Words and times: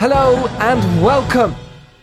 Hello 0.00 0.46
and 0.60 1.02
welcome. 1.02 1.54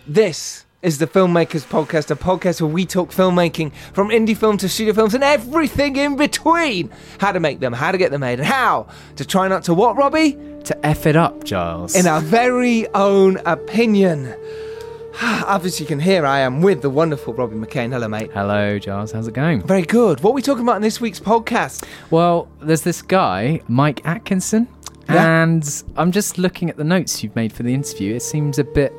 This 0.05 0.67
is 0.83 0.99
the 0.99 1.07
Filmmakers 1.07 1.65
Podcast, 1.65 2.11
a 2.11 2.15
podcast 2.15 2.61
where 2.61 2.69
we 2.69 2.85
talk 2.85 3.09
filmmaking 3.09 3.73
from 3.91 4.09
indie 4.09 4.37
film 4.37 4.55
to 4.57 4.69
studio 4.69 4.93
films 4.93 5.15
and 5.15 5.23
everything 5.23 5.95
in 5.95 6.15
between. 6.15 6.91
How 7.17 7.31
to 7.31 7.39
make 7.39 7.59
them, 7.59 7.73
how 7.73 7.91
to 7.91 7.97
get 7.97 8.11
them 8.11 8.21
made, 8.21 8.37
and 8.37 8.47
how 8.47 8.87
to 9.15 9.25
try 9.25 9.47
not 9.47 9.63
to 9.63 9.73
what, 9.73 9.97
Robbie? 9.97 10.37
To 10.65 10.85
F 10.85 11.07
it 11.07 11.15
up, 11.15 11.43
Giles. 11.43 11.95
In 11.95 12.05
our 12.05 12.21
very 12.21 12.87
own 12.93 13.37
opinion. 13.47 14.31
Obviously, 15.23 15.85
you 15.85 15.87
can 15.87 15.99
hear 15.99 16.23
I 16.23 16.41
am 16.41 16.61
with 16.61 16.83
the 16.83 16.91
wonderful 16.91 17.33
Robbie 17.33 17.55
McCain. 17.55 17.91
Hello, 17.91 18.07
mate. 18.07 18.29
Hello, 18.31 18.77
Giles. 18.77 19.11
How's 19.11 19.27
it 19.27 19.33
going? 19.33 19.63
Very 19.63 19.81
good. 19.81 20.19
What 20.19 20.29
are 20.29 20.33
we 20.33 20.43
talking 20.43 20.61
about 20.61 20.75
in 20.75 20.83
this 20.83 21.01
week's 21.01 21.19
podcast? 21.19 21.83
Well, 22.11 22.47
there's 22.61 22.83
this 22.83 23.01
guy, 23.01 23.61
Mike 23.67 24.05
Atkinson, 24.05 24.67
Yeah. 25.09 25.43
and 25.43 25.83
I'm 25.95 26.11
just 26.11 26.37
looking 26.37 26.69
at 26.69 26.77
the 26.77 26.83
notes 26.83 27.23
you've 27.23 27.35
made 27.35 27.53
for 27.53 27.63
the 27.63 27.73
interview. 27.73 28.15
It 28.15 28.21
seems 28.21 28.59
a 28.59 28.63
bit 28.63 28.93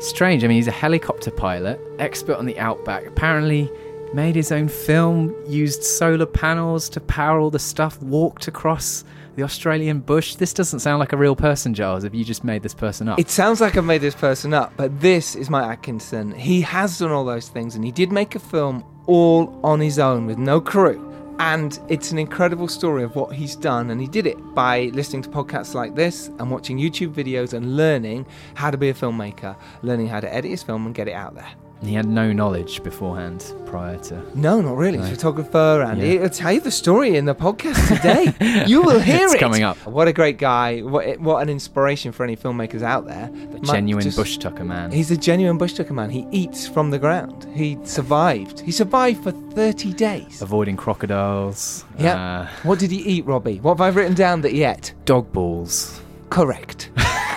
strange. 0.00 0.44
I 0.44 0.48
mean, 0.48 0.56
he's 0.56 0.68
a 0.68 0.72
helicopter 0.72 1.30
pilot, 1.30 1.80
expert 1.98 2.36
on 2.36 2.46
the 2.46 2.58
outback. 2.58 3.06
Apparently, 3.06 3.70
made 4.12 4.36
his 4.36 4.52
own 4.52 4.68
film, 4.68 5.34
used 5.46 5.82
solar 5.82 6.26
panels 6.26 6.88
to 6.90 7.00
power 7.00 7.40
all 7.40 7.50
the 7.50 7.58
stuff, 7.58 8.00
walked 8.02 8.46
across 8.46 9.04
the 9.36 9.42
Australian 9.42 9.98
bush. 10.00 10.36
This 10.36 10.52
doesn't 10.52 10.78
sound 10.78 11.00
like 11.00 11.12
a 11.12 11.16
real 11.16 11.34
person, 11.34 11.74
Giles. 11.74 12.04
Have 12.04 12.14
you 12.14 12.24
just 12.24 12.44
made 12.44 12.62
this 12.62 12.74
person 12.74 13.08
up? 13.08 13.18
It 13.18 13.30
sounds 13.30 13.60
like 13.60 13.76
I've 13.76 13.84
made 13.84 14.00
this 14.00 14.14
person 14.14 14.54
up, 14.54 14.72
but 14.76 15.00
this 15.00 15.34
is 15.34 15.50
Mike 15.50 15.68
Atkinson. 15.68 16.32
He 16.32 16.60
has 16.60 16.98
done 16.98 17.10
all 17.10 17.24
those 17.24 17.48
things, 17.48 17.74
and 17.74 17.84
he 17.84 17.90
did 17.90 18.12
make 18.12 18.34
a 18.36 18.38
film 18.38 18.84
all 19.06 19.58
on 19.64 19.80
his 19.80 19.98
own 19.98 20.26
with 20.26 20.38
no 20.38 20.60
crew. 20.60 21.13
And 21.38 21.78
it's 21.88 22.12
an 22.12 22.18
incredible 22.18 22.68
story 22.68 23.02
of 23.02 23.16
what 23.16 23.34
he's 23.34 23.56
done, 23.56 23.90
and 23.90 24.00
he 24.00 24.06
did 24.06 24.26
it 24.26 24.38
by 24.54 24.90
listening 24.94 25.22
to 25.22 25.28
podcasts 25.28 25.74
like 25.74 25.94
this 25.94 26.28
and 26.38 26.50
watching 26.50 26.78
YouTube 26.78 27.12
videos 27.12 27.52
and 27.52 27.76
learning 27.76 28.26
how 28.54 28.70
to 28.70 28.76
be 28.76 28.88
a 28.88 28.94
filmmaker, 28.94 29.56
learning 29.82 30.08
how 30.08 30.20
to 30.20 30.32
edit 30.32 30.50
his 30.50 30.62
film 30.62 30.86
and 30.86 30.94
get 30.94 31.08
it 31.08 31.14
out 31.14 31.34
there. 31.34 31.50
He 31.86 31.94
had 31.94 32.06
no 32.06 32.32
knowledge 32.32 32.82
beforehand 32.82 33.52
prior 33.66 33.98
to. 33.98 34.22
No, 34.34 34.60
not 34.60 34.76
really. 34.76 34.98
A 34.98 35.02
photographer, 35.06 35.82
and 35.82 36.00
Yeah. 36.00 36.20
he'll 36.20 36.28
tell 36.28 36.52
you 36.52 36.60
the 36.60 36.70
story 36.70 37.16
in 37.16 37.24
the 37.24 37.34
podcast 37.34 37.88
today. 37.88 38.64
you 38.66 38.82
will 38.82 39.00
hear 39.00 39.24
It's 39.24 39.34
it. 39.34 39.40
coming 39.40 39.62
up. 39.62 39.76
What 39.86 40.06
a 40.08 40.12
great 40.12 40.38
guy! 40.38 40.80
What 40.80 41.18
what 41.20 41.42
an 41.42 41.48
inspiration 41.48 42.12
for 42.12 42.24
any 42.24 42.36
filmmakers 42.36 42.82
out 42.82 43.06
there. 43.06 43.30
The 43.52 43.60
genuine 43.60 44.02
just- 44.04 44.16
bush 44.16 44.36
tucker 44.38 44.64
man. 44.64 44.92
He's 44.92 45.10
a 45.10 45.16
genuine 45.16 45.58
bush 45.58 45.72
tucker 45.74 45.94
man. 45.94 46.10
He 46.10 46.26
eats 46.30 46.66
from 46.66 46.90
the 46.90 46.98
ground. 46.98 47.46
He 47.54 47.78
survived. 47.84 48.60
He 48.60 48.70
survived 48.72 49.22
for 49.24 49.32
30 49.32 49.92
days. 49.92 50.42
avoiding 50.42 50.76
crocodiles. 50.76 51.84
Yeah. 51.98 52.40
Uh, 52.40 52.48
What 52.62 52.78
did 52.78 52.90
he 52.90 52.98
eat, 52.98 53.24
Robbie? 53.26 53.58
What 53.60 53.78
have 53.78 53.80
I 53.80 53.88
written 53.88 54.14
down 54.14 54.40
that 54.42 54.52
he 54.52 54.64
ate? 54.64 54.94
dog 55.04 55.32
balls. 55.32 56.00
Correct. 56.30 56.90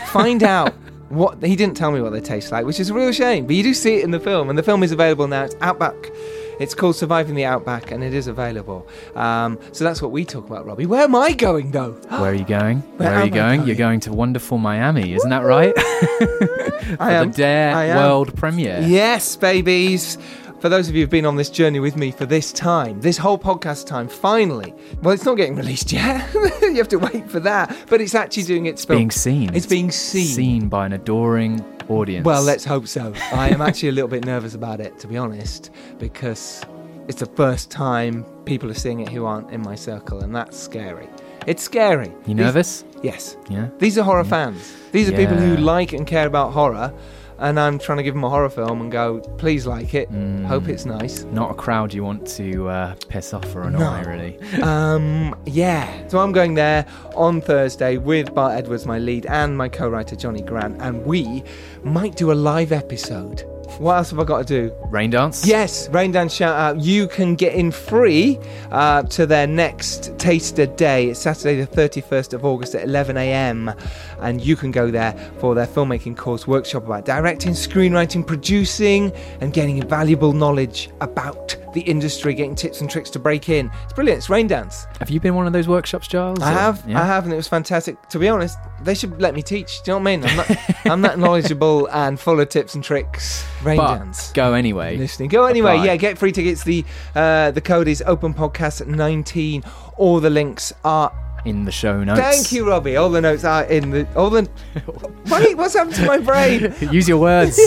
Find 0.07 0.41
out 0.43 0.73
what 1.09 1.41
he 1.43 1.55
didn't 1.55 1.77
tell 1.77 1.91
me 1.91 2.01
what 2.01 2.11
they 2.11 2.21
taste 2.21 2.51
like, 2.51 2.65
which 2.65 2.79
is 2.79 2.89
a 2.89 2.93
real 2.93 3.11
shame. 3.11 3.45
But 3.47 3.55
you 3.55 3.63
do 3.63 3.73
see 3.73 3.95
it 3.95 4.03
in 4.03 4.11
the 4.11 4.19
film, 4.19 4.49
and 4.49 4.57
the 4.57 4.63
film 4.63 4.83
is 4.83 4.91
available 4.91 5.27
now. 5.27 5.43
It's 5.43 5.55
Outback. 5.61 6.11
It's 6.59 6.73
called 6.73 6.95
Surviving 6.95 7.35
the 7.35 7.45
Outback, 7.45 7.91
and 7.91 8.03
it 8.03 8.15
is 8.15 8.25
available. 8.27 8.87
Um, 9.15 9.59
so 9.73 9.83
that's 9.83 10.01
what 10.01 10.09
we 10.11 10.25
talk 10.25 10.47
about, 10.47 10.65
Robbie. 10.65 10.87
Where 10.87 11.03
am 11.03 11.15
I 11.15 11.33
going 11.33 11.69
though? 11.71 11.91
Where 12.09 12.31
are 12.31 12.33
you 12.33 12.45
going? 12.45 12.79
Where 12.79 13.09
Where, 13.09 13.19
are 13.19 13.25
you 13.25 13.31
going? 13.31 13.57
going? 13.59 13.67
You're 13.67 13.75
going 13.75 13.99
to 14.01 14.11
wonderful 14.11 14.57
Miami, 14.57 15.13
isn't 15.13 15.29
that 15.29 15.43
right? 15.43 15.75
For 15.79 16.97
I 16.99 17.13
am. 17.13 17.31
the 17.31 17.37
Dare. 17.37 17.95
World 17.95 18.35
Premiere. 18.35 18.81
Yes, 18.81 19.35
babies. 19.35 20.17
For 20.59 20.69
those 20.69 20.89
of 20.89 20.95
you 20.95 21.01
who've 21.03 21.09
been 21.09 21.25
on 21.27 21.35
this 21.35 21.51
journey 21.51 21.79
with 21.79 21.95
me 21.95 22.09
for 22.09 22.25
this 22.25 22.51
time, 22.51 22.99
this 22.99 23.15
whole 23.17 23.37
podcast 23.37 23.85
time, 23.85 24.07
finally. 24.07 24.73
Well, 25.03 25.13
it's 25.13 25.23
not 25.23 25.35
getting 25.35 25.55
released 25.55 25.91
yet. 25.91 26.27
you 26.61 26.75
have 26.77 26.87
to 26.89 26.97
wait 26.97 27.29
for 27.29 27.39
that. 27.41 27.75
But 27.87 28.01
it's 28.01 28.15
actually 28.15 28.43
doing 28.43 28.65
its 28.65 28.83
film. 28.83 28.97
Being 28.97 29.11
seen. 29.11 29.53
It's 29.53 29.67
being 29.67 29.91
seen. 29.91 30.25
Seen 30.25 30.67
by 30.67 30.87
an 30.87 30.93
adoring 30.93 31.63
audience. 31.89 32.25
Well, 32.25 32.41
let's 32.41 32.65
hope 32.65 32.87
so. 32.87 33.13
I 33.31 33.49
am 33.49 33.61
actually 33.61 33.89
a 33.89 33.91
little 33.91 34.07
bit 34.09 34.25
nervous 34.25 34.55
about 34.55 34.79
it, 34.79 34.97
to 34.99 35.07
be 35.07 35.15
honest, 35.15 35.69
because 35.99 36.63
it's 37.07 37.19
the 37.19 37.27
first 37.27 37.69
time 37.69 38.25
people 38.45 38.71
are 38.71 38.75
seeing 38.75 39.01
it 39.01 39.09
who 39.09 39.25
aren't 39.25 39.51
in 39.51 39.61
my 39.61 39.75
circle, 39.75 40.21
and 40.21 40.35
that's 40.35 40.57
scary. 40.57 41.07
It's 41.45 41.61
scary. 41.61 42.07
You 42.25 42.33
These- 42.33 42.35
nervous? 42.35 42.83
yes. 43.03 43.37
Yeah. 43.47 43.67
These 43.77 43.97
are 43.99 44.03
horror 44.03 44.23
fans. 44.23 44.73
These 44.91 45.07
are 45.09 45.15
people 45.15 45.37
who 45.37 45.55
like 45.57 45.93
and 45.93 46.07
care 46.07 46.25
about 46.25 46.51
horror, 46.51 46.91
and 47.39 47.59
I'm 47.59 47.77
trying 47.79 47.97
to 47.97 48.03
give 48.03 48.13
them 48.13 48.23
a 48.23 48.29
horror 48.29 48.49
film 48.49 48.81
and 48.81 48.91
go, 48.91 49.19
please 49.37 49.65
like 49.67 49.93
it. 49.93 50.09
Hope 50.47 50.67
it's 50.67 50.85
nice. 50.85 51.23
Not 51.25 51.51
a 51.51 51.53
crowd 51.53 51.93
you 51.93 52.03
want 52.03 52.27
to 52.37 52.67
uh, 52.69 52.95
piss 53.09 53.33
off 53.33 53.55
or 53.55 53.63
annoy, 53.63 53.79
No. 53.79 54.03
really. 54.09 54.39
Um, 54.63 55.35
yeah. 55.45 56.07
So 56.07 56.19
I'm 56.19 56.31
going 56.31 56.53
there 56.55 56.85
on 57.15 57.41
Thursday 57.41 57.97
with 57.97 58.33
Bart 58.33 58.53
Edwards, 58.53 58.85
my 58.85 58.99
lead, 58.99 59.25
and 59.27 59.57
my 59.57 59.69
co-writer 59.69 60.15
Johnny 60.15 60.41
Grant, 60.41 60.81
and 60.81 61.05
we 61.05 61.43
might 61.83 62.15
do 62.15 62.31
a 62.31 62.33
live 62.33 62.71
episode. 62.71 63.43
What 63.79 63.97
else 63.97 64.09
have 64.09 64.19
I 64.19 64.23
got 64.23 64.47
to 64.47 64.69
do? 64.69 64.75
Raindance? 64.89 65.45
Yes, 65.45 65.87
Raindance 65.89 66.35
shout 66.35 66.55
out. 66.55 66.83
You 66.83 67.07
can 67.07 67.35
get 67.35 67.53
in 67.53 67.69
free 67.69 68.39
uh, 68.71 69.03
to 69.03 69.27
their 69.27 69.45
next 69.45 70.17
taster 70.17 70.65
day. 70.65 71.09
It's 71.09 71.19
Saturday, 71.19 71.61
the 71.61 71.67
31st 71.67 72.33
of 72.33 72.43
August 72.43 72.73
at 72.73 72.83
11 72.85 73.17
a.m. 73.17 73.71
And 74.19 74.43
you 74.43 74.55
can 74.55 74.71
go 74.71 74.89
there 74.89 75.13
for 75.37 75.53
their 75.53 75.67
filmmaking 75.67 76.17
course 76.17 76.47
workshop 76.47 76.85
about 76.85 77.05
directing, 77.05 77.51
screenwriting, 77.51 78.25
producing, 78.25 79.11
and 79.41 79.53
getting 79.53 79.87
valuable 79.87 80.33
knowledge 80.33 80.89
about 81.01 81.55
the 81.77 81.89
industry, 81.89 82.33
getting 82.33 82.55
tips 82.55 82.81
and 82.81 82.89
tricks 82.89 83.09
to 83.11 83.19
break 83.19 83.49
in. 83.49 83.69
It's 83.83 83.93
brilliant. 83.93 84.17
It's 84.17 84.27
Raindance. 84.27 84.87
Have 84.97 85.09
you 85.11 85.19
been 85.19 85.35
one 85.35 85.45
of 85.45 85.53
those 85.53 85.67
workshops, 85.67 86.07
Giles? 86.07 86.39
I 86.41 86.51
or- 86.51 86.57
have, 86.57 86.83
Yeah? 86.87 87.01
I 87.01 87.05
have, 87.05 87.25
and 87.25 87.33
it 87.33 87.35
was 87.37 87.47
fantastic. 87.47 88.09
To 88.09 88.19
be 88.19 88.27
honest, 88.27 88.57
they 88.81 88.95
should 88.95 89.21
let 89.21 89.35
me 89.35 89.41
teach. 89.43 89.83
Do 89.83 89.91
you 89.91 89.99
know 89.99 90.03
what 90.03 90.09
I 90.11 90.17
mean? 90.17 90.25
I'm 90.25 90.35
not, 90.37 90.57
I'm 90.85 91.01
that 91.01 91.19
knowledgeable 91.19 91.87
and 91.91 92.19
full 92.19 92.39
of 92.39 92.49
tips 92.49 92.73
and 92.75 92.83
tricks. 92.83 93.45
Rain 93.63 93.77
But 93.77 93.97
Dance 93.99 94.31
go 94.33 94.53
anyway. 94.53 94.97
listening. 94.97 95.29
Go 95.29 95.45
anyway. 95.45 95.73
Apply. 95.73 95.85
Yeah, 95.85 95.95
get 95.97 96.17
free 96.17 96.31
tickets. 96.31 96.63
The 96.63 96.83
uh, 97.15 97.51
the 97.51 97.61
code 97.61 97.87
is 97.87 98.03
open 98.07 98.33
podcast 98.33 98.85
19. 98.87 99.63
All 99.97 100.19
the 100.19 100.29
links 100.31 100.73
are. 100.83 101.13
In 101.45 101.63
the 101.63 101.71
show 101.71 102.03
notes. 102.03 102.19
Thank 102.19 102.51
you, 102.51 102.67
Robbie. 102.67 102.97
All 102.97 103.09
the 103.09 103.21
notes 103.21 103.45
are 103.45 103.63
in 103.65 103.91
the. 103.91 104.07
All 104.15 104.29
the. 104.29 104.49
Wait, 105.31 105.55
what's 105.55 105.75
happened 105.75 105.95
to 105.95 106.05
my 106.05 106.17
brain? 106.17 106.73
Use 106.91 107.07
your 107.07 107.19
words. 107.19 107.57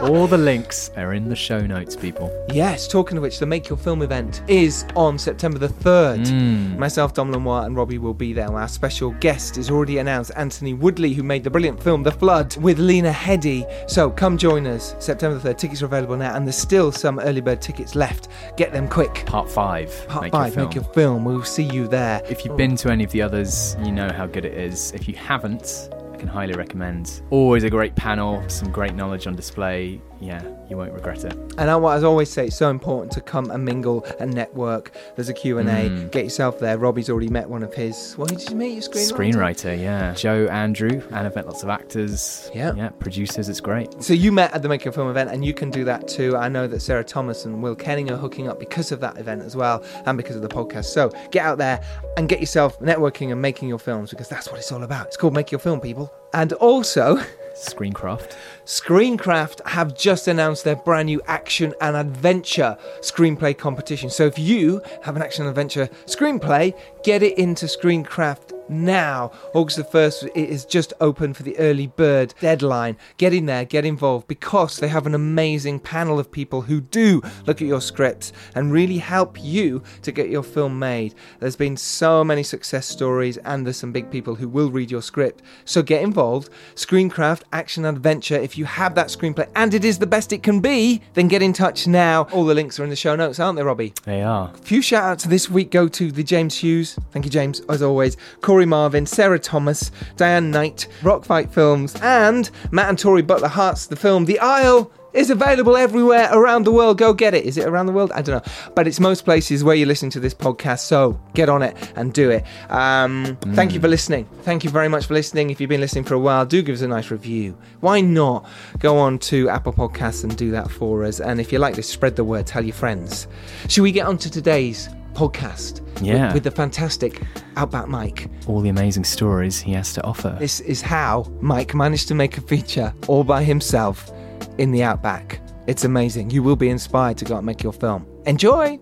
All 0.00 0.26
the 0.26 0.36
links 0.36 0.90
are 0.96 1.14
in 1.14 1.28
the 1.28 1.36
show 1.36 1.60
notes, 1.60 1.94
people. 1.94 2.30
Yes. 2.52 2.88
Talking 2.88 3.16
of 3.16 3.22
which, 3.22 3.38
the 3.38 3.46
Make 3.46 3.68
Your 3.68 3.78
Film 3.78 4.02
event 4.02 4.42
is 4.48 4.84
on 4.96 5.18
September 5.18 5.58
the 5.58 5.68
third. 5.68 6.20
Mm. 6.20 6.76
Myself, 6.78 7.14
Dom 7.14 7.30
Lenoir, 7.30 7.64
and 7.64 7.76
Robbie 7.76 7.98
will 7.98 8.12
be 8.12 8.32
there. 8.32 8.52
Our 8.52 8.68
special 8.68 9.12
guest 9.12 9.56
is 9.56 9.70
already 9.70 9.98
announced, 9.98 10.32
Anthony 10.36 10.74
Woodley, 10.74 11.12
who 11.12 11.22
made 11.22 11.44
the 11.44 11.50
brilliant 11.50 11.80
film 11.82 12.02
The 12.02 12.10
Flood 12.10 12.56
with 12.56 12.78
Lena 12.78 13.12
Headey. 13.12 13.64
So 13.88 14.10
come 14.10 14.36
join 14.36 14.66
us 14.66 14.96
September 14.98 15.38
the 15.38 15.50
3rd. 15.50 15.58
Tickets 15.58 15.82
are 15.82 15.86
available 15.86 16.16
now, 16.16 16.34
and 16.34 16.44
there's 16.44 16.58
still 16.58 16.90
some 16.90 17.20
early 17.20 17.40
bird 17.40 17.62
tickets 17.62 17.94
left. 17.94 18.28
Get 18.56 18.72
them 18.72 18.88
quick. 18.88 19.24
Part 19.26 19.48
five. 19.50 20.06
Part 20.08 20.24
Make 20.24 20.32
five, 20.32 20.46
your 20.46 20.54
film. 20.54 20.66
Make 20.66 20.74
Your 20.74 20.84
Film. 20.84 21.24
We'll 21.24 21.44
see 21.44 21.64
you 21.64 21.86
there. 21.86 22.20
If 22.28 22.44
you've 22.44 22.56
been 22.56 22.76
to 22.76 22.90
any 22.90 23.04
of 23.04 23.12
the 23.12 23.22
others, 23.22 23.76
you 23.82 23.92
know 23.92 24.10
how 24.12 24.26
good 24.26 24.44
it 24.44 24.54
is. 24.54 24.92
If 24.92 25.08
you 25.08 25.14
haven't, 25.14 25.88
can 26.24 26.32
highly 26.32 26.54
recommend. 26.54 27.20
Always 27.30 27.64
a 27.64 27.70
great 27.70 27.94
panel, 27.96 28.42
some 28.48 28.70
great 28.70 28.94
knowledge 28.94 29.26
on 29.26 29.36
display. 29.36 30.00
Yeah, 30.24 30.42
you 30.70 30.78
won't 30.78 30.92
regret 30.92 31.22
it. 31.24 31.34
And 31.58 31.70
I, 31.70 31.76
what 31.76 32.02
I 32.02 32.06
always 32.06 32.30
say, 32.30 32.46
it's 32.46 32.56
so 32.56 32.70
important 32.70 33.12
to 33.12 33.20
come 33.20 33.50
and 33.50 33.62
mingle 33.62 34.06
and 34.18 34.32
network. 34.32 34.96
There's 35.16 35.28
a 35.28 35.34
Q&A. 35.34 35.62
Mm. 35.62 36.10
Get 36.10 36.24
yourself 36.24 36.58
there. 36.58 36.78
Robbie's 36.78 37.10
already 37.10 37.28
met 37.28 37.46
one 37.48 37.62
of 37.62 37.74
his... 37.74 38.14
What 38.14 38.30
did 38.30 38.48
you 38.48 38.56
meet? 38.56 38.72
Your 38.72 38.82
screenwriter? 38.82 39.12
Screenwriter, 39.12 39.80
yeah. 39.80 40.14
Joe 40.14 40.46
Andrew, 40.50 41.02
and 41.08 41.26
I've 41.26 41.34
met 41.34 41.46
lots 41.46 41.62
of 41.62 41.68
actors. 41.68 42.50
Yeah. 42.54 42.72
Yeah, 42.74 42.88
producers, 42.88 43.50
it's 43.50 43.60
great. 43.60 44.02
So 44.02 44.14
you 44.14 44.32
met 44.32 44.54
at 44.54 44.62
the 44.62 44.68
Make 44.68 44.82
Your 44.82 44.92
Film 44.92 45.10
event, 45.10 45.28
and 45.30 45.44
you 45.44 45.52
can 45.52 45.70
do 45.70 45.84
that 45.84 46.08
too. 46.08 46.38
I 46.38 46.48
know 46.48 46.66
that 46.68 46.80
Sarah 46.80 47.04
Thomas 47.04 47.44
and 47.44 47.62
Will 47.62 47.76
Kenning 47.76 48.10
are 48.10 48.16
hooking 48.16 48.48
up 48.48 48.58
because 48.58 48.92
of 48.92 49.00
that 49.00 49.18
event 49.18 49.42
as 49.42 49.54
well, 49.54 49.84
and 50.06 50.16
because 50.16 50.36
of 50.36 50.42
the 50.42 50.48
podcast. 50.48 50.86
So 50.86 51.12
get 51.32 51.44
out 51.44 51.58
there 51.58 51.84
and 52.16 52.30
get 52.30 52.40
yourself 52.40 52.80
networking 52.80 53.30
and 53.30 53.42
making 53.42 53.68
your 53.68 53.78
films 53.78 54.08
because 54.08 54.28
that's 54.28 54.48
what 54.48 54.58
it's 54.58 54.72
all 54.72 54.84
about. 54.84 55.08
It's 55.08 55.18
called 55.18 55.34
Make 55.34 55.52
Your 55.52 55.58
Film, 55.58 55.80
people. 55.80 56.10
And 56.32 56.54
also, 56.54 57.16
Screencraft. 57.54 58.36
Screencraft 58.64 59.66
have 59.66 59.94
just 59.94 60.26
announced 60.26 60.64
their 60.64 60.76
brand 60.76 61.06
new 61.06 61.20
action 61.26 61.74
and 61.82 61.94
adventure 61.94 62.78
screenplay 63.00 63.56
competition. 63.56 64.08
So 64.08 64.24
if 64.24 64.38
you 64.38 64.80
have 65.02 65.16
an 65.16 65.22
action 65.22 65.42
and 65.42 65.50
adventure 65.50 65.88
screenplay, 66.06 66.74
get 67.02 67.22
it 67.22 67.36
into 67.36 67.66
Screencraft 67.66 68.54
now. 68.68 69.30
August 69.52 69.76
the 69.76 69.84
1st 69.84 70.30
it 70.34 70.48
is 70.48 70.64
just 70.64 70.92
open 71.00 71.34
for 71.34 71.42
the 71.42 71.58
early 71.58 71.86
bird 71.86 72.34
deadline. 72.40 72.96
Get 73.16 73.34
in 73.34 73.46
there, 73.46 73.64
get 73.64 73.84
involved 73.84 74.28
because 74.28 74.78
they 74.78 74.88
have 74.88 75.06
an 75.06 75.14
amazing 75.14 75.80
panel 75.80 76.18
of 76.18 76.30
people 76.30 76.62
who 76.62 76.80
do 76.80 77.22
look 77.46 77.60
at 77.60 77.68
your 77.68 77.80
scripts 77.80 78.32
and 78.54 78.72
really 78.72 78.98
help 78.98 79.42
you 79.42 79.82
to 80.02 80.12
get 80.12 80.30
your 80.30 80.42
film 80.42 80.78
made. 80.78 81.14
There's 81.40 81.56
been 81.56 81.76
so 81.76 82.24
many 82.24 82.42
success 82.42 82.86
stories 82.86 83.36
and 83.38 83.66
there's 83.66 83.76
some 83.76 83.92
big 83.92 84.10
people 84.10 84.36
who 84.36 84.48
will 84.48 84.70
read 84.70 84.90
your 84.90 85.02
script. 85.02 85.42
So 85.64 85.82
get 85.82 86.02
involved. 86.02 86.48
Screencraft 86.74 87.42
Action 87.52 87.84
Adventure. 87.84 88.36
If 88.36 88.53
you 88.56 88.64
have 88.64 88.94
that 88.94 89.08
screenplay 89.08 89.48
and 89.56 89.74
it 89.74 89.84
is 89.84 89.98
the 89.98 90.06
best 90.06 90.32
it 90.32 90.42
can 90.42 90.60
be, 90.60 91.02
then 91.14 91.28
get 91.28 91.42
in 91.42 91.52
touch 91.52 91.86
now. 91.86 92.22
All 92.32 92.44
the 92.44 92.54
links 92.54 92.78
are 92.78 92.84
in 92.84 92.90
the 92.90 92.96
show 92.96 93.16
notes, 93.16 93.38
aren't 93.38 93.56
they, 93.56 93.62
Robbie? 93.62 93.92
They 94.04 94.22
are. 94.22 94.50
A 94.54 94.58
few 94.58 94.82
shout 94.82 95.04
outs 95.04 95.24
this 95.24 95.50
week 95.50 95.70
go 95.70 95.88
to 95.88 96.10
the 96.10 96.22
James 96.22 96.56
Hughes. 96.56 96.98
Thank 97.12 97.24
you, 97.24 97.30
James, 97.30 97.60
as 97.68 97.82
always. 97.82 98.16
Corey 98.40 98.66
Marvin, 98.66 99.06
Sarah 99.06 99.38
Thomas, 99.38 99.90
Diane 100.16 100.50
Knight, 100.50 100.88
Rock 101.02 101.24
Fight 101.24 101.50
Films, 101.50 101.96
and 102.02 102.50
Matt 102.70 102.88
and 102.88 102.98
Tori 102.98 103.22
Butler-Harts. 103.22 103.86
The 103.86 103.96
film 103.96 104.24
The 104.24 104.38
Isle 104.38 104.90
is 105.14 105.30
available 105.30 105.76
everywhere 105.76 106.28
around 106.32 106.64
the 106.64 106.72
world. 106.72 106.98
Go 106.98 107.12
get 107.14 107.34
it. 107.34 107.44
Is 107.44 107.56
it 107.56 107.66
around 107.66 107.86
the 107.86 107.92
world? 107.92 108.12
I 108.14 108.20
don't 108.22 108.44
know. 108.44 108.52
But 108.74 108.86
it's 108.86 109.00
most 109.00 109.24
places 109.24 109.62
where 109.64 109.74
you 109.76 109.86
listen 109.86 110.10
to 110.10 110.20
this 110.20 110.34
podcast. 110.34 110.80
So 110.80 111.18
get 111.34 111.48
on 111.48 111.62
it 111.62 111.76
and 111.96 112.12
do 112.12 112.30
it. 112.30 112.44
Um, 112.68 113.38
Thank 113.54 113.72
you 113.72 113.80
for 113.80 113.88
listening. 113.88 114.26
Thank 114.42 114.64
you 114.64 114.70
very 114.70 114.88
much 114.88 115.06
for 115.06 115.14
listening. 115.14 115.50
If 115.50 115.60
you've 115.60 115.70
been 115.70 115.80
listening 115.80 116.04
for 116.04 116.14
a 116.14 116.18
while, 116.18 116.44
do 116.44 116.60
give 116.62 116.74
us 116.74 116.82
a 116.82 116.88
nice 116.88 117.10
review. 117.10 117.56
Why 117.80 118.00
not 118.00 118.46
go 118.78 118.98
on 118.98 119.18
to 119.20 119.48
Apple 119.48 119.72
Podcasts 119.72 120.24
and 120.24 120.36
do 120.36 120.50
that 120.50 120.70
for 120.70 121.04
us? 121.04 121.20
And 121.20 121.40
if 121.40 121.52
you 121.52 121.58
like 121.58 121.74
this, 121.76 121.88
spread 121.88 122.16
the 122.16 122.24
word. 122.24 122.46
Tell 122.46 122.64
your 122.64 122.74
friends. 122.74 123.28
Should 123.68 123.82
we 123.82 123.92
get 123.92 124.06
on 124.06 124.18
to 124.18 124.30
today's 124.30 124.88
podcast? 125.14 125.80
with- 125.80 126.02
Yeah. 126.02 126.34
With, 126.34 126.42
the 126.42 126.50
fantastic 126.50 127.22
Outback 127.56 127.86
Mike. 127.86 128.28
All 128.48 128.60
the 128.60 128.68
amazing 128.68 129.04
stories 129.04 129.60
he 129.60 129.72
has 129.74 129.92
to 129.92 130.02
offer. 130.04 130.36
This 130.40 130.58
is 130.60 130.82
how 130.82 131.30
Mike 131.40 131.72
managed 131.72 132.08
to 132.08 132.14
make 132.16 132.36
a 132.36 132.40
feature 132.40 132.92
all 133.06 133.22
by 133.22 133.44
himself 133.44 134.10
in 134.58 134.72
the 134.72 134.82
Outback. 134.82 135.40
It's 135.66 135.84
amazing. 135.84 136.30
You 136.30 136.42
will 136.42 136.56
be 136.56 136.68
inspired 136.68 137.18
to 137.18 137.24
go 137.24 137.36
and 137.36 137.46
make 137.46 137.62
your 137.62 137.72
film. 137.72 138.06
Enjoy! 138.26 138.78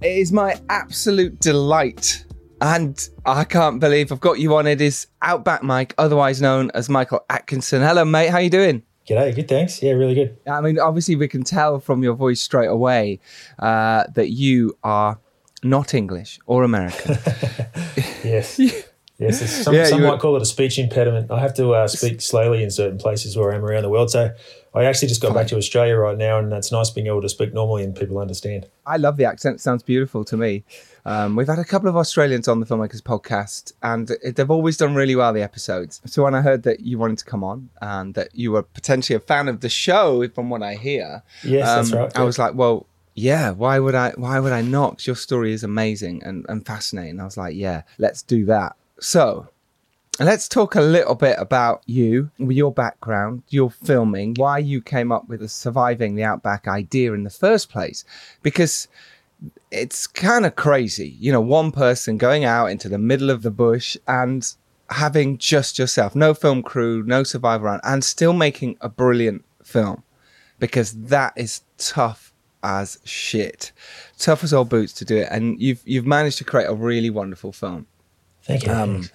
It 0.00 0.16
is 0.16 0.32
my 0.32 0.58
absolute 0.68 1.40
delight. 1.40 2.24
And 2.62 2.98
I 3.24 3.44
can't 3.44 3.80
believe 3.80 4.12
I've 4.12 4.20
got 4.20 4.38
you 4.38 4.54
on. 4.56 4.66
It 4.66 4.80
is 4.80 5.06
Outback 5.22 5.62
Mike, 5.62 5.94
otherwise 5.98 6.42
known 6.42 6.70
as 6.74 6.88
Michael 6.88 7.24
Atkinson. 7.30 7.80
Hello, 7.82 8.04
mate. 8.04 8.28
How 8.28 8.36
are 8.36 8.42
you 8.42 8.50
doing? 8.50 8.82
G'day, 9.08 9.34
good 9.34 9.48
thanks. 9.48 9.82
Yeah, 9.82 9.92
really 9.92 10.14
good. 10.14 10.38
I 10.46 10.60
mean, 10.60 10.78
obviously, 10.78 11.16
we 11.16 11.26
can 11.26 11.42
tell 11.42 11.80
from 11.80 12.02
your 12.02 12.14
voice 12.14 12.40
straight 12.40 12.68
away 12.68 13.18
uh, 13.58 14.04
that 14.14 14.30
you 14.30 14.76
are 14.84 15.18
not 15.62 15.94
English 15.94 16.38
or 16.46 16.62
American. 16.64 17.16
Yes. 18.22 18.60
yes, 19.20 19.64
some, 19.64 19.74
Yeah, 19.74 19.84
some 19.84 19.98
you 20.00 20.04
were- 20.06 20.12
might 20.12 20.20
call 20.20 20.34
it 20.36 20.42
a 20.42 20.46
speech 20.46 20.78
impediment. 20.78 21.30
I 21.30 21.38
have 21.40 21.54
to 21.54 21.70
uh, 21.74 21.86
speak 21.88 22.20
slowly 22.20 22.62
in 22.62 22.70
certain 22.70 22.98
places 22.98 23.36
where 23.36 23.52
I 23.52 23.56
am 23.56 23.64
around 23.64 23.82
the 23.82 23.88
world. 23.90 24.10
So 24.10 24.32
I 24.74 24.84
actually 24.84 25.08
just 25.08 25.20
got 25.20 25.34
back 25.34 25.46
to 25.48 25.56
Australia 25.56 25.96
right 25.96 26.16
now, 26.16 26.38
and 26.38 26.52
it's 26.52 26.72
nice 26.72 26.90
being 26.90 27.06
able 27.06 27.22
to 27.22 27.28
speak 27.28 27.52
normally 27.54 27.84
and 27.84 27.94
people 27.94 28.18
understand. 28.18 28.66
I 28.86 28.96
love 28.96 29.16
the 29.16 29.24
accent. 29.24 29.56
It 29.56 29.60
sounds 29.60 29.82
beautiful 29.82 30.24
to 30.24 30.36
me. 30.36 30.64
Um, 31.04 31.34
we've 31.34 31.46
had 31.48 31.58
a 31.58 31.64
couple 31.64 31.88
of 31.88 31.96
Australians 31.96 32.46
on 32.46 32.60
the 32.60 32.66
Filmmakers 32.66 33.00
podcast, 33.02 33.72
and 33.82 34.08
they've 34.36 34.50
always 34.50 34.76
done 34.76 34.94
really 34.94 35.16
well, 35.16 35.32
the 35.32 35.42
episodes. 35.42 36.00
So 36.04 36.22
when 36.24 36.34
I 36.34 36.42
heard 36.42 36.62
that 36.64 36.80
you 36.80 36.98
wanted 36.98 37.18
to 37.18 37.24
come 37.24 37.42
on 37.42 37.70
and 37.80 38.14
that 38.14 38.28
you 38.34 38.52
were 38.52 38.62
potentially 38.62 39.16
a 39.16 39.20
fan 39.20 39.48
of 39.48 39.60
the 39.60 39.68
show, 39.70 40.28
from 40.28 40.50
what 40.50 40.62
I 40.62 40.74
hear, 40.74 41.22
Yes, 41.42 41.66
that's 41.66 41.92
um, 41.92 41.98
right. 41.98 42.16
I 42.16 42.22
was 42.22 42.38
like, 42.38 42.54
well, 42.54 42.86
yeah, 43.14 43.50
why 43.50 43.78
would 43.78 43.94
I? 43.94 44.10
Why 44.16 44.38
would 44.40 44.52
I 44.52 44.62
not? 44.62 45.06
your 45.06 45.16
story 45.16 45.52
is 45.52 45.64
amazing 45.64 46.22
and, 46.22 46.44
and 46.48 46.64
fascinating. 46.64 47.18
I 47.20 47.24
was 47.24 47.36
like, 47.36 47.56
yeah, 47.56 47.82
let's 47.98 48.22
do 48.22 48.44
that. 48.46 48.76
So 49.00 49.48
Let's 50.20 50.48
talk 50.48 50.74
a 50.74 50.82
little 50.82 51.14
bit 51.14 51.36
about 51.38 51.82
you, 51.86 52.30
your 52.36 52.70
background, 52.70 53.42
your 53.48 53.70
filming, 53.70 54.34
why 54.34 54.58
you 54.58 54.82
came 54.82 55.10
up 55.10 55.26
with 55.30 55.40
the 55.40 55.48
surviving 55.48 56.14
the 56.14 56.24
outback 56.24 56.68
idea 56.68 57.14
in 57.14 57.24
the 57.24 57.30
first 57.30 57.70
place. 57.70 58.04
Because 58.42 58.86
it's 59.70 60.06
kind 60.06 60.44
of 60.44 60.56
crazy, 60.56 61.16
you 61.18 61.32
know, 61.32 61.40
one 61.40 61.72
person 61.72 62.18
going 62.18 62.44
out 62.44 62.66
into 62.66 62.90
the 62.90 62.98
middle 62.98 63.30
of 63.30 63.40
the 63.40 63.50
bush 63.50 63.96
and 64.06 64.54
having 64.90 65.38
just 65.38 65.78
yourself, 65.78 66.14
no 66.14 66.34
film 66.34 66.62
crew, 66.62 67.02
no 67.02 67.22
survivor 67.22 67.64
around, 67.64 67.80
and 67.82 68.04
still 68.04 68.34
making 68.34 68.76
a 68.82 68.90
brilliant 68.90 69.42
film. 69.64 70.02
Because 70.58 70.92
that 70.92 71.32
is 71.34 71.62
tough 71.78 72.34
as 72.62 72.98
shit, 73.04 73.72
tough 74.18 74.44
as 74.44 74.52
all 74.52 74.66
boots 74.66 74.92
to 74.92 75.06
do 75.06 75.16
it, 75.16 75.28
and 75.30 75.58
you've 75.58 75.80
you've 75.86 76.04
managed 76.04 76.36
to 76.36 76.44
create 76.44 76.66
a 76.66 76.74
really 76.74 77.08
wonderful 77.08 77.52
film 77.52 77.86
Thank 78.42 78.66
you. 78.66 78.72
um, 78.72 79.08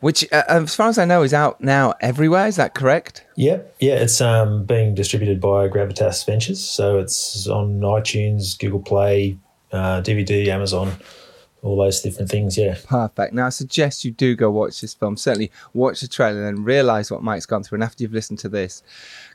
which, 0.00 0.24
uh, 0.32 0.44
as 0.48 0.74
far 0.74 0.88
as 0.88 0.98
I 0.98 1.04
know, 1.04 1.22
is 1.22 1.34
out 1.34 1.60
now 1.60 1.94
everywhere. 2.00 2.46
Is 2.46 2.56
that 2.56 2.74
correct? 2.74 3.24
Yep. 3.36 3.76
Yeah, 3.80 3.94
it's 3.94 4.20
um, 4.20 4.64
being 4.64 4.94
distributed 4.94 5.40
by 5.40 5.68
Gravitas 5.68 6.24
Ventures. 6.24 6.60
So 6.62 6.98
it's 6.98 7.46
on 7.48 7.80
iTunes, 7.80 8.58
Google 8.58 8.80
Play, 8.80 9.38
uh, 9.72 10.00
DVD, 10.02 10.46
Amazon, 10.48 10.92
all 11.62 11.76
those 11.76 12.00
different 12.00 12.30
things. 12.30 12.56
Yeah. 12.56 12.76
Perfect. 12.86 13.34
Now, 13.34 13.46
I 13.46 13.48
suggest 13.48 14.04
you 14.04 14.12
do 14.12 14.36
go 14.36 14.50
watch 14.50 14.80
this 14.80 14.94
film. 14.94 15.16
Certainly, 15.16 15.50
watch 15.74 16.00
the 16.00 16.08
trailer 16.08 16.46
and 16.46 16.64
realize 16.64 17.10
what 17.10 17.22
Mike's 17.22 17.46
gone 17.46 17.64
through. 17.64 17.76
And 17.76 17.84
after 17.84 18.04
you've 18.04 18.12
listened 18.12 18.38
to 18.40 18.48
this, 18.48 18.82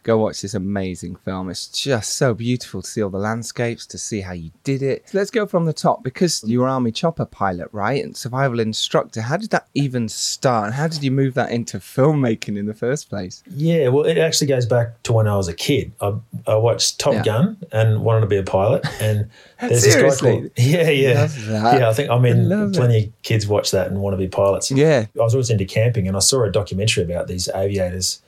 go 0.03 0.17
watch 0.17 0.41
this 0.41 0.53
amazing 0.53 1.15
film. 1.15 1.50
It's 1.50 1.67
just 1.67 2.17
so 2.17 2.33
beautiful 2.33 2.81
to 2.81 2.88
see 2.89 3.01
all 3.01 3.09
the 3.09 3.17
landscapes, 3.17 3.85
to 3.88 3.97
see 3.97 4.21
how 4.21 4.33
you 4.33 4.51
did 4.63 4.81
it. 4.81 5.09
So 5.09 5.17
let's 5.17 5.31
go 5.31 5.47
from 5.47 5.65
the 5.65 5.73
top 5.73 6.03
because 6.03 6.44
you 6.45 6.59
were 6.59 6.67
Army 6.67 6.91
chopper 6.91 7.25
pilot, 7.25 7.69
right? 7.71 8.03
And 8.03 8.15
survival 8.15 8.59
instructor. 8.59 9.21
How 9.21 9.38
did 9.38 9.50
that 9.51 9.67
even 9.73 10.09
start? 10.09 10.67
And 10.67 10.73
how 10.75 10.88
did 10.88 11.03
you 11.03 11.11
move 11.11 11.33
that 11.35 11.51
into 11.51 11.79
filmmaking 11.79 12.57
in 12.57 12.65
the 12.65 12.73
first 12.73 13.09
place? 13.09 13.44
Yeah, 13.50 13.88
well, 13.88 14.03
it 14.03 14.17
actually 14.17 14.47
goes 14.47 14.65
back 14.65 15.01
to 15.03 15.13
when 15.13 15.27
I 15.27 15.35
was 15.38 15.47
a 15.47 15.53
kid. 15.53 15.94
I, 16.01 16.13
I 16.45 16.56
watched 16.56 16.99
Top 16.99 17.13
Yeah. 17.13 17.23
Gun 17.23 17.57
and 17.71 18.03
wanted 18.03 18.21
to 18.21 18.27
be 18.27 18.38
a 18.38 18.44
pilot. 18.44 18.85
And 19.01 19.29
there's 19.61 19.83
this 19.83 19.95
guy 19.95 20.29
called 20.29 20.51
yeah, 20.57 20.89
yeah, 20.89 21.29
yeah. 21.47 21.89
I 21.89 21.94
think 21.94 22.09
I 22.09 22.19
mean 22.19 22.49
plenty 22.73 23.06
of 23.06 23.23
kids 23.23 23.47
watch 23.47 23.71
that 23.71 23.88
and 23.88 24.01
want 24.01 24.13
to 24.13 24.17
be 24.17 24.27
pilots. 24.27 24.69
Yeah. 24.69 25.06
I 25.15 25.23
was 25.23 25.33
always 25.33 25.49
into 25.49 25.65
camping, 25.65 26.07
and 26.07 26.17
I 26.17 26.19
saw 26.19 26.44
a 26.44 26.51
documentary 26.51 27.03
about 27.03 27.27
these 27.27 27.47
aviators 27.56 28.21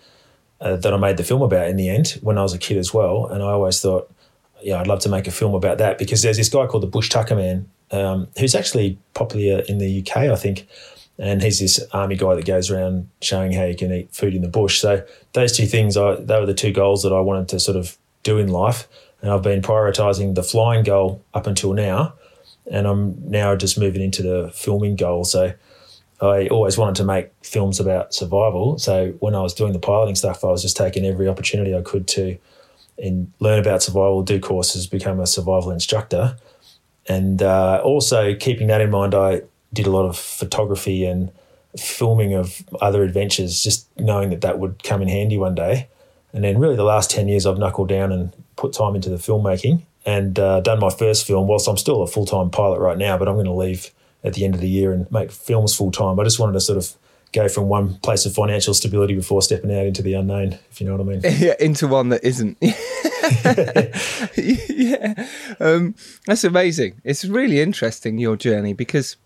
uh, 0.61 0.75
that 0.77 0.93
I 0.93 0.97
made 0.97 1.17
the 1.17 1.23
film 1.23 1.41
about 1.41 1.67
in 1.67 1.75
the 1.75 1.89
end 1.89 2.19
when 2.21 2.37
I 2.37 2.41
was 2.41 2.53
a 2.53 2.57
kid 2.57 2.77
as 2.77 2.93
well. 2.93 3.27
And 3.27 3.43
I 3.43 3.47
always 3.47 3.81
thought, 3.81 4.11
yeah, 4.61 4.79
I'd 4.79 4.87
love 4.87 4.99
to 5.01 5.09
make 5.09 5.27
a 5.27 5.31
film 5.31 5.53
about 5.53 5.77
that 5.79 5.97
because 5.97 6.21
there's 6.21 6.37
this 6.37 6.49
guy 6.49 6.65
called 6.65 6.83
the 6.83 6.87
Bush 6.87 7.09
Tucker 7.09 7.35
Man 7.35 7.69
um, 7.91 8.27
who's 8.39 8.55
actually 8.55 8.97
popular 9.13 9.61
in 9.67 9.77
the 9.77 9.99
UK, 9.99 10.17
I 10.17 10.35
think. 10.35 10.67
And 11.17 11.41
he's 11.41 11.59
this 11.59 11.79
army 11.93 12.17
guy 12.17 12.35
that 12.35 12.45
goes 12.45 12.69
around 12.69 13.09
showing 13.21 13.53
how 13.53 13.63
you 13.63 13.75
can 13.75 13.91
eat 13.91 14.13
food 14.13 14.35
in 14.35 14.41
the 14.41 14.49
bush. 14.49 14.81
So 14.81 15.05
those 15.33 15.55
two 15.55 15.65
things, 15.65 15.95
I, 15.95 16.15
they 16.15 16.39
were 16.39 16.45
the 16.45 16.53
two 16.53 16.71
goals 16.71 17.03
that 17.03 17.13
I 17.13 17.19
wanted 17.21 17.47
to 17.49 17.59
sort 17.59 17.77
of 17.77 17.97
do 18.23 18.37
in 18.37 18.49
life. 18.49 18.87
And 19.21 19.31
I've 19.31 19.41
been 19.41 19.61
prioritizing 19.61 20.35
the 20.35 20.43
flying 20.43 20.83
goal 20.83 21.23
up 21.33 21.47
until 21.47 21.73
now. 21.73 22.13
And 22.69 22.85
I'm 22.85 23.29
now 23.29 23.55
just 23.55 23.77
moving 23.79 24.01
into 24.01 24.23
the 24.23 24.51
filming 24.53 24.95
goal. 24.95 25.23
So 25.23 25.53
I 26.21 26.47
always 26.47 26.77
wanted 26.77 26.95
to 26.95 27.03
make 27.03 27.31
films 27.43 27.79
about 27.79 28.13
survival. 28.13 28.77
So 28.77 29.11
when 29.19 29.35
I 29.35 29.41
was 29.41 29.53
doing 29.53 29.73
the 29.73 29.79
piloting 29.79 30.15
stuff, 30.15 30.43
I 30.43 30.47
was 30.47 30.61
just 30.61 30.77
taking 30.77 31.05
every 31.05 31.27
opportunity 31.27 31.75
I 31.75 31.81
could 31.81 32.07
to 32.09 32.37
and 32.97 33.31
learn 33.39 33.59
about 33.59 33.83
survival, 33.83 34.23
do 34.23 34.39
courses, 34.39 34.87
become 34.87 35.19
a 35.19 35.27
survival 35.27 35.71
instructor. 35.71 36.37
And 37.07 37.41
uh, 37.41 37.81
also 37.83 38.33
keeping 38.35 38.67
that 38.67 38.81
in 38.81 38.89
mind, 38.89 39.13
I 39.13 39.41
did 39.73 39.87
a 39.87 39.91
lot 39.91 40.05
of 40.05 40.17
photography 40.17 41.05
and 41.05 41.31
filming 41.77 42.33
of 42.33 42.63
other 42.81 43.03
adventures, 43.03 43.61
just 43.61 43.87
knowing 43.99 44.29
that 44.29 44.41
that 44.41 44.59
would 44.59 44.83
come 44.83 45.01
in 45.01 45.09
handy 45.09 45.37
one 45.37 45.55
day. 45.55 45.89
And 46.31 46.43
then 46.43 46.57
really 46.57 46.75
the 46.77 46.83
last 46.83 47.11
10 47.11 47.27
years, 47.27 47.45
I've 47.45 47.57
knuckled 47.57 47.89
down 47.89 48.11
and 48.11 48.31
put 48.55 48.73
time 48.73 48.95
into 48.95 49.09
the 49.09 49.17
filmmaking 49.17 49.81
and 50.05 50.39
uh, 50.39 50.61
done 50.61 50.79
my 50.79 50.89
first 50.89 51.27
film. 51.27 51.47
Whilst 51.47 51.67
I'm 51.67 51.77
still 51.77 52.01
a 52.01 52.07
full 52.07 52.25
time 52.25 52.49
pilot 52.49 52.79
right 52.79 52.97
now, 52.97 53.17
but 53.17 53.27
I'm 53.27 53.35
going 53.35 53.45
to 53.45 53.51
leave 53.51 53.91
at 54.25 54.33
the 54.33 54.43
end 54.43 54.55
of 54.55 54.61
the 54.61 54.69
year 54.69 54.91
and 54.91 55.09
make 55.11 55.31
films 55.31 55.75
full 55.75 55.91
time. 55.91 56.19
I 56.19 56.23
just 56.23 56.39
wanted 56.39 56.53
to 56.53 56.61
sort 56.61 56.77
of 56.77 56.93
go 57.31 57.47
from 57.47 57.67
one 57.67 57.95
place 57.95 58.25
of 58.25 58.33
financial 58.33 58.73
stability 58.73 59.13
before 59.13 59.41
stepping 59.41 59.71
out 59.71 59.85
into 59.85 60.01
the 60.01 60.13
unknown, 60.13 60.57
if 60.71 60.81
you 60.81 60.87
know 60.87 60.95
what 60.95 61.01
I 61.01 61.03
mean. 61.03 61.21
yeah, 61.39 61.53
into 61.59 61.87
one 61.87 62.09
that 62.09 62.23
isn't. 62.23 62.57
yeah, 64.37 65.27
um, 65.59 65.95
that's 66.25 66.43
amazing. 66.43 67.01
It's 67.03 67.25
really 67.25 67.59
interesting 67.59 68.17
your 68.17 68.37
journey 68.37 68.73
because, 68.73 69.17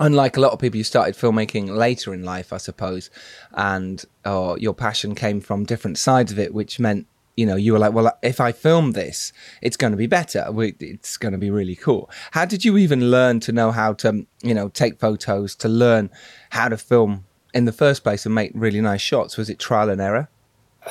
unlike 0.00 0.36
a 0.36 0.40
lot 0.40 0.52
of 0.52 0.58
people, 0.58 0.78
you 0.78 0.84
started 0.84 1.14
filmmaking 1.14 1.76
later 1.76 2.12
in 2.14 2.24
life, 2.24 2.52
I 2.52 2.56
suppose, 2.56 3.10
and 3.52 4.04
or 4.24 4.58
your 4.58 4.74
passion 4.74 5.14
came 5.14 5.40
from 5.40 5.64
different 5.64 5.98
sides 5.98 6.32
of 6.32 6.38
it, 6.38 6.54
which 6.54 6.80
meant 6.80 7.06
you 7.36 7.46
know 7.46 7.56
you 7.56 7.72
were 7.72 7.78
like, 7.78 7.92
well, 7.92 8.10
if 8.22 8.40
I 8.40 8.52
film 8.52 8.92
this, 8.92 9.32
it's 9.62 9.76
going 9.76 9.92
to 9.92 9.96
be 9.96 10.06
better. 10.06 10.46
It's 10.80 11.16
going 11.16 11.32
to 11.32 11.38
be 11.38 11.50
really 11.50 11.76
cool. 11.76 12.10
How 12.32 12.44
did 12.44 12.64
you 12.64 12.76
even 12.78 13.10
learn 13.10 13.40
to 13.40 13.52
know 13.52 13.70
how 13.72 13.92
to 13.94 14.26
you 14.42 14.54
know 14.54 14.68
take 14.70 14.98
photos 14.98 15.54
to 15.56 15.68
learn 15.68 16.10
how 16.50 16.68
to 16.68 16.76
film? 16.76 17.24
in 17.54 17.64
the 17.64 17.72
first 17.72 18.02
place 18.04 18.26
and 18.26 18.34
make 18.34 18.50
really 18.54 18.82
nice 18.82 19.00
shots? 19.00 19.38
Was 19.38 19.48
it 19.48 19.58
trial 19.58 19.88
and 19.88 19.98
error? 19.98 20.28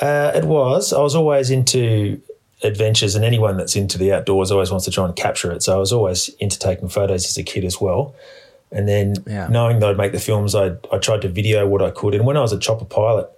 Uh, 0.02 0.32
it 0.34 0.46
was. 0.46 0.92
I 0.94 1.00
was 1.00 1.14
always 1.14 1.52
into 1.52 2.20
adventures, 2.64 3.14
and 3.14 3.24
anyone 3.24 3.56
that's 3.58 3.76
into 3.76 4.00
the 4.00 4.12
outdoors 4.12 4.50
always 4.52 4.72
wants 4.72 4.86
to 4.86 4.92
try 4.92 5.06
and 5.06 5.16
capture 5.16 5.52
it. 5.52 5.62
So 5.62 5.76
I 5.76 5.78
was 5.78 5.94
always 5.94 6.30
into 6.40 6.58
taking 6.58 6.90
photos 6.90 7.26
as 7.26 7.38
a 7.38 7.44
kid 7.44 7.66
as 7.66 7.80
well. 7.80 8.16
And 8.72 8.88
then 8.88 9.14
Yeah. 9.28 9.48
knowing 9.48 9.80
that 9.80 9.90
I'd 9.92 9.98
make 9.98 10.12
the 10.12 10.20
films, 10.20 10.56
I 10.56 10.72
I 10.92 10.98
tried 10.98 11.22
to 11.22 11.30
video 11.30 11.68
what 11.68 11.84
I 11.84 11.92
could. 11.92 12.16
And 12.16 12.26
when 12.26 12.36
I 12.36 12.42
was 12.42 12.52
a 12.52 12.58
chopper 12.58 12.86
pilot, 12.86 13.30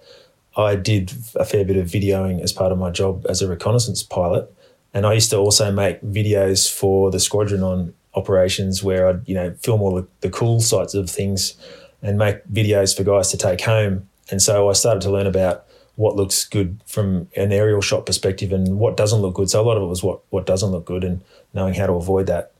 I 0.58 0.74
did 0.74 1.12
a 1.36 1.44
fair 1.44 1.64
bit 1.64 1.76
of 1.76 1.86
videoing 1.86 2.42
as 2.42 2.52
part 2.52 2.72
of 2.72 2.78
my 2.78 2.90
job 2.90 3.24
as 3.28 3.40
a 3.40 3.48
reconnaissance 3.48 4.02
pilot. 4.02 4.52
And 4.92 5.06
I 5.06 5.12
used 5.12 5.30
to 5.30 5.36
also 5.36 5.70
make 5.70 6.02
videos 6.02 6.70
for 6.70 7.10
the 7.12 7.20
squadron 7.20 7.62
on 7.62 7.94
operations 8.14 8.82
where 8.82 9.08
I'd, 9.08 9.28
you 9.28 9.34
know, 9.34 9.54
film 9.62 9.80
all 9.80 9.94
the, 9.94 10.06
the 10.20 10.30
cool 10.30 10.60
sides 10.60 10.94
of 10.96 11.08
things 11.08 11.54
and 12.02 12.18
make 12.18 12.44
videos 12.48 12.96
for 12.96 13.04
guys 13.04 13.30
to 13.30 13.36
take 13.36 13.60
home. 13.60 14.08
And 14.30 14.42
so 14.42 14.68
I 14.68 14.72
started 14.72 15.00
to 15.02 15.10
learn 15.10 15.26
about 15.26 15.64
what 15.94 16.16
looks 16.16 16.44
good 16.44 16.80
from 16.86 17.28
an 17.36 17.52
aerial 17.52 17.80
shot 17.80 18.06
perspective 18.06 18.52
and 18.52 18.78
what 18.78 18.96
doesn't 18.96 19.20
look 19.20 19.34
good. 19.34 19.50
So 19.50 19.60
a 19.60 19.62
lot 19.62 19.76
of 19.76 19.84
it 19.84 19.86
was 19.86 20.02
what, 20.02 20.20
what 20.30 20.46
doesn't 20.46 20.70
look 20.70 20.84
good 20.84 21.04
and 21.04 21.20
knowing 21.54 21.74
how 21.74 21.86
to 21.86 21.92
avoid 21.92 22.26
that. 22.26 22.52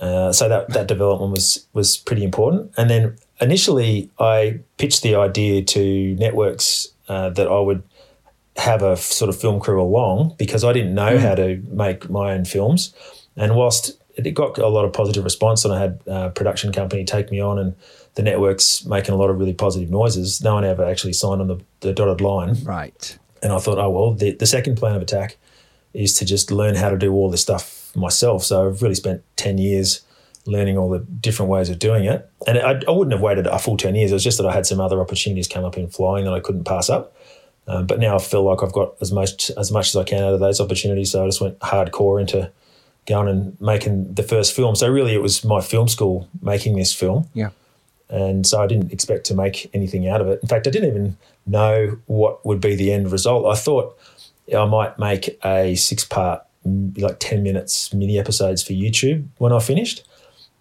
Uh, 0.00 0.32
so 0.32 0.48
that, 0.48 0.68
that 0.70 0.88
development 0.88 1.30
was 1.30 1.66
was 1.72 1.96
pretty 1.96 2.24
important. 2.24 2.72
And 2.76 2.90
then 2.90 3.16
initially, 3.40 4.10
I 4.18 4.60
pitched 4.76 5.02
the 5.02 5.14
idea 5.14 5.62
to 5.62 6.16
networks 6.16 6.88
uh, 7.12 7.28
that 7.36 7.48
I 7.48 7.60
would 7.60 7.82
have 8.56 8.82
a 8.82 8.96
sort 8.96 9.28
of 9.28 9.40
film 9.40 9.60
crew 9.60 9.80
along 9.82 10.34
because 10.38 10.62
I 10.68 10.72
didn't 10.72 10.94
know 10.94 11.18
how 11.18 11.34
to 11.34 11.46
make 11.68 12.10
my 12.10 12.32
own 12.34 12.44
films. 12.44 12.94
And 13.36 13.54
whilst 13.54 13.98
it 14.16 14.34
got 14.34 14.58
a 14.58 14.68
lot 14.68 14.84
of 14.84 14.92
positive 14.92 15.24
response, 15.24 15.64
and 15.64 15.74
I 15.74 15.80
had 15.80 16.00
a 16.06 16.30
production 16.30 16.72
company 16.72 17.04
take 17.04 17.30
me 17.30 17.40
on, 17.40 17.58
and 17.58 17.74
the 18.14 18.22
networks 18.22 18.84
making 18.84 19.14
a 19.14 19.16
lot 19.16 19.30
of 19.30 19.38
really 19.38 19.54
positive 19.54 19.90
noises, 19.90 20.42
no 20.42 20.54
one 20.54 20.66
ever 20.66 20.84
actually 20.84 21.14
signed 21.14 21.40
on 21.40 21.48
the, 21.48 21.58
the 21.80 21.92
dotted 21.92 22.20
line. 22.20 22.56
Right. 22.62 23.18
And 23.42 23.52
I 23.52 23.58
thought, 23.58 23.78
oh 23.78 23.90
well, 23.90 24.14
the, 24.14 24.32
the 24.32 24.46
second 24.46 24.76
plan 24.76 24.96
of 24.96 25.02
attack 25.02 25.38
is 25.92 26.12
to 26.18 26.24
just 26.24 26.50
learn 26.50 26.74
how 26.74 26.90
to 26.90 26.98
do 26.98 27.12
all 27.12 27.30
this 27.30 27.42
stuff 27.42 27.90
myself. 27.96 28.44
So 28.44 28.68
I've 28.68 28.82
really 28.82 28.94
spent 28.94 29.22
ten 29.36 29.58
years 29.58 30.02
learning 30.44 30.76
all 30.76 30.90
the 30.90 30.98
different 30.98 31.50
ways 31.50 31.68
of 31.70 31.78
doing 31.78 32.04
it. 32.04 32.28
And 32.46 32.58
I, 32.58 32.80
I 32.86 32.90
wouldn't 32.90 33.12
have 33.12 33.20
waited 33.20 33.46
a 33.46 33.58
full 33.58 33.76
ten 33.76 33.94
years. 33.94 34.10
It 34.10 34.14
was 34.14 34.24
just 34.24 34.38
that 34.38 34.46
I 34.46 34.52
had 34.52 34.66
some 34.66 34.80
other 34.80 35.00
opportunities 35.00 35.46
come 35.48 35.64
up 35.64 35.76
in 35.78 35.88
flying 35.88 36.24
that 36.24 36.34
I 36.34 36.40
couldn't 36.40 36.64
pass 36.64 36.90
up. 36.90 37.14
Um, 37.68 37.86
but 37.86 38.00
now 38.00 38.16
I 38.16 38.18
feel 38.18 38.42
like 38.42 38.62
I've 38.62 38.72
got 38.72 38.94
as 39.00 39.12
much 39.12 39.50
as 39.56 39.70
much 39.70 39.88
as 39.88 39.96
I 39.96 40.02
can 40.04 40.22
out 40.22 40.34
of 40.34 40.40
those 40.40 40.60
opportunities. 40.60 41.12
So 41.12 41.22
I 41.24 41.28
just 41.28 41.40
went 41.40 41.58
hardcore 41.60 42.20
into 42.20 42.50
going 43.06 43.28
and 43.28 43.60
making 43.60 44.14
the 44.14 44.22
first 44.22 44.52
film. 44.54 44.74
So 44.74 44.88
really, 44.88 45.14
it 45.14 45.22
was 45.22 45.44
my 45.44 45.60
film 45.60 45.88
school 45.88 46.28
making 46.40 46.76
this 46.76 46.92
film 46.94 47.28
Yeah. 47.34 47.50
and 48.08 48.46
so 48.46 48.60
I 48.62 48.66
didn't 48.68 48.92
expect 48.92 49.26
to 49.26 49.34
make 49.34 49.68
anything 49.74 50.06
out 50.08 50.20
of 50.20 50.28
it. 50.28 50.38
In 50.42 50.48
fact, 50.48 50.66
I 50.66 50.70
didn't 50.70 50.88
even 50.88 51.16
know 51.46 51.98
what 52.06 52.44
would 52.46 52.60
be 52.60 52.76
the 52.76 52.92
end 52.92 53.10
result. 53.10 53.46
I 53.46 53.56
thought 53.58 53.98
I 54.56 54.64
might 54.66 54.98
make 55.00 55.36
a 55.44 55.74
six-part, 55.74 56.42
like 56.64 57.16
ten 57.18 57.42
minutes 57.42 57.92
mini 57.92 58.18
episodes 58.20 58.62
for 58.62 58.72
YouTube 58.72 59.26
when 59.38 59.52
I 59.52 59.58
finished. 59.58 60.04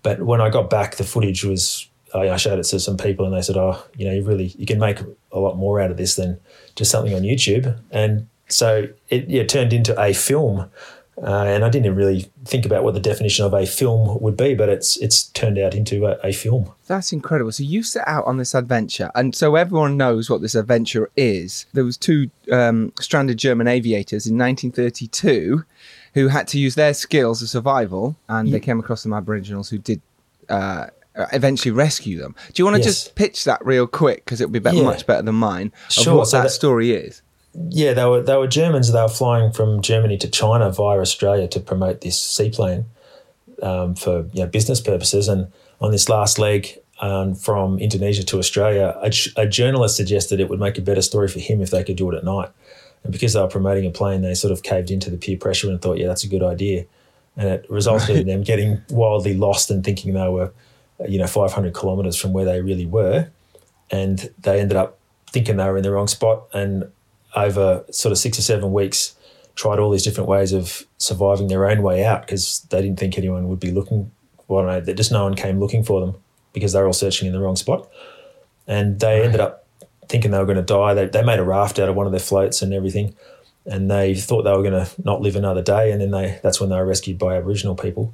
But 0.03 0.21
when 0.21 0.41
I 0.41 0.49
got 0.49 0.69
back, 0.69 0.95
the 0.95 1.03
footage 1.03 1.43
was 1.43 1.87
I 2.13 2.35
showed 2.37 2.59
it 2.59 2.63
to 2.63 2.79
some 2.79 2.97
people, 2.97 3.25
and 3.25 3.33
they 3.33 3.41
said, 3.41 3.57
"Oh, 3.57 3.81
you 3.95 4.05
know, 4.05 4.13
you 4.13 4.23
really 4.23 4.53
you 4.57 4.65
can 4.65 4.79
make 4.79 4.99
a 5.31 5.39
lot 5.39 5.57
more 5.57 5.79
out 5.79 5.91
of 5.91 5.97
this 5.97 6.15
than 6.15 6.39
just 6.75 6.91
something 6.91 7.13
on 7.13 7.21
YouTube." 7.21 7.77
And 7.91 8.27
so 8.47 8.87
it 9.09 9.29
yeah, 9.29 9.43
turned 9.43 9.73
into 9.73 9.99
a 9.99 10.13
film. 10.13 10.69
Uh, 11.21 11.43
and 11.43 11.63
I 11.63 11.69
didn't 11.69 11.93
really 11.93 12.31
think 12.45 12.65
about 12.65 12.83
what 12.83 12.95
the 12.95 12.99
definition 12.99 13.45
of 13.45 13.53
a 13.53 13.65
film 13.65 14.19
would 14.21 14.35
be, 14.35 14.55
but 14.55 14.69
it's 14.69 14.97
it's 14.97 15.23
turned 15.23 15.59
out 15.59 15.75
into 15.75 16.05
a, 16.05 16.17
a 16.23 16.33
film. 16.33 16.71
That's 16.87 17.13
incredible. 17.13 17.51
So 17.51 17.63
you 17.63 17.83
set 17.83 18.07
out 18.07 18.25
on 18.25 18.37
this 18.37 18.55
adventure, 18.55 19.11
and 19.13 19.35
so 19.35 19.55
everyone 19.55 19.97
knows 19.97 20.29
what 20.29 20.41
this 20.41 20.55
adventure 20.55 21.11
is. 21.15 21.65
There 21.73 21.85
was 21.85 21.97
two 21.97 22.31
um, 22.51 22.91
stranded 22.99 23.37
German 23.37 23.67
aviators 23.67 24.25
in 24.25 24.37
1932 24.37 25.63
who 26.13 26.27
had 26.27 26.47
to 26.49 26.59
use 26.59 26.75
their 26.75 26.93
skills 26.93 27.41
of 27.41 27.49
survival, 27.49 28.15
and 28.27 28.51
they 28.53 28.59
came 28.59 28.79
across 28.79 29.01
some 29.01 29.13
Aboriginals 29.13 29.69
who 29.69 29.77
did 29.77 30.01
uh, 30.49 30.87
eventually 31.31 31.71
rescue 31.71 32.17
them. 32.17 32.35
Do 32.53 32.61
you 32.61 32.65
want 32.65 32.75
to 32.75 32.79
Yes. 32.83 33.03
just 33.03 33.15
pitch 33.15 33.43
that 33.45 33.65
real 33.65 33.87
quick 33.87 34.25
because 34.25 34.41
it'll 34.41 34.51
be 34.51 34.59
better, 34.59 34.77
Yeah. 34.77 34.83
much 34.83 35.05
better 35.07 35.21
than 35.23 35.35
mine 35.35 35.71
of 35.87 35.91
Sure, 35.93 36.15
what 36.17 36.27
so 36.27 36.37
that, 36.37 36.43
that- 36.43 36.49
story 36.51 36.91
is? 36.91 37.21
Yeah, 37.69 37.93
they 37.93 38.05
were 38.05 38.21
they 38.21 38.37
were 38.37 38.47
Germans. 38.47 38.91
They 38.93 39.01
were 39.01 39.09
flying 39.09 39.51
from 39.51 39.81
Germany 39.81 40.17
to 40.19 40.29
China 40.29 40.71
via 40.71 40.99
Australia 40.99 41.47
to 41.49 41.59
promote 41.59 41.99
this 42.01 42.17
seaplane 42.19 42.85
um, 43.61 43.93
for 43.95 44.25
you 44.33 44.43
know, 44.43 44.47
business 44.47 44.79
purposes. 44.79 45.27
And 45.27 45.47
on 45.81 45.91
this 45.91 46.07
last 46.07 46.39
leg 46.39 46.77
um, 47.01 47.35
from 47.35 47.77
Indonesia 47.79 48.23
to 48.23 48.37
Australia, 48.39 48.95
a 49.35 49.45
journalist 49.47 49.97
suggested 49.97 50.39
it 50.39 50.47
would 50.49 50.59
make 50.61 50.77
a 50.77 50.81
better 50.81 51.01
story 51.01 51.27
for 51.27 51.39
him 51.39 51.61
if 51.61 51.71
they 51.71 51.83
could 51.83 51.97
do 51.97 52.09
it 52.11 52.15
at 52.15 52.23
night. 52.23 52.49
And 53.03 53.11
because 53.11 53.33
they 53.33 53.41
were 53.41 53.47
promoting 53.47 53.85
a 53.85 53.91
plane, 53.91 54.21
they 54.21 54.33
sort 54.33 54.51
of 54.51 54.63
caved 54.63 54.91
into 54.91 55.09
the 55.09 55.17
peer 55.17 55.37
pressure 55.37 55.69
and 55.69 55.81
thought, 55.81 55.97
yeah, 55.97 56.07
that's 56.07 56.23
a 56.23 56.27
good 56.27 56.43
idea. 56.43 56.85
And 57.35 57.49
it 57.49 57.65
resulted 57.69 58.17
in 58.17 58.27
them 58.27 58.43
getting 58.43 58.81
wildly 58.89 59.35
lost 59.35 59.71
and 59.71 59.83
thinking 59.83 60.13
they 60.13 60.27
were, 60.27 60.51
you 61.07 61.17
know, 61.17 61.27
500 61.27 61.73
kilometres 61.73 62.15
from 62.15 62.33
where 62.33 62.45
they 62.45 62.61
really 62.61 62.85
were. 62.85 63.29
And 63.89 64.31
they 64.39 64.59
ended 64.59 64.77
up 64.77 64.99
thinking 65.31 65.57
they 65.57 65.65
were 65.65 65.77
in 65.77 65.83
the 65.83 65.91
wrong 65.91 66.07
spot. 66.07 66.43
And 66.53 66.91
over 67.35 67.83
sort 67.89 68.11
of 68.11 68.17
six 68.17 68.37
or 68.37 68.41
seven 68.41 68.73
weeks, 68.73 69.15
tried 69.55 69.79
all 69.79 69.91
these 69.91 70.03
different 70.03 70.29
ways 70.29 70.53
of 70.53 70.85
surviving 70.97 71.47
their 71.47 71.69
own 71.69 71.81
way 71.81 72.05
out 72.05 72.21
because 72.21 72.65
they 72.69 72.81
didn't 72.81 72.99
think 72.99 73.17
anyone 73.17 73.47
would 73.47 73.59
be 73.59 73.71
looking. 73.71 74.11
Well, 74.47 74.65
no, 74.65 74.79
that 74.79 74.95
just 74.95 75.11
no 75.11 75.23
one 75.23 75.35
came 75.35 75.59
looking 75.59 75.83
for 75.83 76.01
them 76.01 76.15
because 76.53 76.73
they 76.73 76.79
were 76.79 76.87
all 76.87 76.93
searching 76.93 77.27
in 77.27 77.33
the 77.33 77.39
wrong 77.39 77.55
spot. 77.55 77.89
And 78.67 78.99
they 78.99 79.23
ended 79.23 79.39
up 79.39 79.60
thinking 80.11 80.31
they 80.31 80.37
were 80.37 80.45
going 80.45 80.57
to 80.57 80.61
die. 80.61 80.93
They, 80.93 81.07
they 81.07 81.23
made 81.23 81.39
a 81.39 81.43
raft 81.43 81.79
out 81.79 81.89
of 81.89 81.95
one 81.95 82.05
of 82.05 82.11
their 82.11 82.19
floats 82.19 82.61
and 82.61 82.73
everything, 82.73 83.15
and 83.65 83.89
they 83.89 84.13
thought 84.13 84.43
they 84.43 84.51
were 84.51 84.63
going 84.63 84.85
to 84.85 84.89
not 85.03 85.21
live 85.21 85.35
another 85.35 85.63
day. 85.63 85.91
And 85.91 86.01
then 86.01 86.11
they 86.11 86.39
that's 86.43 86.59
when 86.59 86.69
they 86.69 86.75
were 86.75 86.85
rescued 86.85 87.17
by 87.17 87.37
Aboriginal 87.37 87.75
people. 87.75 88.13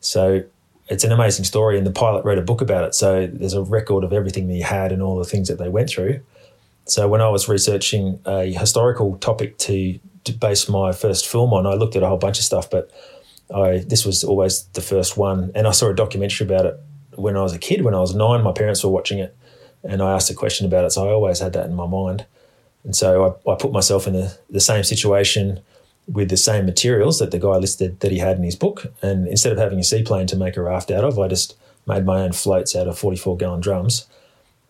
So 0.00 0.42
it's 0.88 1.04
an 1.04 1.12
amazing 1.12 1.44
story, 1.44 1.78
and 1.78 1.86
the 1.86 1.92
pilot 1.92 2.24
wrote 2.24 2.38
a 2.38 2.42
book 2.42 2.60
about 2.60 2.84
it. 2.84 2.94
So 2.94 3.26
there's 3.26 3.54
a 3.54 3.62
record 3.62 4.04
of 4.04 4.12
everything 4.12 4.48
he 4.48 4.60
had 4.60 4.92
and 4.92 5.02
all 5.02 5.16
the 5.16 5.24
things 5.24 5.48
that 5.48 5.58
they 5.58 5.68
went 5.68 5.88
through. 5.88 6.20
So 6.86 7.08
when 7.08 7.20
I 7.20 7.28
was 7.28 7.48
researching 7.48 8.20
a 8.24 8.52
historical 8.52 9.16
topic 9.18 9.58
to, 9.58 9.98
to 10.24 10.32
base 10.32 10.68
my 10.68 10.92
first 10.92 11.26
film 11.26 11.52
on, 11.52 11.66
I 11.66 11.74
looked 11.74 11.96
at 11.96 12.04
a 12.04 12.08
whole 12.08 12.18
bunch 12.18 12.38
of 12.38 12.44
stuff, 12.44 12.70
but 12.70 12.90
I 13.52 13.78
this 13.78 14.06
was 14.06 14.22
always 14.22 14.62
the 14.74 14.80
first 14.80 15.16
one. 15.16 15.50
And 15.54 15.66
I 15.66 15.72
saw 15.72 15.88
a 15.88 15.94
documentary 15.94 16.46
about 16.46 16.66
it 16.66 16.80
when 17.16 17.36
I 17.36 17.42
was 17.42 17.52
a 17.52 17.58
kid. 17.58 17.82
When 17.82 17.94
I 17.94 17.98
was 17.98 18.14
nine, 18.14 18.42
my 18.42 18.52
parents 18.52 18.84
were 18.84 18.90
watching 18.90 19.18
it, 19.18 19.35
and 19.88 20.02
I 20.02 20.12
asked 20.12 20.30
a 20.30 20.34
question 20.34 20.66
about 20.66 20.84
it. 20.84 20.90
So 20.92 21.08
I 21.08 21.12
always 21.12 21.40
had 21.40 21.52
that 21.54 21.66
in 21.66 21.74
my 21.74 21.86
mind. 21.86 22.26
And 22.84 22.94
so 22.94 23.38
I, 23.46 23.52
I 23.52 23.56
put 23.56 23.72
myself 23.72 24.06
in 24.06 24.12
the, 24.12 24.36
the 24.48 24.60
same 24.60 24.84
situation 24.84 25.60
with 26.06 26.28
the 26.28 26.36
same 26.36 26.66
materials 26.66 27.18
that 27.18 27.30
the 27.32 27.38
guy 27.38 27.56
listed 27.56 27.98
that 28.00 28.12
he 28.12 28.18
had 28.18 28.36
in 28.36 28.44
his 28.44 28.54
book. 28.56 28.86
And 29.02 29.26
instead 29.26 29.52
of 29.52 29.58
having 29.58 29.78
a 29.80 29.84
seaplane 29.84 30.26
to 30.28 30.36
make 30.36 30.56
a 30.56 30.62
raft 30.62 30.90
out 30.90 31.02
of, 31.04 31.18
I 31.18 31.26
just 31.28 31.56
made 31.86 32.04
my 32.04 32.20
own 32.20 32.32
floats 32.32 32.76
out 32.76 32.86
of 32.86 32.98
44 32.98 33.36
gallon 33.36 33.60
drums. 33.60 34.06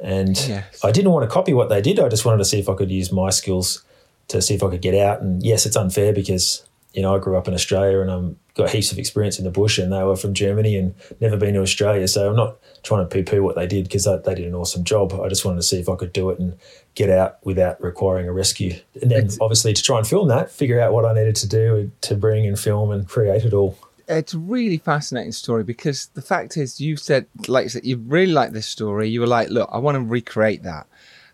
And 0.00 0.37
Yes. 0.49 0.85
I 0.85 0.90
didn't 0.92 1.12
want 1.12 1.28
to 1.28 1.32
copy 1.32 1.52
what 1.52 1.68
they 1.68 1.80
did. 1.82 1.99
I 2.00 2.08
just 2.08 2.25
wanted 2.25 2.38
to 2.38 2.44
see 2.44 2.58
if 2.58 2.68
I 2.68 2.75
could 2.75 2.90
use 2.90 3.12
my 3.12 3.30
skills 3.30 3.82
to 4.28 4.40
see 4.42 4.54
if 4.54 4.62
I 4.62 4.70
could 4.70 4.82
get 4.82 4.94
out. 4.94 5.20
And 5.20 5.42
yes, 5.42 5.66
it's 5.66 5.76
unfair 5.76 6.12
because, 6.12 6.66
you 6.92 7.02
know, 7.02 7.14
I 7.14 7.18
grew 7.18 7.37
up 7.37 7.49
in 7.49 7.54
Australia 7.54 8.00
and 8.00 8.11
I'm 8.11 8.38
got 8.54 8.70
heaps 8.70 8.90
of 8.90 8.99
experience 8.99 9.38
in 9.38 9.44
the 9.44 9.50
bush 9.50 9.78
and 9.78 9.92
they 9.92 10.02
were 10.02 10.16
from 10.16 10.32
Germany 10.35 10.76
and 10.76 10.94
never 11.20 11.37
been 11.37 11.54
to 11.54 11.61
Australia. 11.61 12.08
So 12.08 12.30
I'm 12.30 12.37
not 12.37 12.56
trying 12.83 13.06
to 13.06 13.12
poo 13.12 13.23
poo 13.23 13.42
what 13.42 13.56
they 13.56 13.66
did 13.66 13.85
because 13.85 14.04
they, 14.04 14.16
they 14.25 14.35
did 14.35 14.47
an 14.47 14.54
awesome 14.54 14.85
job. 14.85 15.12
I 15.12 15.28
just 15.28 15.45
wanted 15.45 15.56
to 15.56 15.62
see 15.62 15.78
if 15.80 15.88
I 15.88 15.97
could 15.97 16.12
do 16.12 16.30
it 16.30 16.38
and 16.38 16.56
get 16.95 17.11
out 17.11 17.38
without 17.45 17.83
requiring 17.83 18.28
a 18.28 18.33
rescue. 18.33 18.78
And 19.00 19.11
then 19.11 19.28
obviously 19.40 19.73
to 19.73 19.83
try 19.83 19.99
and 19.99 20.06
film 20.06 20.28
that, 20.28 20.50
figure 20.50 20.80
out 20.80 20.92
what 20.92 21.04
I 21.04 21.12
needed 21.12 21.37
to 21.37 21.49
do 21.49 21.90
to 22.02 22.14
bring 22.14 22.47
and 22.47 22.59
film 22.59 22.90
and 22.90 23.09
create 23.09 23.45
it 23.45 23.52
all. 23.52 23.76
it's 24.09 24.35
a 24.35 24.38
really 24.38 24.78
fascinating 24.78 25.33
story 25.33 25.64
because 25.64 26.06
the 26.14 26.23
fact 26.23 26.56
is 26.56 26.80
you 26.80 26.97
said 26.97 27.26
like 27.49 27.64
you 27.64 27.68
said 27.68 27.85
you 27.85 27.97
really 27.97 28.33
like 28.33 28.52
this 28.52 28.66
story 28.66 29.09
you 29.09 29.18
were 29.21 29.26
like 29.26 29.49
look 29.50 29.68
i 29.73 29.78
want 29.78 29.97
to 29.97 30.00
recreate 30.00 30.62
that 30.62 30.87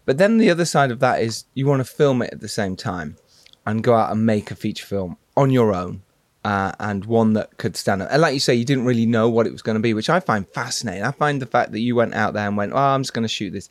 but 0.06 0.16
then 0.16 0.38
the 0.38 0.48
other 0.50 0.64
side 0.64 0.90
of 0.90 0.98
that 0.98 1.20
is 1.20 1.44
you 1.52 1.66
want 1.66 1.80
to 1.80 1.84
film 1.84 2.22
it 2.22 2.32
at 2.32 2.40
the 2.40 2.48
same 2.48 2.74
time 2.74 3.16
and 3.66 3.84
go 3.84 3.94
out 3.94 4.10
and 4.10 4.24
make 4.24 4.50
a 4.50 4.54
feature 4.54 4.86
film 4.86 5.18
on 5.36 5.50
your 5.50 5.74
own 5.74 6.00
uh, 6.44 6.72
and 6.80 7.04
one 7.04 7.34
that 7.34 7.56
could 7.58 7.76
stand 7.76 8.02
up 8.02 8.08
and 8.10 8.20
like 8.20 8.34
you 8.34 8.40
say 8.40 8.54
you 8.54 8.64
didn't 8.64 8.84
really 8.84 9.06
know 9.06 9.28
what 9.28 9.46
it 9.46 9.52
was 9.52 9.62
going 9.62 9.76
to 9.76 9.80
be 9.80 9.94
which 9.94 10.10
i 10.10 10.18
find 10.18 10.48
fascinating 10.48 11.04
i 11.04 11.10
find 11.12 11.40
the 11.40 11.46
fact 11.46 11.70
that 11.72 11.80
you 11.80 11.94
went 11.94 12.14
out 12.14 12.34
there 12.34 12.48
and 12.48 12.56
went 12.56 12.72
oh 12.72 12.76
i'm 12.76 13.02
just 13.02 13.14
going 13.14 13.22
to 13.22 13.28
shoot 13.28 13.50
this 13.50 13.68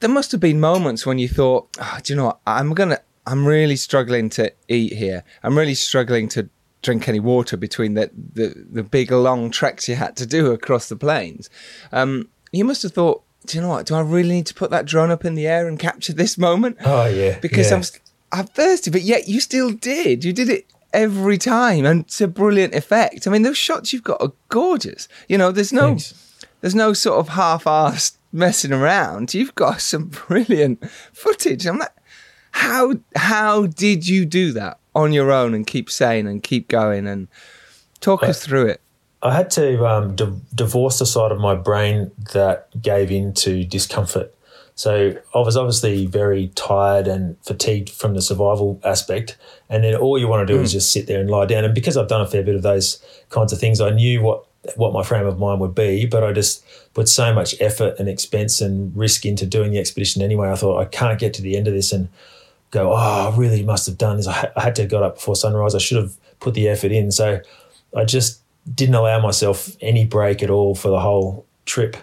there 0.00 0.10
must 0.10 0.32
have 0.32 0.40
been 0.40 0.60
moments 0.60 1.04
when 1.04 1.18
you 1.18 1.28
thought, 1.28 1.68
oh, 1.80 1.98
do 2.02 2.12
you 2.12 2.16
know 2.16 2.26
what? 2.26 2.40
I'm 2.46 2.74
gonna, 2.74 3.00
I'm 3.26 3.46
really 3.46 3.76
struggling 3.76 4.28
to 4.30 4.52
eat 4.68 4.92
here. 4.92 5.24
I'm 5.42 5.56
really 5.56 5.74
struggling 5.74 6.28
to 6.30 6.48
drink 6.82 7.08
any 7.08 7.20
water 7.20 7.56
between 7.56 7.94
the 7.94 8.10
the, 8.14 8.54
the 8.70 8.82
big 8.82 9.10
long 9.10 9.50
treks 9.50 9.88
you 9.88 9.96
had 9.96 10.16
to 10.16 10.26
do 10.26 10.52
across 10.52 10.88
the 10.88 10.96
plains. 10.96 11.50
Um, 11.92 12.28
you 12.52 12.64
must 12.64 12.82
have 12.82 12.92
thought, 12.92 13.24
do 13.46 13.58
you 13.58 13.62
know 13.62 13.68
what? 13.68 13.86
Do 13.86 13.94
I 13.94 14.00
really 14.00 14.30
need 14.30 14.46
to 14.46 14.54
put 14.54 14.70
that 14.70 14.86
drone 14.86 15.10
up 15.10 15.24
in 15.24 15.34
the 15.34 15.46
air 15.46 15.66
and 15.66 15.78
capture 15.78 16.12
this 16.12 16.38
moment? 16.38 16.78
Oh, 16.84 17.06
yeah. 17.06 17.38
because 17.40 17.70
yeah. 17.70 17.76
I'm 17.76 17.82
I'm 18.30 18.46
thirsty, 18.46 18.90
but 18.90 19.02
yet 19.02 19.26
you 19.26 19.40
still 19.40 19.72
did. 19.72 20.24
You 20.24 20.32
did 20.32 20.48
it 20.48 20.66
every 20.92 21.38
time, 21.38 21.84
and 21.84 22.00
it's 22.02 22.20
a 22.20 22.28
brilliant 22.28 22.74
effect. 22.74 23.26
I 23.26 23.30
mean, 23.30 23.42
those 23.42 23.58
shots 23.58 23.92
you've 23.92 24.02
got 24.02 24.20
are 24.22 24.32
gorgeous. 24.48 25.08
You 25.28 25.38
know, 25.38 25.52
there's 25.52 25.72
no 25.72 25.88
Thanks. 25.88 26.28
There's 26.60 26.74
no 26.74 26.92
sort 26.92 27.20
of 27.20 27.30
half-assed 27.30 28.16
messing 28.32 28.72
around. 28.72 29.34
You've 29.34 29.54
got 29.54 29.80
some 29.80 30.06
brilliant 30.06 30.88
footage. 31.12 31.66
I'm 31.66 31.78
like, 31.78 31.94
how 32.52 32.94
how 33.14 33.66
did 33.66 34.08
you 34.08 34.24
do 34.24 34.52
that 34.52 34.78
on 34.94 35.12
your 35.12 35.30
own 35.30 35.54
and 35.54 35.66
keep 35.66 35.90
saying 35.90 36.26
and 36.26 36.42
keep 36.42 36.68
going 36.68 37.06
and 37.06 37.28
talk 38.00 38.22
us 38.22 38.44
through 38.44 38.66
it? 38.66 38.80
I 39.20 39.34
had 39.34 39.50
to 39.52 39.84
um, 39.84 40.14
di- 40.14 40.40
divorce 40.54 41.00
the 41.00 41.06
side 41.06 41.32
of 41.32 41.38
my 41.38 41.54
brain 41.56 42.12
that 42.32 42.68
gave 42.80 43.10
in 43.10 43.34
to 43.34 43.64
discomfort. 43.64 44.34
So 44.78 45.12
I 45.34 45.38
was 45.40 45.56
obviously 45.56 46.06
very 46.06 46.52
tired 46.54 47.08
and 47.08 47.36
fatigued 47.44 47.90
from 47.90 48.14
the 48.14 48.22
survival 48.22 48.80
aspect. 48.84 49.36
And 49.68 49.82
then 49.82 49.96
all 49.96 50.16
you 50.16 50.28
want 50.28 50.46
to 50.46 50.54
do 50.54 50.60
mm. 50.60 50.62
is 50.62 50.70
just 50.70 50.92
sit 50.92 51.08
there 51.08 51.18
and 51.18 51.28
lie 51.28 51.46
down. 51.46 51.64
And 51.64 51.74
because 51.74 51.96
I've 51.96 52.06
done 52.06 52.20
a 52.20 52.28
fair 52.28 52.44
bit 52.44 52.54
of 52.54 52.62
those 52.62 53.04
kinds 53.28 53.52
of 53.52 53.58
things, 53.58 53.80
I 53.80 53.90
knew 53.90 54.22
what 54.22 54.44
what 54.76 54.92
my 54.92 55.02
frame 55.02 55.26
of 55.26 55.36
mind 55.36 55.60
would 55.60 55.74
be, 55.74 56.06
but 56.06 56.22
I 56.22 56.32
just 56.32 56.64
put 56.94 57.08
so 57.08 57.34
much 57.34 57.60
effort 57.60 57.96
and 57.98 58.08
expense 58.08 58.60
and 58.60 58.96
risk 58.96 59.26
into 59.26 59.46
doing 59.46 59.72
the 59.72 59.78
expedition 59.78 60.22
anyway. 60.22 60.48
I 60.48 60.54
thought 60.54 60.78
I 60.78 60.84
can't 60.84 61.18
get 61.18 61.34
to 61.34 61.42
the 61.42 61.56
end 61.56 61.66
of 61.66 61.74
this 61.74 61.90
and 61.90 62.08
go, 62.70 62.92
oh, 62.92 63.32
I 63.32 63.36
really 63.36 63.64
must 63.64 63.84
have 63.86 63.98
done 63.98 64.18
this. 64.18 64.28
I, 64.28 64.32
ha- 64.32 64.52
I 64.56 64.62
had 64.62 64.76
to 64.76 64.82
have 64.82 64.90
got 64.92 65.02
up 65.02 65.16
before 65.16 65.34
sunrise. 65.34 65.74
I 65.74 65.78
should 65.78 65.96
have 65.96 66.16
put 66.38 66.54
the 66.54 66.68
effort 66.68 66.92
in. 66.92 67.10
So 67.10 67.40
I 67.96 68.04
just 68.04 68.42
didn't 68.72 68.94
allow 68.94 69.20
myself 69.20 69.76
any 69.80 70.04
break 70.04 70.40
at 70.40 70.50
all 70.50 70.76
for 70.76 70.88
the 70.88 71.00
whole 71.00 71.46
trip. 71.66 71.96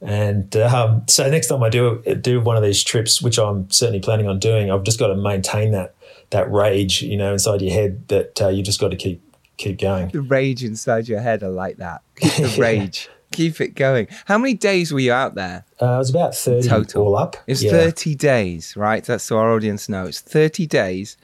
And 0.00 0.54
um, 0.56 1.02
so 1.08 1.28
next 1.28 1.48
time 1.48 1.62
I 1.62 1.68
do 1.68 2.02
do 2.20 2.40
one 2.40 2.56
of 2.56 2.62
these 2.62 2.84
trips, 2.84 3.20
which 3.20 3.38
I'm 3.38 3.70
certainly 3.70 4.00
planning 4.00 4.28
on 4.28 4.38
doing, 4.38 4.70
I've 4.70 4.84
just 4.84 4.98
got 4.98 5.08
to 5.08 5.16
maintain 5.16 5.72
that 5.72 5.94
that 6.30 6.50
rage, 6.50 7.02
you 7.02 7.16
know, 7.16 7.32
inside 7.32 7.62
your 7.62 7.72
head 7.72 8.06
that 8.08 8.40
uh, 8.42 8.48
you 8.48 8.62
just 8.62 8.80
got 8.80 8.90
to 8.90 8.96
keep 8.96 9.22
keep 9.56 9.78
going. 9.78 10.08
The 10.08 10.20
rage 10.20 10.62
inside 10.62 11.08
your 11.08 11.20
head, 11.20 11.42
I 11.42 11.48
like 11.48 11.78
that. 11.78 12.02
The 12.20 12.56
rage. 12.58 13.08
Keep 13.30 13.60
it 13.60 13.74
going. 13.74 14.08
How 14.24 14.38
many 14.38 14.54
days 14.54 14.90
were 14.90 15.00
you 15.00 15.12
out 15.12 15.34
there? 15.34 15.66
Uh, 15.82 15.94
it 15.94 15.98
was 15.98 16.08
about 16.08 16.34
30 16.34 16.66
Total. 16.66 17.02
all 17.02 17.16
up. 17.16 17.36
It's 17.46 17.62
yeah. 17.62 17.72
30 17.72 18.14
days, 18.14 18.74
right? 18.74 19.04
That's 19.04 19.22
so 19.22 19.36
our 19.36 19.52
audience 19.52 19.86
knows. 19.86 20.08
It's 20.08 20.20
30 20.22 20.66
days 20.66 21.18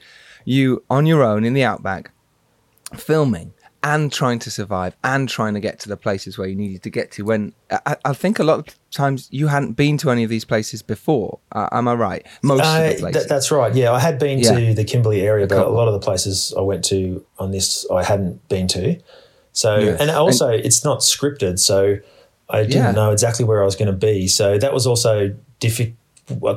you 0.45 0.83
on 0.87 1.07
your 1.07 1.23
own 1.23 1.43
in 1.43 1.55
the 1.55 1.63
outback 1.63 2.11
filming 2.95 3.53
and 3.85 4.11
trying 4.11 4.39
to 4.39 4.49
survive 4.49 4.97
and 5.03 5.29
trying 5.29 5.53
to 5.53 5.59
get 5.59 5.79
to 5.79 5.87
the 5.87 5.95
places 5.95 6.39
where 6.39 6.47
you 6.47 6.55
needed 6.55 6.81
to 6.81 6.89
get 6.89 7.11
to 7.11 7.23
when 7.23 7.53
I, 7.69 7.95
I 8.03 8.13
think 8.13 8.39
a 8.39 8.43
lot 8.43 8.57
of 8.67 8.79
times 8.89 9.29
you 9.31 9.45
hadn't 9.45 9.73
been 9.73 9.99
to 9.99 10.09
any 10.09 10.23
of 10.23 10.29
these 10.31 10.43
places 10.43 10.81
before. 10.81 11.37
Uh, 11.51 11.69
am 11.71 11.87
i 11.87 11.93
right? 11.93 12.25
Most 12.41 12.63
uh, 12.63 12.63
of 12.63 12.93
the 12.93 12.99
places. 12.99 13.21
th- 13.21 13.29
that's 13.29 13.51
right 13.51 13.75
yeah. 13.75 13.91
I 13.91 13.99
had 13.99 14.17
been 14.17 14.39
yeah. 14.39 14.57
to 14.57 14.73
the 14.73 14.83
kimberley 14.83 15.21
area 15.21 15.45
but 15.45 15.67
a 15.67 15.69
lot 15.69 15.87
of 15.87 15.93
the 15.93 15.99
places 15.99 16.51
i 16.57 16.61
went 16.61 16.83
to 16.85 17.23
on 17.37 17.51
this 17.51 17.85
i 17.91 18.03
hadn't 18.03 18.47
been 18.49 18.67
to. 18.69 18.99
So 19.53 19.77
yes. 19.77 20.01
and 20.01 20.09
also 20.09 20.49
and, 20.49 20.65
it's 20.65 20.83
not 20.83 20.99
scripted 20.99 21.59
so 21.59 21.97
i 22.49 22.63
didn't 22.63 22.73
yeah. 22.73 22.91
know 22.91 23.11
exactly 23.11 23.45
where 23.45 23.61
i 23.61 23.65
was 23.65 23.75
going 23.75 23.91
to 23.91 24.05
be. 24.11 24.27
So 24.27 24.57
that 24.57 24.73
was 24.73 24.87
also 24.87 25.35
difficult 25.59 25.95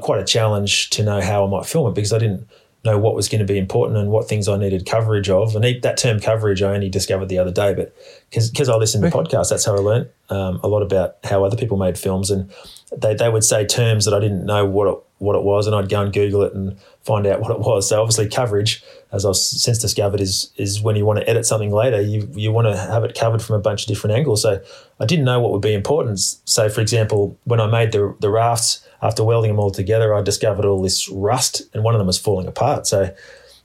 quite 0.01 0.19
a 0.19 0.25
challenge 0.25 0.89
to 0.89 1.03
know 1.03 1.21
how 1.21 1.45
i 1.45 1.51
might 1.51 1.67
film 1.67 1.91
it 1.91 1.95
because 1.95 2.15
i 2.15 2.19
didn't 2.19 2.49
know 2.85 2.99
what 2.99 3.15
was 3.15 3.29
going 3.29 3.41
to 3.41 3.45
be 3.45 3.59
important 3.59 3.99
and 3.99 4.11
what 4.11 4.29
things 4.29 4.49
I 4.49 4.57
needed 4.57 4.87
coverage 4.87 5.29
of. 5.29 5.57
And 5.57 5.83
that 5.83 5.97
term 5.97 6.21
coverage 6.21 6.63
I 6.63 6.75
only 6.75 6.89
discovered 6.89 7.29
the 7.29 7.39
other 7.39 7.51
day, 7.51 7.75
but 7.75 7.95
because 8.31 8.69
I 8.69 8.77
listened 8.77 9.05
to 9.05 9.11
podcasts, 9.11 9.51
that's 9.51 9.65
how 9.65 9.75
I 9.75 9.81
learned 9.81 10.09
um, 10.31 10.61
a 10.63 10.69
lot 10.69 10.83
about 10.83 11.17
how 11.25 11.45
other 11.45 11.57
people 11.57 11.77
made 11.77 11.99
films. 11.99 12.31
And 12.31 12.51
they, 12.97 13.15
they 13.15 13.29
would 13.29 13.45
say 13.45 13.67
terms 13.67 14.05
that 14.05 14.15
I 14.15 14.21
didn't 14.21 14.47
know 14.47 14.65
what 14.65 14.89
it, 14.89 14.99
what 15.19 15.37
it 15.37 15.43
was, 15.43 15.67
and 15.67 15.77
I'd 15.77 15.89
go 15.89 16.01
and 16.01 16.13
Google 16.13 16.43
it 16.43 16.55
and 16.55 16.79
find 17.03 17.27
out 17.27 17.41
what 17.43 17.51
it 17.51 17.61
was. 17.61 17.89
So 17.89 18.01
obviously, 18.01 18.29
coverage, 18.29 18.83
as 19.13 19.25
I've 19.25 19.37
since 19.37 19.79
discovered, 19.79 20.21
is 20.21 20.53
is 20.57 20.81
when 20.81 20.97
you 20.97 21.05
want 21.05 21.19
to 21.19 21.29
edit 21.29 21.47
something 21.47 21.71
later, 21.71 22.01
you 22.01 22.29
you 22.35 22.53
want 22.53 22.67
to 22.69 22.77
have 22.77 23.05
it 23.05 23.19
covered 23.19 23.43
from 23.43 23.57
a 23.57 23.61
bunch 23.61 23.83
of 23.83 23.89
different 23.89 24.17
angles. 24.17 24.43
So 24.43 24.63
I 25.01 25.07
didn't 25.07 25.25
know 25.25 25.41
what 25.41 25.53
would 25.53 25.63
be 25.63 25.75
important. 25.75 26.19
So 26.21 26.69
for 26.69 26.81
example, 26.81 27.39
when 27.45 27.61
I 27.61 27.67
made 27.67 27.93
the 27.93 28.15
the 28.21 28.31
rafts 28.31 28.87
after 29.03 29.23
welding 29.23 29.51
them 29.51 29.61
all 29.61 29.71
together, 29.71 30.15
I 30.15 30.23
discovered 30.23 30.65
all 30.65 30.83
this 30.83 31.09
rust, 31.09 31.63
and 31.75 31.85
one 31.85 31.95
of 31.95 31.99
them 31.99 32.07
was 32.07 32.19
falling 32.19 32.47
apart. 32.47 32.87
So 32.87 33.15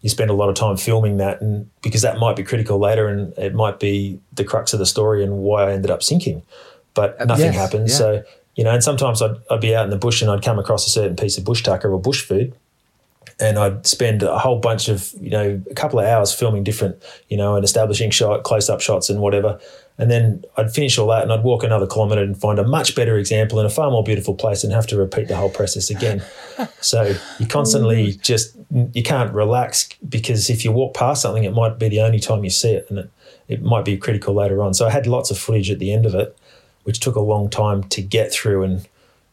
you 0.01 0.09
spend 0.09 0.29
a 0.29 0.33
lot 0.33 0.49
of 0.49 0.55
time 0.55 0.75
filming 0.75 1.17
that, 1.17 1.41
and 1.41 1.69
because 1.81 2.01
that 2.01 2.17
might 2.19 2.35
be 2.35 2.43
critical 2.43 2.77
later, 2.77 3.07
and 3.07 3.33
it 3.37 3.53
might 3.53 3.79
be 3.79 4.19
the 4.33 4.43
crux 4.43 4.73
of 4.73 4.79
the 4.79 4.85
story 4.85 5.23
and 5.23 5.37
why 5.37 5.69
I 5.69 5.71
ended 5.71 5.89
up 5.89 6.03
sinking. 6.03 6.43
But 6.93 7.19
uh, 7.19 7.25
nothing 7.25 7.45
yes, 7.45 7.55
happened. 7.55 7.89
Yeah. 7.89 7.95
So 7.95 8.23
you 8.55 8.63
know, 8.63 8.71
and 8.71 8.83
sometimes 8.83 9.21
I'd, 9.21 9.35
I'd 9.49 9.61
be 9.61 9.75
out 9.75 9.85
in 9.85 9.89
the 9.89 9.97
bush 9.97 10.21
and 10.21 10.29
I'd 10.29 10.43
come 10.43 10.59
across 10.59 10.85
a 10.85 10.89
certain 10.89 11.15
piece 11.15 11.37
of 11.37 11.43
bush 11.43 11.63
tucker 11.63 11.91
or 11.91 11.99
bush 11.99 12.23
food, 12.23 12.55
and 13.39 13.57
I'd 13.57 13.85
spend 13.87 14.23
a 14.23 14.37
whole 14.37 14.59
bunch 14.59 14.89
of 14.89 15.11
you 15.19 15.29
know 15.29 15.61
a 15.69 15.73
couple 15.73 15.99
of 15.99 16.05
hours 16.05 16.33
filming 16.33 16.63
different 16.63 17.01
you 17.29 17.37
know 17.37 17.55
and 17.55 17.63
establishing 17.63 18.11
shot 18.11 18.43
close 18.43 18.69
up 18.69 18.79
shots 18.79 19.09
and 19.09 19.19
whatever 19.19 19.59
and 19.97 20.09
then 20.09 20.43
I'd 20.57 20.73
finish 20.73 20.97
all 20.97 21.07
that 21.07 21.21
and 21.21 21.31
I'd 21.31 21.43
walk 21.43 21.63
another 21.63 21.85
kilometre 21.85 22.23
and 22.23 22.39
find 22.39 22.57
a 22.57 22.67
much 22.67 22.95
better 22.95 23.17
example 23.17 23.59
in 23.59 23.65
a 23.65 23.69
far 23.69 23.91
more 23.91 24.03
beautiful 24.03 24.33
place 24.33 24.63
and 24.63 24.73
have 24.73 24.87
to 24.87 24.97
repeat 24.97 25.27
the 25.27 25.35
whole 25.35 25.51
process 25.51 25.89
again. 25.89 26.23
so 26.81 27.15
you 27.39 27.45
constantly 27.45 28.13
mm. 28.13 28.21
just, 28.21 28.55
you 28.93 29.03
can't 29.03 29.31
relax 29.33 29.89
because 30.09 30.49
if 30.49 30.65
you 30.65 30.71
walk 30.71 30.95
past 30.95 31.21
something, 31.21 31.43
it 31.43 31.53
might 31.53 31.77
be 31.77 31.89
the 31.89 32.01
only 32.01 32.19
time 32.19 32.43
you 32.43 32.49
see 32.49 32.71
it 32.71 32.87
and 32.89 32.99
it, 32.99 33.09
it 33.47 33.61
might 33.61 33.85
be 33.85 33.95
critical 33.95 34.33
later 34.33 34.63
on. 34.63 34.73
So 34.73 34.87
I 34.87 34.89
had 34.89 35.05
lots 35.05 35.29
of 35.29 35.37
footage 35.37 35.69
at 35.69 35.77
the 35.77 35.93
end 35.93 36.07
of 36.07 36.15
it, 36.15 36.35
which 36.83 36.99
took 36.99 37.15
a 37.15 37.21
long 37.21 37.49
time 37.49 37.83
to 37.83 38.01
get 38.01 38.31
through 38.31 38.63
and 38.63 38.87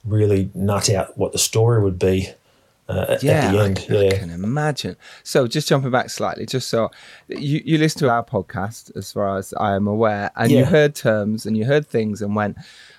really 0.04 0.50
nut 0.54 0.88
out 0.90 1.16
what 1.18 1.32
the 1.32 1.38
story 1.38 1.82
would 1.82 1.98
be 1.98 2.30
uh, 2.90 3.18
yeah, 3.22 3.32
at 3.32 3.52
the 3.52 3.58
end. 3.60 3.86
I, 3.88 3.92
yeah. 3.94 4.10
I 4.14 4.18
can 4.18 4.30
imagine. 4.30 4.96
So, 5.22 5.46
just 5.46 5.68
jumping 5.68 5.92
back 5.92 6.10
slightly, 6.10 6.44
just 6.44 6.68
so 6.68 6.90
you, 7.28 7.62
you 7.64 7.78
listened 7.78 8.00
to 8.00 8.10
our 8.10 8.24
podcast, 8.24 8.96
as 8.96 9.12
far 9.12 9.38
as 9.38 9.54
I 9.54 9.74
am 9.76 9.86
aware, 9.86 10.30
and 10.34 10.50
yeah. 10.50 10.60
you 10.60 10.64
heard 10.64 10.94
terms 10.94 11.46
and 11.46 11.56
you 11.56 11.64
heard 11.64 11.86
things 11.86 12.20
and 12.20 12.34
went, 12.34 12.56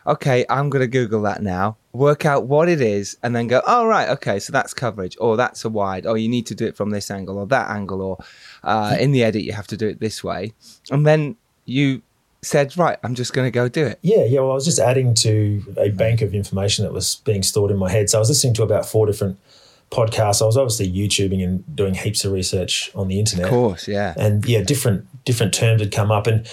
okay, 0.08 0.46
I'm 0.50 0.70
going 0.70 0.82
to 0.82 0.88
Google 0.88 1.22
that 1.24 1.44
now, 1.44 1.78
work 1.92 2.26
out 2.26 2.46
what 2.46 2.70
it 2.70 2.80
is, 2.80 3.18
and 3.22 3.36
then 3.36 3.48
go, 3.48 3.62
oh, 3.68 3.86
right, 3.86 4.08
okay, 4.10 4.40
so 4.40 4.54
that's 4.54 4.74
coverage, 4.74 5.18
or 5.20 5.36
that's 5.36 5.66
a 5.66 5.70
wide, 5.70 6.06
or 6.06 6.18
you 6.18 6.30
need 6.30 6.46
to 6.48 6.56
do 6.56 6.66
it 6.66 6.78
from 6.78 6.92
this 6.92 7.12
angle 7.12 7.38
or 7.38 7.46
that 7.48 7.70
angle, 7.70 8.02
or 8.02 8.18
uh, 8.64 8.96
in 8.98 9.12
the 9.12 9.24
edit, 9.24 9.44
you 9.44 9.52
have 9.52 9.68
to 9.68 9.78
do 9.78 9.88
it 9.88 10.00
this 10.00 10.24
way. 10.24 10.54
And 10.90 11.06
then 11.06 11.36
you 11.66 12.02
said, 12.44 12.76
right, 12.78 12.98
I'm 13.04 13.16
just 13.16 13.34
going 13.34 13.46
to 13.46 13.52
go 13.52 13.70
do 13.70 13.86
it. 13.86 14.00
Yeah, 14.02 14.24
yeah. 14.24 14.40
Well, 14.40 14.52
I 14.52 14.56
was 14.56 14.66
just 14.66 14.80
adding 14.80 15.14
to 15.16 15.64
a 15.78 15.90
bank 15.90 16.22
of 16.22 16.34
information 16.34 16.84
that 16.86 16.94
was 16.94 17.16
being 17.18 17.44
stored 17.44 17.72
in 17.72 17.78
my 17.78 17.90
head. 17.90 18.10
So 18.10 18.18
I 18.18 18.20
was 18.20 18.30
listening 18.30 18.54
to 18.56 18.64
about 18.64 18.86
four 18.86 19.06
different 19.06 19.38
podcasts. 19.92 20.42
I 20.42 20.46
was 20.46 20.58
obviously 20.58 20.92
YouTubing 20.92 21.44
and 21.44 21.76
doing 21.76 21.94
heaps 21.94 22.26
of 22.26 22.32
research 22.32 22.92
on 22.96 23.08
the 23.10 23.20
internet. 23.20 23.46
Of 23.46 23.52
course, 23.52 23.88
yeah. 23.88 24.14
And 24.18 24.44
yeah, 24.46 24.64
different 24.64 25.06
different 25.26 25.54
terms 25.54 25.82
had 25.82 25.92
come 25.92 26.12
up, 26.12 26.26
and 26.26 26.48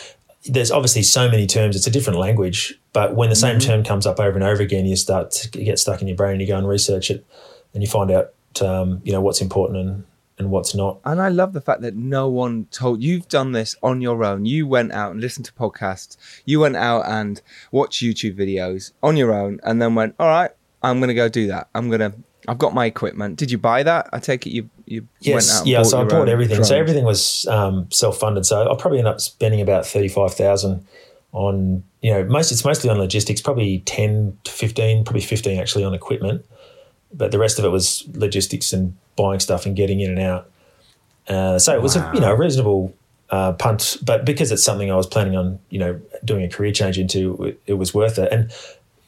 there's 0.45 0.71
obviously 0.71 1.03
so 1.03 1.31
many 1.31 1.47
terms. 1.47 1.77
It's 1.77 1.87
a 1.87 1.91
different 1.91 2.19
language, 2.19 2.79
but 2.93 3.15
when 3.15 3.31
the 3.31 3.37
same 3.37 3.59
mm-hmm. 3.59 3.71
term 3.71 3.85
comes 3.85 4.07
up 4.07 4.21
over 4.21 4.35
and 4.35 4.45
over 4.45 4.63
again, 4.63 4.85
you 4.85 4.97
start 4.97 5.31
to 5.31 5.49
get 5.49 5.79
stuck 5.79 6.03
in 6.03 6.09
your 6.09 6.17
brain. 6.17 6.33
and 6.33 6.41
You 6.41 6.49
go 6.49 6.59
and 6.59 6.69
research 6.69 7.11
it, 7.11 7.25
and 7.73 7.83
you 7.83 7.89
find 7.89 8.11
out 8.11 8.33
um, 8.61 9.01
you 9.05 9.13
know 9.13 9.21
what's 9.21 9.41
important 9.41 9.79
and 9.79 10.05
and 10.39 10.51
what's 10.51 10.75
not. 10.75 11.01
And 11.05 11.21
I 11.21 11.29
love 11.29 11.53
the 11.53 11.61
fact 11.61 11.81
that 11.83 11.97
no 11.97 12.29
one 12.29 12.67
told 12.67 13.03
you've 13.03 13.29
done 13.29 13.53
this 13.53 13.75
on 13.83 14.01
your 14.01 14.25
own. 14.25 14.45
You 14.47 14.67
went 14.67 14.93
out 14.93 15.13
and 15.13 15.21
listened 15.21 15.47
to 15.47 15.53
podcasts. 15.53 16.17
You 16.45 16.61
went 16.61 16.77
out 16.77 17.07
and 17.07 17.41
watched 17.73 18.03
YouTube 18.03 18.37
videos 18.37 18.93
on 19.03 19.17
your 19.17 19.33
own, 19.33 19.61
and 19.65 19.83
then 19.83 19.95
went, 19.95 20.15
"All 20.19 20.29
right, 20.29 20.51
I'm 20.83 21.01
going 21.01 21.09
to 21.09 21.15
go 21.15 21.29
do 21.29 21.49
that. 21.49 21.69
I'm 21.75 21.89
going 21.89 22.01
to 22.01 22.15
I've 22.49 22.59
got 22.59 22.73
my 22.73 22.87
equipment. 22.87 23.37
Did 23.37 23.51
you 23.51 23.59
buy 23.59 23.83
that? 23.83 24.09
I 24.13 24.19
take 24.19 24.47
it 24.47 24.51
you 24.51 24.71
you 24.87 25.07
yes, 25.21 25.35
went 25.49 25.61
out. 25.61 25.67
yeah. 25.67 25.83
So 25.83 26.01
I 26.01 26.05
bought 26.05 26.29
everything. 26.29 26.57
Drones. 26.57 26.69
So 26.69 26.77
everything 26.77 27.05
was 27.05 27.47
um, 27.47 27.91
self 27.91 28.19
funded. 28.19 28.47
So 28.47 28.63
I'll 28.63 28.77
probably 28.77 28.99
end 28.99 29.09
up 29.09 29.21
spending 29.21 29.61
about 29.61 29.87
thirty 29.87 30.09
five 30.09 30.35
thousand 30.35 30.87
on 31.33 31.85
you 32.01 32.11
know 32.11 32.25
most 32.25 32.51
it's 32.51 32.65
mostly 32.65 32.89
on 32.89 32.97
logistics. 32.97 33.43
Probably 33.43 33.81
ten 33.81 34.39
to 34.45 34.51
fifteen, 34.51 35.05
probably 35.05 35.21
fifteen 35.21 35.61
actually 35.61 35.85
on 35.85 35.95
equipment. 35.95 36.45
But 37.13 37.31
the 37.33 37.39
rest 37.39 37.59
of 37.59 37.65
it 37.65 37.69
was 37.69 38.05
logistics 38.13 38.73
and 38.73 38.97
buying 39.17 39.41
stuff 39.41 39.67
and 39.67 39.75
getting 39.75 40.01
in 40.01 40.11
and 40.11 40.19
out. 40.19 40.51
Uh, 41.27 41.59
so 41.59 41.75
it 41.75 41.83
was 41.83 41.97
wow. 41.97 42.11
a 42.11 42.15
you 42.15 42.21
know 42.21 42.33
a 42.33 42.37
reasonable 42.37 42.95
uh, 43.31 43.53
punt, 43.53 43.99
but 44.03 44.25
because 44.25 44.51
it's 44.53 44.65
something 44.65 44.91
I 44.91 44.97
was 44.97 45.07
planning 45.07 45.37
on 45.37 45.59
you 45.71 45.79
know 45.79 46.01
doing 46.25 46.45
a 46.45 46.49
career 46.49 46.73
change 46.73 46.99
into, 46.99 47.43
it, 47.45 47.61
it 47.67 47.75
was 47.75 47.95
worth 47.95 48.19
it. 48.19 48.33
And 48.33 48.51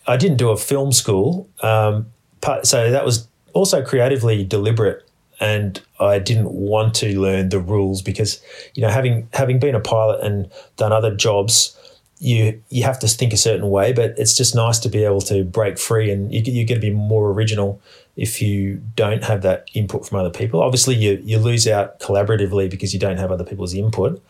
I 0.07 0.17
didn't 0.17 0.39
do 0.39 0.51
a 0.51 0.57
film 0.57 0.93
school. 0.93 1.49
Um, 1.63 2.07
so 2.63 2.91
that 2.91 3.05
was 3.05 3.29
also 3.53 3.85
creatively 3.85 4.45
deliberate 4.45 5.07
and 5.41 5.81
I 5.99 6.19
didn't 6.19 6.53
want 6.53 6.95
to 6.97 7.19
learn 7.19 7.49
the 7.49 7.59
rules 7.59 8.03
because 8.03 8.43
you 8.75 8.83
know 8.83 8.91
having 8.91 9.29
having 9.33 9.59
been 9.59 9.75
a 9.75 9.81
pilot 9.81 10.21
and 10.23 10.51
done 10.77 10.93
other 10.93 11.15
jobs 11.15 11.77
you 12.21 12.63
you 12.69 12.85
have 12.85 12.99
to 12.99 13.09
think 13.09 13.33
a 13.33 13.37
certain 13.37 13.71
way 13.71 13.93
but 13.93 14.17
it's 14.19 14.37
just 14.37 14.55
nice 14.55 14.79
to 14.79 14.89
be 14.91 15.05
able 15.05 15.23
to 15.23 15.43
break 15.43 15.79
free 15.79 16.11
and 16.11 16.33
you, 16.33 16.43
you're 16.45 16.67
going 16.67 16.81
to 16.81 16.87
be 16.87 16.93
more 16.93 17.31
original 17.31 17.81
if 18.15 18.43
you 18.43 18.81
don't 18.95 19.25
have 19.25 19.41
that 19.41 19.69
input 19.73 20.07
from 20.07 20.21
other 20.21 20.31
people. 20.31 20.63
Obviously 20.63 20.95
you 20.95 21.21
you 21.25 21.39
lose 21.39 21.67
out 21.67 21.99
collaboratively 21.99 22.71
because 22.71 22.93
you 22.93 23.01
don't 23.01 23.17
have 23.17 23.33
other 23.33 23.45
people's 23.45 23.75
input 23.75 24.23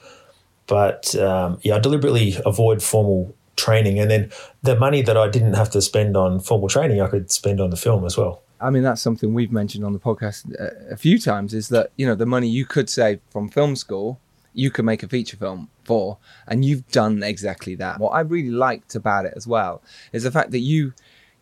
but 0.68 1.14
um, 1.16 1.58
yeah 1.62 1.74
I 1.76 1.78
deliberately 1.80 2.36
avoid 2.46 2.80
formal 2.80 3.34
training. 3.56 3.98
And 3.98 4.10
then 4.10 4.30
the 4.62 4.76
money 4.76 5.02
that 5.02 5.16
I 5.16 5.28
didn't 5.28 5.54
have 5.54 5.70
to 5.70 5.82
spend 5.82 6.16
on 6.16 6.38
formal 6.38 6.68
training 6.68 7.00
I 7.00 7.08
could 7.08 7.30
spend 7.32 7.60
on 7.60 7.70
the 7.70 7.76
film 7.76 8.04
as 8.06 8.16
well. 8.16 8.42
I 8.60 8.70
mean, 8.70 8.82
that's 8.82 9.00
something 9.00 9.34
we've 9.34 9.50
mentioned 9.50 9.84
on 9.84 9.94
the 9.94 9.98
podcast 9.98 10.54
uh, 10.60 10.92
a 10.92 10.96
few 10.96 11.18
times 11.18 11.54
is 11.54 11.70
that, 11.70 11.90
you 11.96 12.06
know, 12.06 12.14
the 12.14 12.26
money 12.26 12.46
you 12.46 12.66
could 12.66 12.90
save 12.90 13.20
from 13.30 13.48
film 13.48 13.74
school 13.74 14.20
you 14.54 14.70
can 14.70 14.84
make 14.84 15.02
a 15.02 15.08
feature 15.08 15.36
film 15.36 15.68
for, 15.84 16.18
and 16.46 16.64
you've 16.64 16.86
done 16.90 17.22
exactly 17.22 17.74
that. 17.76 17.98
What 18.00 18.10
I 18.10 18.20
really 18.20 18.50
liked 18.50 18.94
about 18.94 19.24
it 19.26 19.34
as 19.36 19.46
well 19.46 19.82
is 20.12 20.22
the 20.24 20.30
fact 20.30 20.50
that 20.52 20.60
you 20.60 20.92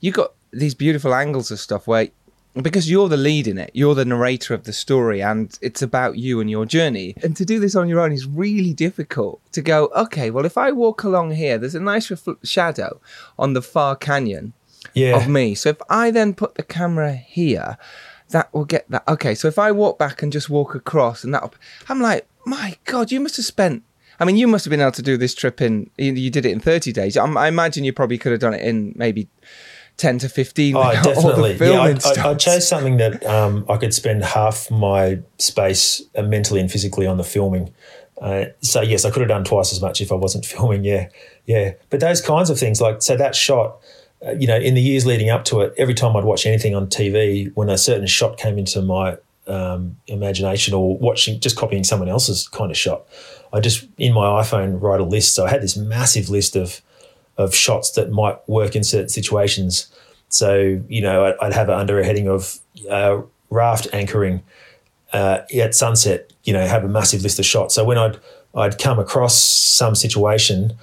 you 0.00 0.12
got 0.12 0.32
these 0.52 0.74
beautiful 0.74 1.14
angles 1.14 1.50
of 1.50 1.58
stuff 1.60 1.86
where 1.86 2.08
because 2.62 2.90
you're 2.90 3.08
the 3.08 3.16
lead 3.16 3.46
in 3.46 3.56
it, 3.58 3.70
you're 3.72 3.94
the 3.94 4.04
narrator 4.04 4.52
of 4.52 4.64
the 4.64 4.72
story, 4.72 5.22
and 5.22 5.56
it's 5.62 5.82
about 5.82 6.18
you 6.18 6.40
and 6.40 6.50
your 6.50 6.66
journey. 6.66 7.14
And 7.22 7.36
to 7.36 7.44
do 7.44 7.60
this 7.60 7.76
on 7.76 7.88
your 7.88 8.00
own 8.00 8.10
is 8.12 8.26
really 8.26 8.72
difficult. 8.72 9.40
To 9.52 9.60
go, 9.62 9.86
okay, 9.94 10.30
well, 10.30 10.44
if 10.44 10.58
I 10.58 10.72
walk 10.72 11.04
along 11.04 11.32
here, 11.32 11.56
there's 11.58 11.76
a 11.76 11.80
nice 11.80 12.08
refl- 12.08 12.44
shadow 12.44 13.00
on 13.38 13.52
the 13.52 13.62
far 13.62 13.94
canyon 13.94 14.54
Yeah. 14.94 15.16
of 15.16 15.28
me. 15.28 15.54
So 15.54 15.68
if 15.68 15.76
I 15.88 16.10
then 16.10 16.34
put 16.34 16.56
the 16.56 16.62
camera 16.64 17.12
here, 17.12 17.78
that 18.30 18.52
will 18.52 18.64
get 18.64 18.90
that. 18.90 19.04
Okay, 19.06 19.34
so 19.36 19.46
if 19.46 19.58
I 19.58 19.70
walk 19.70 19.98
back 19.98 20.22
and 20.22 20.32
just 20.32 20.50
walk 20.50 20.74
across, 20.74 21.22
and 21.22 21.32
that, 21.34 21.52
I'm 21.88 22.00
like, 22.00 22.26
my 22.48 22.76
God, 22.84 23.12
you 23.12 23.20
must 23.20 23.36
have 23.36 23.46
spent. 23.46 23.82
I 24.20 24.24
mean, 24.24 24.36
you 24.36 24.48
must 24.48 24.64
have 24.64 24.70
been 24.70 24.80
able 24.80 24.92
to 24.92 25.02
do 25.02 25.16
this 25.16 25.34
trip 25.34 25.60
in. 25.60 25.90
You, 25.96 26.12
you 26.12 26.30
did 26.30 26.44
it 26.44 26.50
in 26.50 26.60
30 26.60 26.92
days. 26.92 27.16
I, 27.16 27.24
I 27.24 27.48
imagine 27.48 27.84
you 27.84 27.92
probably 27.92 28.18
could 28.18 28.32
have 28.32 28.40
done 28.40 28.54
it 28.54 28.62
in 28.62 28.92
maybe 28.96 29.28
10 29.98 30.18
to 30.20 30.28
15. 30.28 30.76
Oh, 30.76 30.92
definitely. 31.02 31.56
Yeah, 31.60 31.80
I, 31.80 31.90
I. 31.90 32.30
I 32.30 32.34
chose 32.34 32.66
something 32.66 32.96
that 32.96 33.24
um, 33.26 33.64
I 33.68 33.76
could 33.76 33.94
spend 33.94 34.24
half 34.24 34.70
my 34.70 35.20
space 35.38 36.02
uh, 36.16 36.22
mentally 36.22 36.60
and 36.60 36.70
physically 36.70 37.06
on 37.06 37.16
the 37.16 37.24
filming. 37.24 37.72
Uh, 38.20 38.46
so 38.60 38.80
yes, 38.80 39.04
I 39.04 39.10
could 39.10 39.20
have 39.20 39.28
done 39.28 39.44
twice 39.44 39.72
as 39.72 39.80
much 39.80 40.00
if 40.00 40.10
I 40.10 40.16
wasn't 40.16 40.44
filming. 40.52 40.84
Yeah, 40.84 41.08
yeah. 41.46 41.74
But 41.90 42.00
those 42.00 42.20
kinds 42.20 42.50
of 42.50 42.58
things, 42.58 42.80
like 42.80 43.02
so 43.02 43.16
that 43.16 43.36
shot, 43.36 43.78
uh, 44.26 44.32
you 44.32 44.46
know, 44.46 44.56
in 44.56 44.74
the 44.74 44.80
years 44.80 45.06
leading 45.06 45.30
up 45.30 45.44
to 45.46 45.60
it, 45.60 45.74
every 45.76 45.94
time 45.94 46.16
I'd 46.16 46.24
watch 46.24 46.46
anything 46.46 46.74
on 46.74 46.88
TV, 46.88 47.52
when 47.54 47.68
a 47.68 47.78
certain 47.78 48.06
shot 48.06 48.36
came 48.36 48.58
into 48.58 48.82
my 48.82 49.16
um, 49.48 49.96
imagination 50.06 50.74
or 50.74 50.96
watching, 50.98 51.40
just 51.40 51.56
copying 51.56 51.84
someone 51.84 52.08
else's 52.08 52.48
kind 52.48 52.70
of 52.70 52.76
shot, 52.76 53.02
I 53.52 53.60
just 53.60 53.86
in 53.96 54.12
my 54.12 54.42
iPhone 54.42 54.80
write 54.80 55.00
a 55.00 55.04
list. 55.04 55.34
So 55.34 55.46
I 55.46 55.50
had 55.50 55.62
this 55.62 55.76
massive 55.76 56.28
list 56.28 56.56
of 56.56 56.80
of 57.36 57.54
shots 57.54 57.92
that 57.92 58.10
might 58.10 58.36
work 58.48 58.74
in 58.74 58.82
certain 58.82 59.08
situations. 59.08 59.92
So 60.28 60.82
you 60.88 61.00
know, 61.00 61.36
I'd, 61.40 61.52
have 61.52 61.68
it 61.68 61.74
under 61.74 62.00
a 62.00 62.04
heading 62.04 62.28
of 62.28 62.58
uh, 62.90 63.22
raft 63.50 63.86
anchoring 63.92 64.42
uh, 65.12 65.40
at 65.56 65.74
sunset. 65.74 66.32
You 66.44 66.52
know, 66.52 66.66
have 66.66 66.84
a 66.84 66.88
massive 66.88 67.22
list 67.22 67.38
of 67.38 67.46
shots. 67.46 67.74
So 67.74 67.84
when 67.84 67.98
I'd 67.98 68.18
I'd 68.54 68.78
come 68.78 68.98
across 68.98 69.40
some 69.40 69.94
situation, 69.94 70.74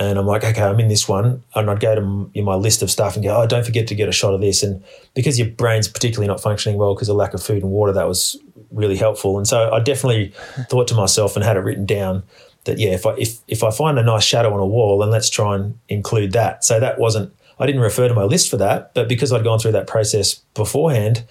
and 0.00 0.18
I'm 0.18 0.26
like, 0.26 0.42
okay, 0.42 0.62
I'm 0.62 0.80
in 0.80 0.88
this 0.88 1.06
one, 1.06 1.42
and 1.54 1.70
I'd 1.70 1.78
go 1.78 1.94
to 1.94 2.42
my 2.42 2.54
list 2.54 2.80
of 2.80 2.90
stuff 2.90 3.14
and 3.14 3.22
go, 3.22 3.36
oh, 3.36 3.46
don't 3.46 3.66
forget 3.66 3.86
to 3.88 3.94
get 3.94 4.08
a 4.08 4.12
shot 4.12 4.32
of 4.32 4.40
this. 4.40 4.62
And 4.62 4.82
because 5.14 5.38
your 5.38 5.48
brain's 5.48 5.88
particularly 5.88 6.26
not 6.26 6.40
functioning 6.40 6.78
well 6.78 6.94
because 6.94 7.10
of 7.10 7.16
lack 7.16 7.34
of 7.34 7.42
food 7.42 7.62
and 7.62 7.70
water, 7.70 7.92
that 7.92 8.08
was 8.08 8.40
really 8.70 8.96
helpful. 8.96 9.36
And 9.36 9.46
so 9.46 9.70
I 9.70 9.78
definitely 9.78 10.32
thought 10.70 10.88
to 10.88 10.94
myself 10.94 11.36
and 11.36 11.44
had 11.44 11.58
it 11.58 11.60
written 11.60 11.84
down 11.84 12.22
that 12.64 12.78
yeah, 12.78 12.90
if 12.90 13.04
I 13.06 13.12
if 13.12 13.40
if 13.46 13.62
I 13.62 13.70
find 13.70 13.98
a 13.98 14.02
nice 14.02 14.24
shadow 14.24 14.52
on 14.54 14.60
a 14.60 14.66
wall, 14.66 14.98
then 14.98 15.10
let's 15.10 15.30
try 15.30 15.54
and 15.54 15.78
include 15.88 16.32
that. 16.32 16.64
So 16.64 16.80
that 16.80 16.98
wasn't 16.98 17.34
I 17.58 17.66
didn't 17.66 17.82
refer 17.82 18.08
to 18.08 18.14
my 18.14 18.24
list 18.24 18.50
for 18.50 18.56
that, 18.56 18.94
but 18.94 19.08
because 19.08 19.32
I'd 19.32 19.44
gone 19.44 19.58
through 19.58 19.72
that 19.72 19.86
process 19.86 20.34
beforehand, 20.54 21.24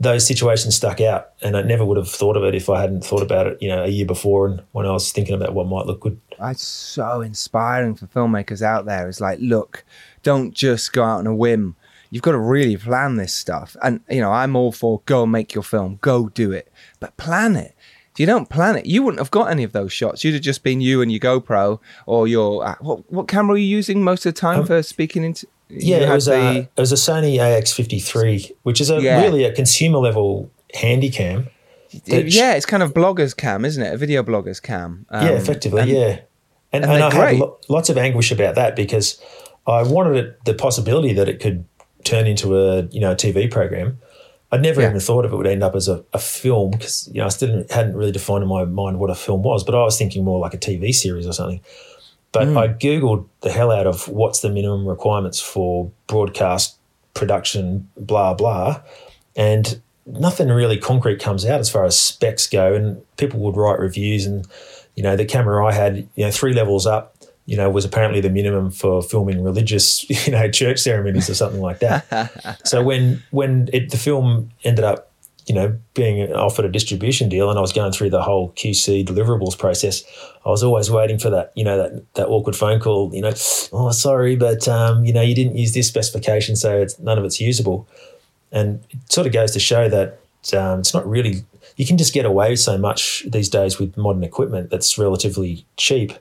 those 0.00 0.26
situations 0.26 0.76
stuck 0.76 1.00
out, 1.00 1.30
and 1.42 1.56
I 1.56 1.62
never 1.62 1.84
would 1.84 1.96
have 1.96 2.08
thought 2.08 2.36
of 2.36 2.44
it 2.44 2.54
if 2.54 2.68
I 2.68 2.80
hadn't 2.80 3.04
thought 3.04 3.22
about 3.22 3.46
it, 3.46 3.58
you 3.60 3.68
know, 3.68 3.82
a 3.82 3.88
year 3.88 4.06
before 4.06 4.46
and 4.46 4.62
when 4.72 4.86
I 4.86 4.92
was 4.92 5.10
thinking 5.12 5.34
about 5.34 5.54
what 5.54 5.66
might 5.66 5.86
look 5.86 6.00
good. 6.00 6.20
It's 6.40 6.66
so 6.66 7.20
inspiring 7.20 7.94
for 7.94 8.06
filmmakers 8.06 8.62
out 8.62 8.84
there. 8.86 9.08
It's 9.08 9.20
like, 9.20 9.38
look, 9.40 9.84
don't 10.22 10.52
just 10.54 10.92
go 10.92 11.02
out 11.04 11.18
on 11.18 11.26
a 11.26 11.34
whim. 11.34 11.76
You've 12.10 12.22
got 12.22 12.32
to 12.32 12.38
really 12.38 12.76
plan 12.76 13.16
this 13.16 13.34
stuff. 13.34 13.76
And, 13.82 14.00
you 14.08 14.20
know, 14.20 14.30
I'm 14.32 14.54
all 14.54 14.70
for 14.72 15.02
go 15.06 15.26
make 15.26 15.54
your 15.54 15.64
film, 15.64 15.98
go 16.00 16.28
do 16.28 16.52
it, 16.52 16.70
but 17.00 17.16
plan 17.16 17.56
it. 17.56 17.74
If 18.12 18.20
you 18.20 18.26
don't 18.26 18.48
plan 18.48 18.76
it, 18.76 18.86
you 18.86 19.02
wouldn't 19.02 19.18
have 19.18 19.32
got 19.32 19.50
any 19.50 19.64
of 19.64 19.72
those 19.72 19.92
shots. 19.92 20.22
You'd 20.22 20.34
have 20.34 20.42
just 20.42 20.62
been 20.62 20.80
you 20.80 21.02
and 21.02 21.10
your 21.10 21.18
GoPro 21.18 21.80
or 22.06 22.28
your. 22.28 22.64
Uh, 22.64 22.76
what, 22.80 23.10
what 23.12 23.26
camera 23.26 23.54
are 23.54 23.58
you 23.58 23.66
using 23.66 24.04
most 24.04 24.24
of 24.24 24.34
the 24.34 24.40
time 24.40 24.60
Um, 24.60 24.66
for 24.66 24.80
speaking 24.84 25.24
into? 25.24 25.48
Yeah, 25.68 25.96
it 26.12 26.14
was, 26.14 26.28
a, 26.28 26.58
it 26.76 26.80
was 26.80 26.92
a 26.92 26.94
Sony 26.94 27.36
AX53, 27.38 28.52
which 28.62 28.80
is 28.80 28.90
a 28.90 29.00
Yeah. 29.00 29.20
really 29.22 29.42
a 29.42 29.52
consumer 29.52 29.98
level 29.98 30.48
handy 30.74 31.10
yeah, 32.06 32.54
it's 32.54 32.66
kind 32.66 32.82
of 32.82 32.92
bloggers 32.94 33.36
cam, 33.36 33.64
isn't 33.64 33.82
it? 33.82 33.94
A 33.94 33.96
video 33.96 34.22
bloggers 34.22 34.60
cam. 34.62 35.06
Um, 35.10 35.26
yeah, 35.26 35.32
effectively, 35.32 35.82
and- 35.82 35.90
yeah. 35.90 36.20
And, 36.72 36.82
and 36.84 36.92
and, 36.92 37.04
I 37.04 37.14
had 37.14 37.20
great. 37.20 37.38
lo- 37.40 37.58
lots 37.68 37.88
of 37.88 37.96
anguish 37.96 38.32
about 38.32 38.56
that 38.56 38.74
because 38.74 39.20
I 39.64 39.84
wanted 39.84 40.16
it, 40.16 40.44
the 40.44 40.54
possibility 40.54 41.12
that 41.12 41.28
it 41.28 41.38
could 41.38 41.64
turn 42.02 42.26
into 42.26 42.56
a 42.58 42.82
you 42.86 43.00
know 43.00 43.12
a 43.12 43.14
TV 43.14 43.48
program. 43.50 43.98
I'd 44.50 44.60
never 44.62 44.80
Yeah. 44.80 44.88
even 44.88 45.00
thought 45.00 45.24
if 45.24 45.32
it 45.32 45.36
would 45.36 45.46
end 45.46 45.62
up 45.62 45.74
as 45.76 45.86
a, 45.88 46.04
a 46.12 46.18
film 46.18 46.72
because 46.72 47.08
you 47.12 47.20
know 47.20 47.26
I 47.26 47.28
still 47.28 47.64
hadn't 47.70 47.94
really 47.96 48.10
defined 48.12 48.42
in 48.42 48.48
my 48.48 48.64
mind 48.64 48.98
what 48.98 49.08
a 49.10 49.14
film 49.14 49.42
was, 49.42 49.62
but 49.62 49.74
I 49.76 49.82
was 49.82 49.96
thinking 49.96 50.24
more 50.24 50.40
like 50.40 50.52
a 50.54 50.58
TV 50.58 50.92
series 50.92 51.26
or 51.28 51.32
something. 51.32 51.60
But 52.32 52.48
Hmm. 52.48 52.58
I 52.58 52.66
googled 52.68 53.26
the 53.42 53.52
hell 53.52 53.70
out 53.70 53.86
of 53.86 54.08
what's 54.08 54.40
the 54.40 54.50
minimum 54.50 54.84
requirements 54.88 55.40
for 55.40 55.92
broadcast 56.08 56.76
production, 57.14 57.88
blah 57.96 58.34
blah, 58.34 58.80
and 59.36 59.80
nothing 60.06 60.48
really 60.48 60.78
concrete 60.78 61.20
comes 61.20 61.44
out 61.46 61.60
as 61.60 61.70
far 61.70 61.84
as 61.84 61.98
specs 61.98 62.46
go. 62.46 62.74
And 62.74 63.02
people 63.16 63.40
would 63.40 63.56
write 63.56 63.78
reviews, 63.78 64.26
and 64.26 64.46
you 64.94 65.02
know 65.02 65.16
the 65.16 65.24
camera 65.24 65.64
I 65.64 65.72
had, 65.72 66.08
you 66.14 66.24
know, 66.24 66.30
three 66.30 66.52
levels 66.52 66.86
up, 66.86 67.16
you 67.46 67.56
know, 67.56 67.68
was 67.70 67.84
apparently 67.84 68.20
the 68.20 68.30
minimum 68.30 68.70
for 68.70 69.02
filming 69.02 69.42
religious, 69.42 70.08
you 70.26 70.32
know, 70.32 70.50
church 70.50 70.80
ceremonies 70.80 71.28
or 71.28 71.34
something 71.34 71.60
like 71.60 71.80
that. 71.80 72.60
so 72.64 72.82
when 72.82 73.22
when 73.30 73.68
it, 73.72 73.90
the 73.90 73.96
film 73.96 74.50
ended 74.64 74.84
up, 74.84 75.10
you 75.46 75.54
know, 75.54 75.78
being 75.92 76.32
offered 76.32 76.64
a 76.64 76.70
distribution 76.70 77.28
deal, 77.28 77.50
and 77.50 77.58
I 77.58 77.62
was 77.62 77.72
going 77.72 77.92
through 77.92 78.10
the 78.10 78.22
whole 78.22 78.52
QC 78.52 79.06
deliverables 79.06 79.58
process, 79.58 80.02
I 80.44 80.48
was 80.48 80.62
always 80.62 80.90
waiting 80.90 81.18
for 81.18 81.30
that, 81.30 81.52
you 81.54 81.64
know, 81.64 81.76
that 81.76 82.14
that 82.14 82.28
awkward 82.28 82.56
phone 82.56 82.80
call, 82.80 83.14
you 83.14 83.20
know, 83.20 83.32
oh 83.72 83.90
sorry, 83.90 84.36
but 84.36 84.66
um, 84.68 85.04
you 85.04 85.12
know, 85.12 85.22
you 85.22 85.34
didn't 85.34 85.56
use 85.56 85.74
this 85.74 85.86
specification, 85.86 86.56
so 86.56 86.80
it's 86.80 86.98
none 86.98 87.18
of 87.18 87.24
it's 87.24 87.40
usable, 87.40 87.86
and 88.54 88.82
it 88.88 89.12
sort 89.12 89.26
of 89.26 89.34
goes 89.34 89.50
to 89.52 89.60
show 89.60 89.90
that 89.90 90.20
um, 90.56 90.80
it's 90.80 90.94
not 90.94 91.06
really. 91.06 91.44
You 91.76 91.84
can 91.84 91.98
just 91.98 92.14
get 92.14 92.24
away 92.24 92.56
so 92.56 92.78
much 92.78 93.24
these 93.28 93.48
days 93.48 93.78
with 93.78 93.96
modern 93.96 94.22
equipment 94.22 94.70
that's 94.70 94.96
relatively 94.96 95.66
cheap. 95.76 96.12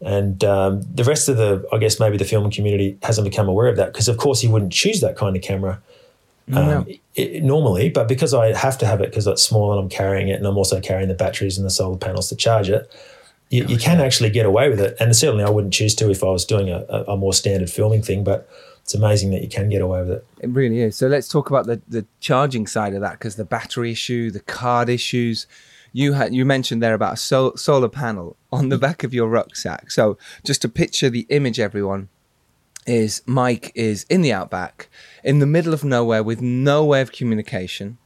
And 0.00 0.42
um, 0.44 0.82
the 0.94 1.04
rest 1.04 1.28
of 1.28 1.36
the, 1.36 1.66
I 1.72 1.78
guess 1.78 2.00
maybe 2.00 2.16
the 2.16 2.24
film 2.24 2.50
community 2.50 2.98
hasn't 3.02 3.24
become 3.28 3.48
aware 3.48 3.68
of 3.68 3.76
that 3.76 3.92
because, 3.92 4.08
of 4.08 4.16
course, 4.16 4.42
you 4.42 4.50
wouldn't 4.50 4.72
choose 4.72 5.00
that 5.00 5.16
kind 5.16 5.36
of 5.36 5.42
camera 5.42 5.80
um, 6.52 6.86
i- 7.16 7.40
normally. 7.42 7.88
But 7.90 8.08
because 8.08 8.34
I 8.34 8.54
have 8.54 8.76
to 8.78 8.86
have 8.86 9.00
it 9.00 9.10
because 9.10 9.26
it's 9.26 9.42
small 9.42 9.72
and 9.72 9.80
I'm 9.80 9.88
carrying 9.88 10.28
it 10.28 10.34
and 10.34 10.46
I'm 10.46 10.58
also 10.58 10.80
carrying 10.80 11.08
the 11.08 11.14
batteries 11.14 11.56
and 11.58 11.66
the 11.66 11.70
solar 11.70 11.96
panels 11.96 12.28
to 12.30 12.36
charge 12.36 12.68
it, 12.68 12.90
you, 13.50 13.64
you 13.66 13.78
can 13.78 14.00
actually 14.00 14.30
get 14.30 14.46
away 14.46 14.68
with 14.68 14.80
it. 14.80 14.96
And 15.00 15.14
certainly 15.14 15.44
I 15.44 15.50
wouldn't 15.50 15.72
choose 15.72 15.94
to 15.96 16.10
if 16.10 16.22
I 16.22 16.28
was 16.28 16.44
doing 16.44 16.68
a, 16.70 16.84
a, 16.88 17.04
a 17.12 17.16
more 17.16 17.32
standard 17.32 17.70
filming 17.70 18.02
thing. 18.02 18.24
But 18.24 18.48
it's 18.84 18.94
amazing 18.94 19.30
that 19.30 19.40
you 19.40 19.48
can 19.48 19.70
get 19.70 19.80
away 19.80 20.00
with 20.00 20.10
it. 20.10 20.26
It 20.40 20.50
really 20.50 20.80
is. 20.80 20.94
So 20.94 21.06
let's 21.08 21.26
talk 21.26 21.48
about 21.48 21.64
the, 21.64 21.80
the 21.88 22.04
charging 22.20 22.66
side 22.66 22.92
of 22.92 23.00
that 23.00 23.12
because 23.12 23.36
the 23.36 23.44
battery 23.44 23.90
issue, 23.90 24.30
the 24.30 24.40
card 24.40 24.90
issues. 24.90 25.46
You 25.94 26.12
had 26.12 26.34
you 26.34 26.44
mentioned 26.44 26.82
there 26.82 26.92
about 26.92 27.14
a 27.14 27.16
sol- 27.16 27.56
solar 27.56 27.88
panel 27.88 28.36
on 28.52 28.68
the 28.68 28.76
back 28.76 29.02
of 29.02 29.14
your 29.14 29.28
rucksack. 29.28 29.90
So 29.90 30.18
just 30.44 30.60
to 30.62 30.68
picture 30.68 31.08
the 31.08 31.26
image, 31.30 31.58
everyone 31.58 32.10
is 32.86 33.22
Mike 33.24 33.72
is 33.74 34.04
in 34.10 34.20
the 34.20 34.34
outback, 34.34 34.90
in 35.22 35.38
the 35.38 35.46
middle 35.46 35.72
of 35.72 35.82
nowhere 35.82 36.22
with 36.22 36.42
no 36.42 36.84
way 36.84 37.00
of 37.00 37.10
communication, 37.10 37.96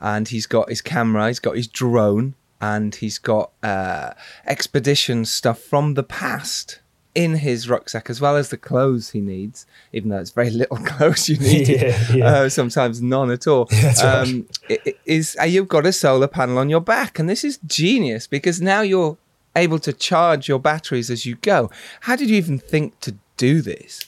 and 0.00 0.28
he's 0.28 0.46
got 0.46 0.68
his 0.68 0.80
camera, 0.80 1.26
he's 1.26 1.40
got 1.40 1.56
his 1.56 1.66
drone, 1.66 2.36
and 2.60 2.94
he's 2.94 3.18
got 3.18 3.50
uh, 3.64 4.12
expedition 4.46 5.24
stuff 5.24 5.58
from 5.58 5.94
the 5.94 6.04
past 6.04 6.78
in 7.14 7.36
his 7.36 7.68
rucksack 7.68 8.08
as 8.10 8.20
well 8.20 8.36
as 8.36 8.50
the 8.50 8.56
clothes 8.56 9.10
he 9.10 9.20
needs, 9.20 9.66
even 9.92 10.10
though 10.10 10.18
it's 10.18 10.30
very 10.30 10.50
little 10.62 10.76
clothes 10.76 11.28
you 11.28 11.36
need. 11.38 11.68
Yeah, 11.68 12.12
yeah. 12.14 12.26
Uh, 12.26 12.48
sometimes 12.48 13.00
none 13.02 13.30
at 13.30 13.46
all. 13.46 13.68
Right. 13.72 13.98
um, 14.04 14.46
it- 14.68 14.82
it 14.84 14.98
is 15.04 15.36
uh, 15.40 15.44
you've 15.44 15.68
got 15.68 15.86
a 15.86 15.92
solar 15.92 16.28
panel 16.28 16.58
on 16.58 16.68
your 16.70 16.80
back, 16.80 17.18
and 17.18 17.28
this 17.28 17.44
is 17.44 17.58
genius 17.66 18.26
because 18.26 18.60
now 18.60 18.80
you're 18.82 19.16
able 19.56 19.78
to 19.80 19.92
charge 19.92 20.46
your 20.48 20.58
batteries 20.60 21.10
as 21.10 21.26
you 21.26 21.34
go. 21.36 21.70
How 22.02 22.14
did 22.16 22.30
you 22.30 22.36
even 22.36 22.58
think 22.58 22.98
to 23.00 23.16
do 23.36 23.62
this? 23.62 24.04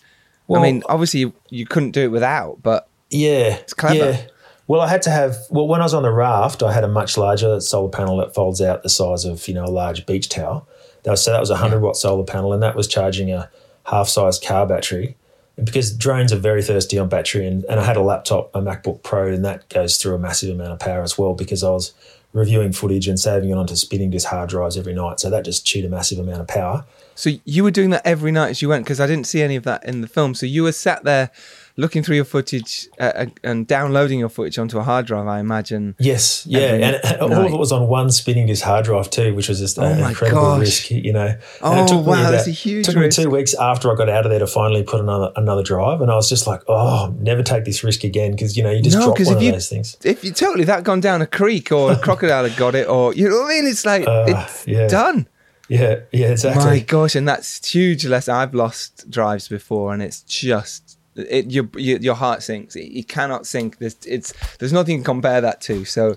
Well- 0.47 0.61
I 0.61 0.65
mean, 0.65 0.83
obviously 0.89 1.21
you, 1.21 1.33
you 1.49 1.67
couldn't 1.67 1.93
do 1.93 2.03
it 2.03 2.09
without, 2.13 2.63
but 2.63 2.89
Yeah, 3.11 3.55
it's 3.57 3.75
clever. 3.75 3.97
Yeah. 4.13 4.21
Well, 4.69 4.81
I 4.83 4.87
had 4.89 5.03
to 5.03 5.11
have. 5.11 5.37
Well, 5.51 5.67
when 5.67 5.81
I 5.81 5.85
was 5.85 5.95
on 5.95 6.05
the 6.05 6.13
raft, 6.13 6.63
I 6.63 6.73
had 6.73 6.85
a 6.85 6.89
much 6.89 7.17
larger 7.19 7.59
solar 7.61 7.89
panel 7.89 8.19
that 8.19 8.35
folds 8.37 8.61
out 8.63 8.85
the 8.85 8.89
size 8.89 9.25
of 9.25 9.49
you 9.49 9.55
know 9.55 9.65
a 9.65 9.67
large 9.67 10.07
beach 10.07 10.29
towel. 10.29 10.69
That 11.03 11.13
was, 11.13 11.25
so 11.25 11.33
that 11.33 11.41
was 11.41 11.51
a 11.51 11.57
hundred 11.57 11.81
watt 11.81 11.97
solar 11.97 12.25
panel, 12.25 12.53
and 12.53 12.63
that 12.63 12.77
was 12.77 12.87
charging 12.87 13.33
a 13.33 13.51
half 13.85 14.09
size 14.09 14.39
car 14.39 14.67
battery. 14.67 15.17
And 15.57 15.67
because 15.67 15.95
drones 15.95 16.33
are 16.33 16.39
very 16.39 16.63
thirsty 16.63 16.99
on 16.99 17.09
battery, 17.09 17.47
and, 17.47 17.65
and 17.65 17.81
I 17.81 17.85
had 17.85 17.97
a 17.97 18.03
laptop, 18.03 18.51
a 18.55 18.61
MacBook 18.61 19.03
Pro, 19.03 19.33
and 19.33 19.45
that 19.45 19.69
goes 19.69 19.97
through 19.97 20.15
a 20.15 20.19
massive 20.19 20.55
amount 20.55 20.73
of 20.73 20.79
power 20.79 21.03
as 21.03 21.19
well. 21.19 21.35
Because 21.35 21.65
I 21.65 21.71
was 21.71 21.93
reviewing 22.33 22.73
footage 22.73 23.09
and 23.09 23.19
saving 23.19 23.51
it 23.51 23.59
onto 23.59 23.75
spinning 23.75 24.11
disk 24.11 24.29
hard 24.29 24.49
drives 24.49 24.77
every 24.77 24.95
night, 24.95 25.21
so 25.21 25.31
that 25.31 25.45
just 25.45 25.67
chewed 25.67 25.85
a 25.85 25.89
massive 25.89 26.19
amount 26.19 26.41
of 26.41 26.49
power. 26.49 26.85
So 27.15 27.31
you 27.45 27.65
were 27.65 27.71
doing 27.71 27.91
that 27.91 28.07
every 28.07 28.33
night 28.33 28.51
as 28.51 28.63
you 28.63 28.69
went 28.69 28.85
because 28.85 29.01
I 29.01 29.07
didn't 29.07 29.27
see 29.27 29.43
any 29.43 29.57
of 29.57 29.65
that 29.65 29.85
in 29.85 30.01
the 30.01 30.09
film. 30.09 30.35
So 30.35 30.47
you 30.47 30.63
were 30.63 30.73
sat 30.73 31.05
there 31.05 31.31
looking 31.76 32.02
through 32.02 32.16
your 32.16 32.24
footage 32.24 32.88
uh, 32.98 33.04
uh 33.14 33.26
and 33.42 33.66
downloading 33.66 34.18
your 34.18 34.28
footage 34.28 34.59
onto 34.59 34.78
a 34.78 34.83
hard 34.83 35.06
drive. 35.06 35.26
I 35.26 35.38
imagine. 35.40 35.94
Yes, 35.98 36.44
yeah, 36.46 36.98
and 37.12 37.20
all 37.33 37.33
of 37.46 37.52
it 37.52 37.56
was 37.56 37.72
on 37.72 37.88
one 37.88 38.11
spinning 38.11 38.46
disk 38.46 38.64
hard 38.64 38.85
drive 38.85 39.11
too, 39.11 39.35
which 39.35 39.48
was 39.48 39.59
just 39.61 39.78
Oh 39.78 39.83
an 39.83 40.00
incredible 40.00 40.40
gosh. 40.42 40.61
risk. 40.61 40.90
You 40.90 41.12
know, 41.12 41.37
Oh, 41.62 41.85
it 41.85 41.88
took 41.88 42.00
me 42.00 42.06
wow, 42.06 42.20
about- 42.20 42.30
that's 42.33 42.46
a 42.46 42.50
huge 42.50 42.87
Took 42.87 42.96
me 42.96 43.09
two 43.09 43.30
weeks 43.30 43.54
after 43.54 43.90
I 43.92 43.94
got 43.94 44.09
out 44.09 44.26
of 44.26 44.30
there 44.30 44.40
to 44.40 44.46
finally 44.46 44.83
put 44.83 45.00
another 45.00 45.33
another 45.37 45.62
drive, 45.62 46.00
and 46.00 46.11
I 46.11 46.14
was 46.16 46.28
just 46.28 46.46
like, 46.46 46.62
oh, 46.68 47.14
never 47.18 47.42
take 47.42 47.64
this 47.64 47.83
risk 47.85 48.04
again 48.04 48.33
because 48.33 48.56
you 48.56 48.62
know 48.62 48.70
you 48.70 48.83
just 48.83 48.96
No, 48.98 49.04
drop 49.06 49.20
one 49.20 49.37
of 49.37 49.42
you- 49.42 49.52
those 49.52 49.68
things. 49.68 49.96
If 50.04 50.24
you 50.24 50.33
totally 50.33 50.64
that 50.64 50.85
gone 50.85 51.00
down 51.00 51.22
a 51.22 51.26
creek 51.26 51.72
or 51.72 51.92
a 51.92 51.96
crocodile 51.96 52.44
had 52.48 52.56
got 52.56 52.74
it, 52.74 52.88
or 52.88 53.14
you 53.14 53.28
know 53.28 53.37
what 53.42 53.46
I 53.52 53.54
mean, 53.61 53.66
it's 53.66 53.85
like 53.87 54.06
Uh, 54.06 54.24
it's 54.28 54.66
yeah. 54.66 54.87
done. 54.88 55.26
Yeah, 55.68 56.00
yeah, 56.11 56.30
exactly. 56.33 56.64
My 56.64 56.78
gosh, 56.80 57.14
and 57.14 57.28
that's 57.28 57.64
huge 57.72 58.04
lesson. 58.04 58.35
I've 58.35 58.54
lost 58.54 59.09
drives 59.09 59.46
before, 59.46 59.92
and 59.94 60.02
it's 60.02 60.20
just 60.22 60.89
it. 61.28 61.50
Your 61.50 61.68
your, 61.76 61.98
your 61.98 62.14
heart 62.14 62.42
sinks. 62.42 62.76
It, 62.76 62.90
you 62.92 63.04
cannot 63.04 63.46
sink. 63.46 63.78
There's 63.78 63.96
it's 64.06 64.33
there's 64.59 64.72
nothing 64.72 64.98
to 64.98 65.04
compare 65.04 65.40
that 65.40 65.61
to. 65.62 65.85
So, 65.85 66.16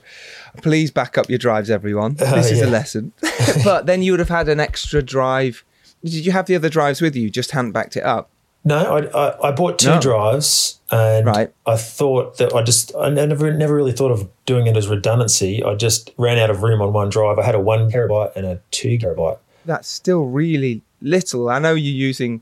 please 0.62 0.92
back 0.92 1.18
up 1.18 1.30
your 1.30 1.40
drives, 1.40 1.70
everyone. 1.70 2.18
Uh, 2.20 2.36
this 2.36 2.52
is 2.52 2.62
a 2.62 2.68
lesson. 2.68 3.14
but 3.64 3.86
then 3.86 4.02
you 4.04 4.12
would 4.14 4.20
have 4.20 4.30
had 4.30 4.50
an 4.50 4.60
extra 4.60 5.02
drive. 5.02 5.64
Did 6.04 6.26
you 6.26 6.32
have 6.34 6.46
the 6.48 6.56
other 6.56 6.70
drives 6.70 7.02
with 7.02 7.16
you? 7.16 7.30
Just 7.30 7.52
hadn't 7.52 7.72
backed 7.72 7.96
it 7.98 8.04
up. 8.04 8.30
No, 8.66 8.78
I, 8.78 9.00
I, 9.28 9.50
I 9.50 9.52
bought 9.52 9.78
two 9.78 9.90
No. 9.90 10.00
drives, 10.00 10.80
and 10.90 11.26
Right. 11.26 11.54
I 11.66 11.76
thought 11.76 12.38
that 12.38 12.54
I 12.56 12.64
just 12.64 12.96
I 12.96 13.10
never 13.10 13.52
never 13.54 13.76
really 13.76 13.92
thought 13.92 14.12
of 14.12 14.30
doing 14.46 14.68
it 14.68 14.78
as 14.78 14.88
redundancy. 14.88 15.62
I 15.64 15.76
just 15.76 16.12
ran 16.18 16.38
out 16.38 16.50
of 16.50 16.64
room 16.64 16.82
on 16.82 16.94
one 16.94 17.10
drive. 17.10 17.40
I 17.40 17.44
had 17.44 17.56
a 17.56 17.60
one 17.60 17.92
terabyte 17.92 18.36
and 18.38 18.46
a 18.46 18.62
two 18.72 18.98
terabyte. 18.98 19.40
That's 19.66 19.90
still 19.90 20.26
really 20.26 20.82
little. 21.02 21.50
I 21.50 21.60
know 21.60 21.74
you're 21.74 21.94
using. 21.94 22.42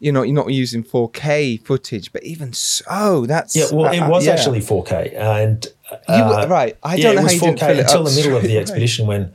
You 0.00 0.10
know, 0.12 0.22
you're 0.22 0.34
not 0.34 0.48
using 0.48 0.82
4K 0.82 1.62
footage, 1.64 2.12
but 2.12 2.22
even 2.24 2.52
so, 2.52 3.26
that's 3.26 3.54
Yeah, 3.54 3.66
well, 3.72 3.92
it 3.92 3.98
uh, 3.98 4.08
was 4.08 4.26
yeah. 4.26 4.32
actually 4.32 4.60
4K, 4.60 5.14
and 5.14 5.66
You 6.08 6.24
were- 6.24 6.46
right. 6.48 6.76
I 6.82 6.98
don't 6.98 7.14
know 7.16 7.20
it 7.20 7.24
how 7.24 7.24
was 7.24 7.34
you 7.34 7.40
4K 7.40 7.58
fill 7.58 7.78
it 7.78 7.80
until 7.80 8.04
the 8.04 8.16
middle 8.16 8.36
of 8.36 8.42
the 8.42 8.58
expedition 8.62 9.06
when 9.06 9.34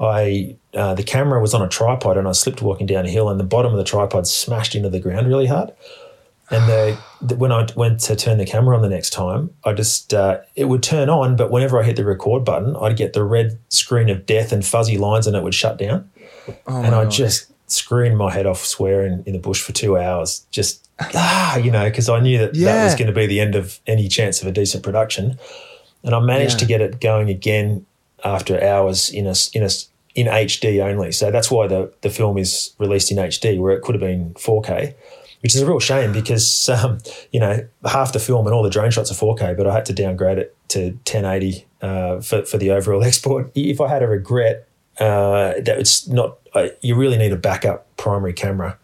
I 0.00 0.56
uh, 0.74 0.94
the 0.94 1.02
camera 1.02 1.40
was 1.40 1.54
on 1.54 1.62
a 1.62 1.68
tripod 1.68 2.18
and 2.18 2.28
I 2.28 2.32
slipped 2.32 2.60
walking 2.60 2.86
down 2.86 3.06
a 3.06 3.10
hill, 3.10 3.28
and 3.30 3.38
the 3.40 3.44
bottom 3.44 3.72
of 3.72 3.78
the 3.78 3.84
tripod 3.84 4.26
smashed 4.26 4.74
into 4.74 4.88
the 4.90 5.00
ground 5.00 5.26
really 5.28 5.46
hard. 5.46 5.72
And 6.48 6.68
the, 6.68 6.98
the, 7.20 7.34
when 7.34 7.50
I 7.50 7.66
went 7.74 7.98
to 8.00 8.14
turn 8.14 8.38
the 8.38 8.44
camera 8.46 8.76
on 8.76 8.82
the 8.82 8.88
next 8.88 9.10
time, 9.10 9.50
I 9.64 9.72
just 9.72 10.14
uh, 10.14 10.38
it 10.54 10.66
would 10.66 10.82
turn 10.82 11.08
on, 11.10 11.34
but 11.34 11.50
whenever 11.50 11.80
I 11.80 11.84
hit 11.84 11.96
the 11.96 12.04
record 12.04 12.44
button, 12.44 12.76
I'd 12.76 12.96
get 12.96 13.14
the 13.14 13.24
red 13.24 13.58
screen 13.68 14.08
of 14.10 14.26
death 14.26 14.52
and 14.52 14.64
fuzzy 14.64 14.96
lines, 14.96 15.26
and 15.26 15.34
it 15.34 15.42
would 15.42 15.54
shut 15.54 15.76
down. 15.78 16.08
Oh 16.68 16.82
and 16.82 16.94
I 16.94 17.04
gosh. 17.04 17.16
just 17.16 17.52
screamed 17.66 18.16
my 18.16 18.32
head 18.32 18.46
off 18.46 18.64
swearing 18.64 19.22
in 19.26 19.32
the 19.32 19.38
bush 19.38 19.62
for 19.62 19.72
two 19.72 19.96
hours, 19.98 20.46
just 20.50 20.88
ah, 21.14 21.56
you 21.56 21.70
know, 21.70 21.84
because 21.84 22.08
I 22.08 22.20
knew 22.20 22.38
that 22.38 22.54
that 22.54 22.84
was 22.84 22.94
going 22.94 23.08
to 23.08 23.12
be 23.12 23.26
the 23.26 23.40
end 23.40 23.54
of 23.54 23.80
any 23.86 24.08
chance 24.08 24.40
of 24.40 24.46
a 24.48 24.52
decent 24.52 24.82
production. 24.82 25.38
And 26.02 26.14
I 26.14 26.20
managed 26.20 26.54
Yeah. 26.54 26.58
to 26.58 26.66
get 26.66 26.80
it 26.80 27.00
going 27.00 27.28
again 27.30 27.84
after 28.24 28.62
hours 28.62 29.08
in 29.10 29.26
a 29.26 29.34
in 29.52 29.62
a 29.62 29.68
in 30.14 30.26
HD 30.26 30.80
only. 30.82 31.12
So 31.12 31.30
that's 31.30 31.50
why 31.50 31.66
the 31.66 31.92
the 32.02 32.10
film 32.10 32.38
is 32.38 32.74
released 32.78 33.10
in 33.10 33.18
HD, 33.18 33.58
where 33.60 33.72
it 33.72 33.82
could 33.82 33.94
have 33.94 34.00
been 34.00 34.32
4K. 34.34 34.94
Which 35.42 35.54
is 35.54 35.60
a 35.60 35.66
real 35.66 35.78
shame 35.78 36.12
because 36.12 36.68
um, 36.70 36.98
you 37.30 37.38
know 37.38 37.68
half 37.84 38.12
the 38.12 38.18
film 38.18 38.46
and 38.46 38.54
all 38.54 38.62
the 38.62 38.70
drone 38.70 38.90
shots 38.90 39.10
are 39.12 39.14
4K, 39.14 39.56
but 39.56 39.66
I 39.66 39.74
had 39.74 39.84
to 39.86 39.92
downgrade 39.92 40.38
it 40.38 40.56
to 40.68 40.92
1080 41.04 41.66
uh, 41.82 42.20
for 42.20 42.44
for 42.44 42.56
the 42.58 42.70
overall 42.70 43.04
export. 43.10 43.50
If 43.54 43.80
I 43.80 43.88
had 43.88 44.02
a 44.02 44.08
regret, 44.08 44.66
uh, 44.98 45.52
that 45.60 45.76
it's 45.78 46.08
not. 46.08 46.38
Uh, 46.56 46.68
you 46.80 46.94
really 46.94 47.16
need 47.18 47.32
a 47.32 47.36
backup 47.36 47.86
primary 47.96 48.32
camera, 48.32 48.78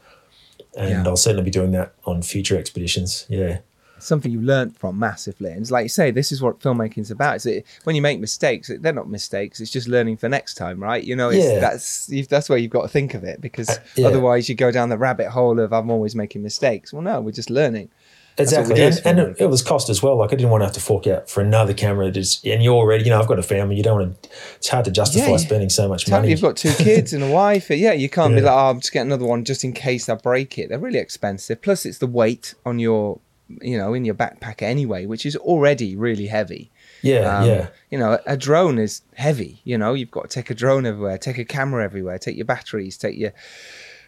and 0.77 0.91
Yeah. 0.91 1.05
I'll 1.07 1.17
certainly 1.17 1.45
be 1.45 1.51
doing 1.51 1.73
that 1.73 1.93
on 2.05 2.23
future 2.23 2.57
expeditions. 2.59 3.27
Yeah, 3.29 3.59
something 3.99 4.31
you 4.33 4.41
learned 4.41 4.77
from 4.77 4.99
massively. 4.99 5.51
And 5.53 5.71
like 5.71 5.85
you 5.85 5.89
say, 5.89 6.11
this 6.11 6.33
is 6.33 6.43
what 6.43 6.61
filmmaking's 6.61 7.11
about. 7.11 7.37
Is 7.37 7.47
it 7.47 7.65
when 7.85 7.95
you 7.97 8.03
make 8.03 8.19
mistakes, 8.21 8.71
they're 8.81 8.93
not 8.93 9.09
mistakes. 9.09 9.61
It's 9.61 9.71
just 9.71 9.87
learning 9.89 10.17
for 10.19 10.29
next 10.29 10.55
time, 10.55 10.83
right? 10.83 11.03
You 11.03 11.17
know, 11.17 11.31
it's, 11.31 11.45
Yeah. 11.45 11.61
that's 11.61 12.11
that's 12.29 12.49
where 12.49 12.59
you've 12.59 12.71
got 12.73 12.83
to 12.83 12.89
think 12.89 13.15
of 13.15 13.25
it 13.25 13.41
because 13.41 13.69
Uh, 13.71 13.77
yeah. 13.97 14.07
otherwise 14.09 14.49
you 14.49 14.55
go 14.55 14.71
down 14.71 14.89
the 14.89 14.99
rabbit 14.99 15.29
hole 15.31 15.59
of 15.61 15.73
I'm 15.73 15.91
always 15.91 16.15
making 16.15 16.43
mistakes. 16.43 16.93
Well, 16.93 17.03
no, 17.03 17.21
we're 17.21 17.31
just 17.33 17.51
learning. 17.51 17.89
That's 18.37 18.53
what 18.53 18.68
we 18.68 18.81
exactly. 18.83 19.11
And, 19.11 19.21
and 19.21 19.31
it, 19.31 19.40
it 19.42 19.47
was 19.47 19.62
cost 19.62 19.88
as 19.90 20.03
well. 20.03 20.16
Like 20.16 20.33
I 20.33 20.37
didn't 20.37 20.51
want 20.51 20.62
to 20.62 20.66
have 20.66 20.75
to 20.75 20.81
fork 20.81 21.07
out 21.07 21.29
for 21.29 21.40
another 21.42 21.75
camera. 21.75 22.11
Just 22.11 22.45
and 22.47 22.62
you're 22.62 22.75
already, 22.75 23.05
you 23.05 23.11
know, 23.11 23.21
I've 23.21 23.29
got 23.29 23.38
a 23.38 23.42
family. 23.42 23.77
You 23.77 23.83
don't 23.83 23.99
want 24.01 24.23
to. 24.23 24.29
It's 24.57 24.68
hard 24.68 24.85
to 24.87 24.90
justify 24.90 25.27
Yeah. 25.33 25.37
spending 25.37 25.68
so 25.71 25.88
much 25.88 26.09
money. 26.09 26.31
you've 26.31 26.40
got 26.40 26.57
two 26.57 26.73
kids 26.75 27.12
and 27.12 27.23
a 27.23 27.31
wife. 27.42 27.68
Yeah, 27.71 27.92
you 27.92 28.09
can't 28.09 28.35
be 28.35 28.40
like, 28.40 28.53
oh, 28.53 28.71
I'm 28.71 28.81
just 28.81 28.92
get 28.92 29.03
another 29.07 29.27
one 29.27 29.45
just 29.45 29.64
in 29.64 29.73
case 29.73 30.09
I 30.09 30.14
break 30.14 30.59
it. 30.59 30.68
They're 30.71 30.79
really 30.79 30.99
expensive. 30.99 31.61
Plus, 31.62 31.85
it's 31.85 31.99
the 31.99 32.07
weight 32.07 32.55
on 32.64 32.79
your, 32.79 33.21
you 33.61 33.77
know, 33.77 33.92
in 33.95 34.05
your 34.05 34.14
backpack 34.14 34.62
anyway, 34.62 35.05
which 35.07 35.27
is 35.27 35.37
already 35.37 35.95
really 35.95 36.29
heavy. 36.29 36.71
yeah, 37.03 37.38
Um, 37.40 37.47
yeah. 37.49 37.66
You 37.90 37.99
know, 37.99 38.18
a 38.27 38.37
drone 38.37 38.79
is 38.79 39.03
heavy. 39.16 39.61
You 39.64 39.77
know, 39.77 39.92
you've 39.92 40.11
got 40.11 40.31
to 40.31 40.35
take 40.35 40.49
a 40.49 40.55
drone 40.55 40.87
everywhere, 40.87 41.18
take 41.18 41.37
a 41.38 41.45
camera 41.45 41.85
everywhere, 41.85 42.18
take 42.18 42.37
your 42.37 42.47
batteries, 42.47 42.97
take 42.97 43.18
your 43.18 43.33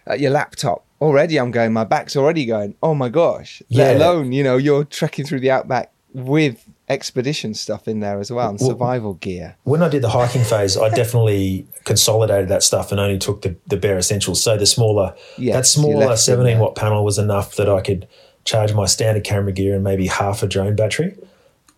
uh, 0.08 0.14
your 0.14 0.30
laptop. 0.30 0.84
Already, 1.04 1.36
I'm 1.38 1.50
going. 1.50 1.72
My 1.72 1.84
back's 1.84 2.16
already 2.16 2.46
going. 2.46 2.74
Oh 2.82 2.94
my 2.94 3.08
gosh! 3.10 3.62
Let 3.70 3.98
Yeah. 3.98 3.98
alone, 3.98 4.32
you 4.32 4.42
know, 4.42 4.56
you're 4.56 4.84
trekking 4.84 5.26
through 5.26 5.40
the 5.40 5.50
outback 5.50 5.92
with 6.14 6.64
expedition 6.88 7.52
stuff 7.54 7.86
in 7.88 8.00
there 8.00 8.18
as 8.20 8.30
well 8.30 8.48
and 8.50 8.58
Well- 8.60 8.70
survival 8.70 9.14
gear. 9.14 9.56
when 9.64 9.82
I 9.82 9.88
did 9.88 10.02
the 10.02 10.10
hiking 10.10 10.44
phase, 10.44 10.76
I 10.76 10.88
definitely 10.88 11.66
consolidated 11.84 12.48
that 12.48 12.62
stuff 12.62 12.90
and 12.92 13.00
only 13.00 13.18
took 13.18 13.42
the, 13.42 13.56
the 13.66 13.76
bare 13.76 13.98
essentials. 13.98 14.42
So 14.42 14.56
the 14.56 14.66
smaller, 14.66 15.14
Yes, 15.38 15.54
that 15.56 15.66
smaller 15.66 16.16
17 16.16 16.58
watt 16.58 16.74
panel 16.74 17.04
was 17.04 17.18
enough 17.18 17.56
that 17.56 17.68
I 17.68 17.80
could 17.80 18.06
charge 18.44 18.72
my 18.74 18.84
standard 18.86 19.24
camera 19.24 19.52
gear 19.52 19.74
and 19.74 19.82
maybe 19.82 20.06
half 20.06 20.42
a 20.42 20.46
drone 20.46 20.76
battery. 20.76 21.16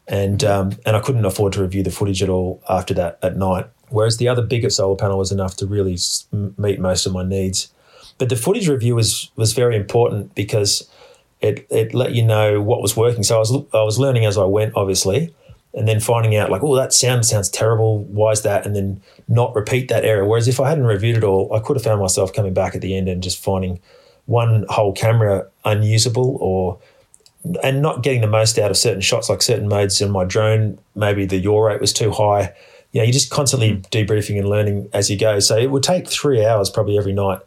And, 0.08 0.44
um, 0.44 0.72
and 0.84 0.96
I 0.96 1.00
couldn't 1.00 1.24
afford 1.24 1.52
to 1.54 1.62
review 1.62 1.82
the 1.82 1.90
footage 1.90 2.22
at 2.22 2.28
all 2.28 2.60
after 2.68 2.92
that 2.94 3.18
at 3.22 3.36
night. 3.36 3.66
Whereas 3.90 4.16
the 4.18 4.28
other 4.28 4.42
bigger 4.42 4.70
solar 4.70 4.96
panel 4.96 5.18
was 5.18 5.30
enough 5.32 5.56
to 5.58 5.66
really 5.66 5.96
meet 6.58 6.78
most 6.80 7.06
of 7.06 7.12
my 7.12 7.24
needs. 7.24 7.68
But 8.18 8.28
the 8.28 8.36
footage 8.36 8.68
review 8.68 8.94
was, 8.94 9.30
was 9.36 9.52
very 9.52 9.76
important 9.76 10.34
because 10.34 10.88
it, 11.40 11.66
it 11.70 11.94
let 11.94 12.14
you 12.14 12.24
know 12.24 12.60
what 12.60 12.80
was 12.80 12.96
working. 12.96 13.22
So 13.22 13.36
I 13.36 13.38
was, 13.38 13.52
I 13.74 13.82
was 13.82 13.98
learning 13.98 14.24
as 14.24 14.38
I 14.38 14.44
went, 14.44 14.74
obviously 14.74 15.34
and 15.76 15.86
then 15.86 16.00
finding 16.00 16.34
out 16.34 16.50
like, 16.50 16.62
oh, 16.64 16.74
that 16.74 16.94
sound 16.94 17.26
sounds 17.26 17.50
terrible. 17.50 18.02
Why 18.04 18.32
is 18.32 18.42
that? 18.42 18.64
And 18.64 18.74
then 18.74 19.02
not 19.28 19.54
repeat 19.54 19.88
that 19.88 20.06
error. 20.06 20.24
Whereas 20.24 20.48
if 20.48 20.58
I 20.58 20.70
hadn't 20.70 20.86
reviewed 20.86 21.18
it 21.18 21.24
all, 21.24 21.52
I 21.52 21.60
could 21.60 21.76
have 21.76 21.84
found 21.84 22.00
myself 22.00 22.32
coming 22.32 22.54
back 22.54 22.74
at 22.74 22.80
the 22.80 22.96
end 22.96 23.08
and 23.08 23.22
just 23.22 23.42
finding 23.42 23.78
one 24.24 24.64
whole 24.70 24.92
camera 24.92 25.46
unusable 25.66 26.38
or 26.40 26.78
and 27.62 27.80
not 27.80 28.02
getting 28.02 28.22
the 28.22 28.26
most 28.26 28.58
out 28.58 28.70
of 28.70 28.76
certain 28.76 29.02
shots, 29.02 29.28
like 29.28 29.42
certain 29.42 29.68
modes 29.68 30.00
in 30.00 30.10
my 30.10 30.24
drone. 30.24 30.78
Maybe 30.94 31.26
the 31.26 31.36
yaw 31.36 31.60
rate 31.60 31.80
was 31.80 31.92
too 31.92 32.10
high. 32.10 32.54
You 32.92 33.02
know, 33.02 33.04
you're 33.04 33.12
just 33.12 33.30
constantly 33.30 33.74
hmm. 33.74 33.80
debriefing 33.90 34.38
and 34.38 34.48
learning 34.48 34.88
as 34.94 35.10
you 35.10 35.18
go. 35.18 35.38
So 35.40 35.58
it 35.58 35.70
would 35.70 35.82
take 35.82 36.08
three 36.08 36.44
hours 36.44 36.70
probably 36.70 36.96
every 36.96 37.12
night 37.12 37.40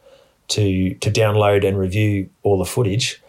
to 0.49 0.93
to 0.95 1.11
download 1.11 1.65
and 1.67 1.77
review 1.77 2.29
all 2.43 2.57
the 2.57 2.65
footage. 2.65 3.21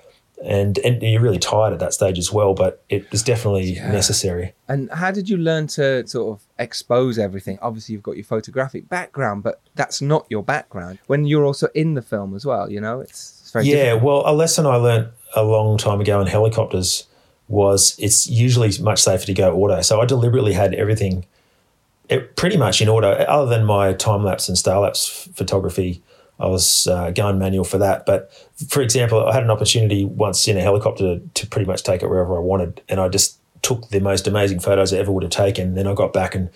And 0.42 0.78
and 0.78 1.02
you're 1.02 1.20
really 1.20 1.38
tired 1.38 1.74
at 1.74 1.80
that 1.80 1.92
stage 1.92 2.18
as 2.18 2.32
well, 2.32 2.54
but 2.54 2.82
it 2.88 3.10
was 3.10 3.22
definitely 3.22 3.74
Yeah. 3.74 3.92
necessary. 3.92 4.54
And 4.68 4.90
how 4.90 5.10
did 5.10 5.28
you 5.28 5.36
learn 5.36 5.66
to 5.68 6.06
sort 6.06 6.34
of 6.34 6.42
expose 6.58 7.18
everything? 7.18 7.58
Obviously, 7.60 7.92
you've 7.92 8.02
got 8.02 8.16
your 8.16 8.24
photographic 8.24 8.88
background, 8.88 9.42
but 9.42 9.60
that's 9.74 10.00
not 10.00 10.24
your 10.30 10.42
background. 10.42 10.98
When 11.08 11.26
you're 11.26 11.44
also 11.44 11.68
in 11.74 11.92
the 11.92 12.00
film 12.00 12.34
as 12.34 12.46
well, 12.46 12.70
you 12.70 12.80
know, 12.80 13.00
it's, 13.00 13.40
it's 13.42 13.50
very 13.52 13.66
yeah, 13.66 13.74
different. 13.84 14.02
well, 14.04 14.22
a 14.24 14.32
lesson 14.32 14.64
I 14.64 14.76
learnt 14.76 15.08
a 15.36 15.42
long 15.44 15.76
time 15.76 16.00
ago 16.00 16.22
in 16.22 16.26
helicopters 16.26 17.06
was 17.48 17.94
it's 17.98 18.26
usually 18.26 18.70
much 18.80 19.02
safer 19.02 19.26
to 19.26 19.34
go 19.34 19.54
auto. 19.54 19.82
So 19.82 20.00
I 20.00 20.06
deliberately 20.06 20.54
had 20.54 20.72
everything 20.74 21.26
it, 22.08 22.34
pretty 22.36 22.56
much 22.56 22.80
in 22.80 22.88
auto, 22.88 23.10
other 23.10 23.46
than 23.50 23.66
my 23.66 23.92
time 23.92 24.24
lapse 24.24 24.48
and 24.48 24.56
star 24.56 24.80
lapse 24.80 25.28
photography. 25.34 26.02
I 26.40 26.46
was 26.46 26.86
uh, 26.86 27.10
going 27.10 27.38
manual 27.38 27.64
for 27.64 27.78
that. 27.78 28.06
But 28.06 28.32
for 28.68 28.82
example, 28.82 29.26
I 29.26 29.34
had 29.34 29.42
an 29.42 29.50
opportunity 29.50 30.04
once 30.04 30.48
in 30.48 30.56
a 30.56 30.60
helicopter 30.60 31.20
to 31.34 31.46
pretty 31.46 31.66
much 31.66 31.82
take 31.82 32.02
it 32.02 32.08
wherever 32.08 32.36
I 32.36 32.40
wanted, 32.40 32.82
and 32.88 33.00
I 33.00 33.08
just 33.08 33.38
took 33.62 33.88
the 33.90 34.00
most 34.00 34.26
amazing 34.26 34.60
photos 34.60 34.92
I 34.92 34.98
ever 34.98 35.12
would 35.12 35.22
have 35.22 35.32
taken. 35.32 35.74
Then 35.74 35.86
I 35.86 35.94
got 35.94 36.12
back 36.12 36.34
and 36.34 36.50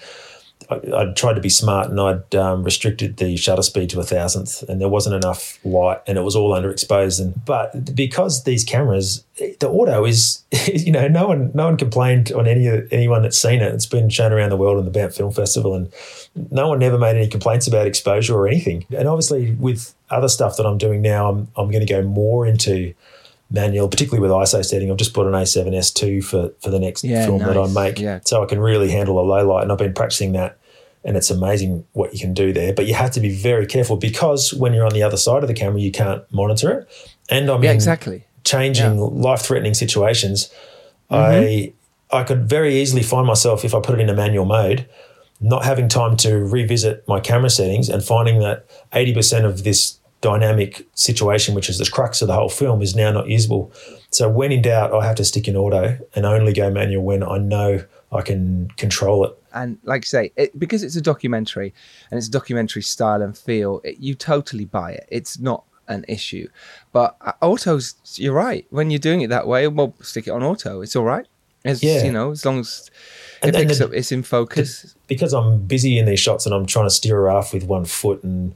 I, 0.71 0.81
I 0.95 1.13
tried 1.15 1.35
to 1.35 1.41
be 1.41 1.49
smart 1.49 1.91
and 1.91 2.01
I'd 2.01 2.35
um, 2.35 2.63
restricted 2.63 3.17
the 3.19 3.37
shutter 3.37 3.63
speed 3.63 3.91
to 3.91 4.01
a 4.01 4.05
thousandth, 4.05 4.63
and 4.69 4.81
there 4.81 4.89
wasn't 4.89 5.17
enough 5.17 5.59
light, 5.65 6.01
and 6.07 6.19
it 6.19 6.23
was 6.23 6.37
all 6.37 6.53
underexposed. 6.53 7.21
And 7.21 7.45
but 7.45 7.95
because 7.95 8.45
these 8.45 8.65
cameras, 8.65 9.25
the 9.37 9.69
auto 9.69 10.05
is, 10.05 10.43
you 10.73 10.93
know, 10.93 11.09
no 11.09 11.29
one 11.29 11.51
no 11.55 11.67
one 11.67 11.77
complained 11.77 12.33
on 12.33 12.47
any 12.47 12.69
anyone 12.91 13.23
that's 13.23 13.39
seen 13.39 13.61
it. 13.61 13.75
It's 13.75 13.87
been 13.87 14.09
shown 14.09 14.33
around 14.33 14.51
the 14.51 14.57
world 14.57 14.79
in 14.79 14.85
the 14.85 14.91
Banff 14.91 15.15
Film 15.15 15.33
Festival, 15.33 15.75
and 15.75 15.93
no 16.51 16.69
one 16.69 16.79
never 16.79 16.99
made 16.99 17.17
any 17.17 17.29
complaints 17.29 17.67
about 17.67 17.87
exposure 17.87 18.35
or 18.35 18.49
anything. 18.49 18.85
And 18.97 19.09
obviously, 19.09 19.53
with 19.53 19.95
other 20.11 20.29
stuff 20.29 20.57
that 20.57 20.67
I'm 20.67 20.79
doing 20.79 21.01
now, 21.03 21.29
I'm 21.31 21.49
I'm 21.57 21.71
going 21.71 21.87
to 21.87 21.93
go 21.93 22.03
more 22.03 22.47
into 22.47 22.95
manual, 23.51 23.89
particularly 23.89 24.21
with 24.21 24.31
ISO 24.31 24.65
setting. 24.65 24.91
I've 24.91 24.97
just 24.97 25.13
bought 25.15 25.27
an 25.27 25.33
A7S2 25.33 26.25
for 26.25 26.51
for 26.61 26.71
the 26.71 26.81
next 26.81 27.05
Yeah, 27.05 27.25
film 27.25 27.39
that 27.41 27.57
I 27.57 27.67
make, 27.69 27.99
Yeah. 28.01 28.21
so 28.25 28.43
I 28.43 28.47
can 28.47 28.59
really 28.59 28.91
handle 28.91 29.19
a 29.21 29.23
low 29.23 29.47
light. 29.47 29.63
And 29.63 29.71
I've 29.73 29.79
been 29.79 29.95
practicing 29.95 30.33
that 30.33 30.59
and 31.07 31.17
it's 31.19 31.31
amazing 31.31 31.85
what 31.93 32.15
you 32.15 32.19
can 32.21 32.33
do 32.33 32.53
there. 32.53 32.73
But 32.73 32.87
you 32.87 32.95
have 32.95 33.11
to 33.13 33.21
be 33.21 33.31
very 33.31 33.67
careful 33.67 33.97
because 33.97 34.55
when 34.55 34.73
you're 34.73 34.87
on 34.87 34.95
the 34.95 35.03
other 35.03 35.19
side 35.19 35.43
of 35.43 35.49
the 35.49 35.55
camera, 35.55 35.79
you 35.79 35.93
can't 35.93 36.23
monitor 36.33 36.71
it. 36.81 36.89
And 37.29 37.51
I'm 37.51 37.63
Yeah, 37.63 37.73
exactly. 37.73 38.25
changing 38.43 38.95
Yeah. 38.99 39.09
life-threatening 39.29 39.75
situations, 39.75 40.51
Mm-hmm. 41.11 41.15
I 42.13 42.19
I 42.21 42.23
could 42.25 42.49
very 42.49 42.77
easily 42.81 43.03
find 43.03 43.27
myself 43.27 43.65
if 43.65 43.75
I 43.75 43.81
put 43.81 43.99
it 43.99 44.01
in 44.01 44.09
a 44.09 44.15
manual 44.15 44.47
mode, 44.47 44.87
not 45.45 45.65
having 45.65 45.89
time 45.89 46.17
to 46.19 46.37
revisit 46.39 47.07
my 47.07 47.21
camera 47.21 47.51
settings 47.51 47.89
and 47.89 48.03
finding 48.03 48.41
that 48.41 48.67
eighty 48.93 49.13
percent 49.15 49.45
of 49.45 49.63
this 49.65 49.99
dynamic 50.21 50.87
situation, 50.95 51.55
which 51.55 51.69
is 51.69 51.79
the 51.79 51.89
crux 51.91 52.23
of 52.23 52.29
the 52.29 52.35
whole 52.35 52.49
film, 52.49 52.81
is 52.81 52.97
now 52.97 53.11
not 53.13 53.29
usable. 53.29 53.71
So 54.11 54.29
when 54.29 54.53
in 54.53 54.63
doubt, 54.63 54.93
I 54.95 55.05
have 55.07 55.17
to 55.17 55.25
stick 55.25 55.47
in 55.49 55.55
auto 55.57 55.99
and 56.15 56.25
only 56.25 56.53
go 56.55 56.71
manual 56.71 57.05
when 57.05 57.23
I 57.23 57.37
know 57.39 57.85
I 58.11 58.23
can 58.23 58.71
control 58.77 59.25
it. 59.27 59.33
and 59.53 59.77
like 59.83 60.05
I 60.05 60.07
say, 60.07 60.33
it, 60.37 60.59
because 60.59 60.83
it's 60.83 60.97
a 60.97 61.01
documentary 61.03 61.75
and 62.11 62.17
it's 62.19 62.29
a 62.29 62.31
documentary 62.31 62.83
style 62.83 63.21
and 63.23 63.37
feel, 63.37 63.81
it, 63.85 63.99
you 63.99 64.15
totally 64.15 64.65
buy 64.65 64.93
it. 64.93 65.07
It's 65.11 65.39
not 65.39 65.65
an 65.89 66.05
issue. 66.09 66.49
But 66.93 67.17
uh, 67.21 67.33
autos, 67.43 67.95
you're 68.15 68.33
right. 68.33 68.67
When 68.71 68.91
you're 68.91 68.99
doing 69.09 69.21
it 69.21 69.29
that 69.31 69.47
way, 69.47 69.69
well, 69.69 69.95
stick 70.01 70.27
it 70.27 70.31
on 70.31 70.43
auto. 70.43 70.81
It's 70.81 70.97
all 70.97 71.05
right. 71.05 71.27
As 71.67 71.83
Yeah. 71.83 72.03
you 72.05 72.13
know, 72.13 72.31
as 72.31 72.45
long 72.47 72.61
as 72.61 72.91
it 73.45 73.55
And- 73.55 73.71
and 73.71 73.71
the- 73.71 73.85
up, 73.87 73.93
it's 73.95 74.13
in 74.13 74.23
focus. 74.23 74.95
because 75.07 75.33
I'm 75.33 75.59
busy 75.61 75.99
in 75.99 76.07
these 76.07 76.21
shots 76.21 76.47
and 76.47 76.55
I'm 76.55 76.67
trying 76.67 76.87
to 76.87 76.91
steer 76.95 77.17
her 77.17 77.31
off 77.31 77.53
with 77.55 77.65
one 77.65 77.85
foot 77.85 78.23
and 78.25 78.55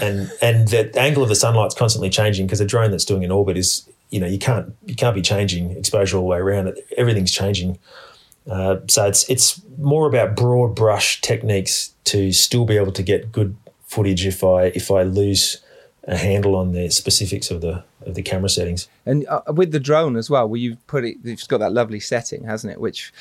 and 0.00 0.30
and 0.40 0.68
the 0.68 0.90
angle 0.98 1.22
of 1.22 1.28
the 1.28 1.34
sunlight's 1.34 1.74
constantly 1.74 2.08
changing 2.08 2.46
because 2.46 2.60
a 2.60 2.64
drone 2.64 2.90
that's 2.90 3.04
doing 3.04 3.22
an 3.24 3.30
orbit 3.30 3.56
is 3.58 3.86
you 4.10 4.18
know 4.20 4.26
you 4.26 4.38
can't 4.38 4.74
you 4.86 4.94
can't 4.94 5.14
be 5.14 5.20
changing 5.22 5.72
exposure 5.72 6.16
all 6.16 6.22
the 6.22 6.28
way 6.28 6.38
around 6.38 6.72
everything's 6.96 7.30
changing 7.32 7.78
uh, 8.50 8.76
so 8.88 9.06
it's 9.06 9.28
it's 9.28 9.60
more 9.78 10.06
about 10.06 10.36
broad 10.36 10.74
brush 10.74 11.20
techniques 11.20 11.92
to 12.04 12.32
still 12.32 12.64
be 12.64 12.76
able 12.76 12.92
to 12.92 13.02
get 13.02 13.30
good 13.32 13.56
footage 13.86 14.24
if 14.26 14.42
I 14.42 14.66
if 14.74 14.90
I 14.90 15.02
lose 15.02 15.58
a 16.06 16.16
handle 16.16 16.54
on 16.56 16.72
the 16.72 16.90
specifics 16.90 17.50
of 17.50 17.60
the 17.60 17.82
of 18.06 18.14
the 18.14 18.22
camera 18.22 18.48
settings 18.50 18.86
And 19.06 19.26
uh, 19.28 19.40
with 19.52 19.72
the 19.72 19.80
drone 19.80 20.16
as 20.16 20.28
well, 20.28 20.46
where 20.48 20.60
you've 20.60 20.86
put 20.86 21.04
it, 21.04 21.16
it's 21.24 21.46
got 21.46 21.58
that 21.58 21.72
lovely 21.72 22.00
setting, 22.00 22.44
hasn't 22.44 22.70
it? 22.72 22.78
Which 22.80 23.12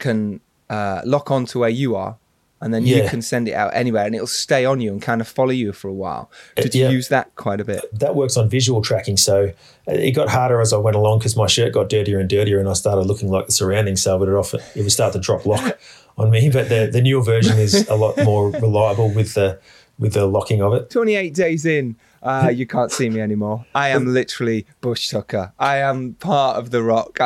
can 0.00 0.40
uh, 0.68 1.02
lock 1.04 1.30
on 1.30 1.46
to 1.46 1.60
where 1.60 1.68
you 1.68 1.94
are, 1.94 2.16
and 2.60 2.74
then 2.74 2.84
you 2.84 3.08
can 3.08 3.22
send 3.22 3.48
it 3.48 3.54
out 3.54 3.70
anywhere, 3.74 4.04
and 4.04 4.14
it'll 4.14 4.26
stay 4.26 4.64
on 4.64 4.80
you 4.80 4.92
and 4.92 5.00
kind 5.00 5.20
of 5.20 5.28
follow 5.28 5.50
you 5.50 5.72
for 5.72 5.88
a 5.88 5.92
while. 5.92 6.30
Did 6.56 6.74
you 6.74 6.84
yeah. 6.84 6.90
use 6.90 7.08
that 7.08 7.34
quite 7.36 7.60
a 7.60 7.64
bit? 7.64 7.82
that 7.98 8.14
works 8.14 8.36
on 8.36 8.48
visual 8.48 8.82
tracking. 8.82 9.16
So 9.16 9.52
uh, 9.88 9.92
it 9.92 10.12
got 10.12 10.28
harder 10.28 10.60
as 10.60 10.72
I 10.72 10.76
went 10.76 10.96
along 10.96 11.20
because 11.20 11.36
my 11.36 11.46
shirt 11.46 11.72
got 11.72 11.88
dirtier 11.88 12.18
and 12.18 12.28
dirtier, 12.28 12.58
and 12.58 12.68
I 12.68 12.74
started 12.74 13.02
looking 13.02 13.30
like 13.30 13.46
the 13.46 13.52
surroundings. 13.52 14.02
So 14.02 14.16
it 14.16 14.20
would 14.20 14.28
often 14.28 14.60
it 14.74 14.82
would 14.82 14.92
start 14.92 15.12
to 15.14 15.18
drop 15.18 15.46
lock 15.46 15.78
on 16.18 16.30
me. 16.30 16.50
But 16.50 16.68
the 16.68 16.88
the 16.92 17.00
newer 17.00 17.22
version 17.22 17.58
is 17.58 17.88
a 17.88 17.96
lot 17.96 18.16
more 18.24 18.50
reliable 18.66 19.12
with 19.12 19.34
the 19.34 19.60
with 19.98 20.14
the 20.14 20.26
locking 20.26 20.62
of 20.62 20.72
it. 20.72 20.90
28 20.90 21.34
days 21.34 21.66
in, 21.66 21.94
uh, 22.22 22.50
you 22.52 22.66
can't 22.66 22.90
see 22.90 23.10
me 23.10 23.20
anymore. 23.20 23.66
I 23.74 23.90
am 23.90 24.06
literally 24.12 24.66
Bush 24.80 25.10
Tucker. 25.10 25.52
I 25.58 25.76
am 25.76 26.14
part 26.14 26.56
of 26.56 26.70
the 26.70 26.82
rock. 26.82 27.18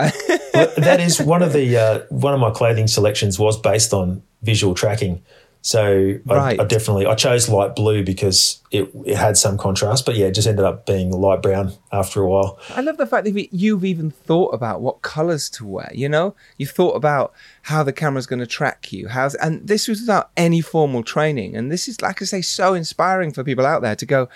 That 0.54 1.00
is 1.00 1.20
one 1.20 1.42
of 1.42 1.52
the 1.52 1.76
uh, 1.76 2.00
one 2.08 2.34
of 2.34 2.40
my 2.40 2.50
clothing 2.50 2.86
selections 2.86 3.38
was 3.38 3.58
based 3.58 3.92
on 3.92 4.22
visual 4.42 4.74
tracking. 4.74 5.22
So 5.62 6.18
Right. 6.26 6.60
I, 6.60 6.62
I 6.62 6.66
definitely 6.66 7.06
I 7.06 7.14
chose 7.14 7.48
light 7.48 7.74
blue 7.74 8.04
because 8.04 8.60
it, 8.70 8.90
it 9.06 9.16
had 9.16 9.38
some 9.38 9.56
contrast, 9.56 10.04
but 10.04 10.14
yeah, 10.14 10.26
it 10.26 10.34
just 10.34 10.46
ended 10.46 10.64
up 10.64 10.84
being 10.84 11.10
light 11.10 11.40
brown 11.40 11.72
after 11.90 12.20
a 12.20 12.28
while. 12.28 12.58
I 12.68 12.82
love 12.82 12.98
the 12.98 13.06
fact 13.06 13.24
that 13.24 13.48
you've 13.50 13.84
even 13.84 14.10
thought 14.10 14.50
about 14.50 14.82
what 14.82 15.00
colors 15.00 15.48
to 15.50 15.64
wear. 15.64 15.90
You 15.94 16.10
know, 16.10 16.34
you've 16.58 16.70
thought 16.70 16.94
about 16.94 17.32
how 17.62 17.82
the 17.82 17.94
camera's 17.94 18.26
going 18.26 18.40
to 18.40 18.46
track 18.46 18.92
you. 18.92 19.08
How's 19.08 19.34
and 19.36 19.66
this 19.66 19.88
was 19.88 20.02
without 20.02 20.30
any 20.36 20.60
formal 20.60 21.02
training. 21.02 21.56
And 21.56 21.72
this 21.72 21.88
is, 21.88 22.02
like 22.02 22.20
I 22.20 22.26
say, 22.26 22.42
so 22.42 22.74
inspiring 22.74 23.32
for 23.32 23.42
people 23.42 23.64
out 23.64 23.80
there 23.80 23.96
to 23.96 24.04
go. 24.06 24.28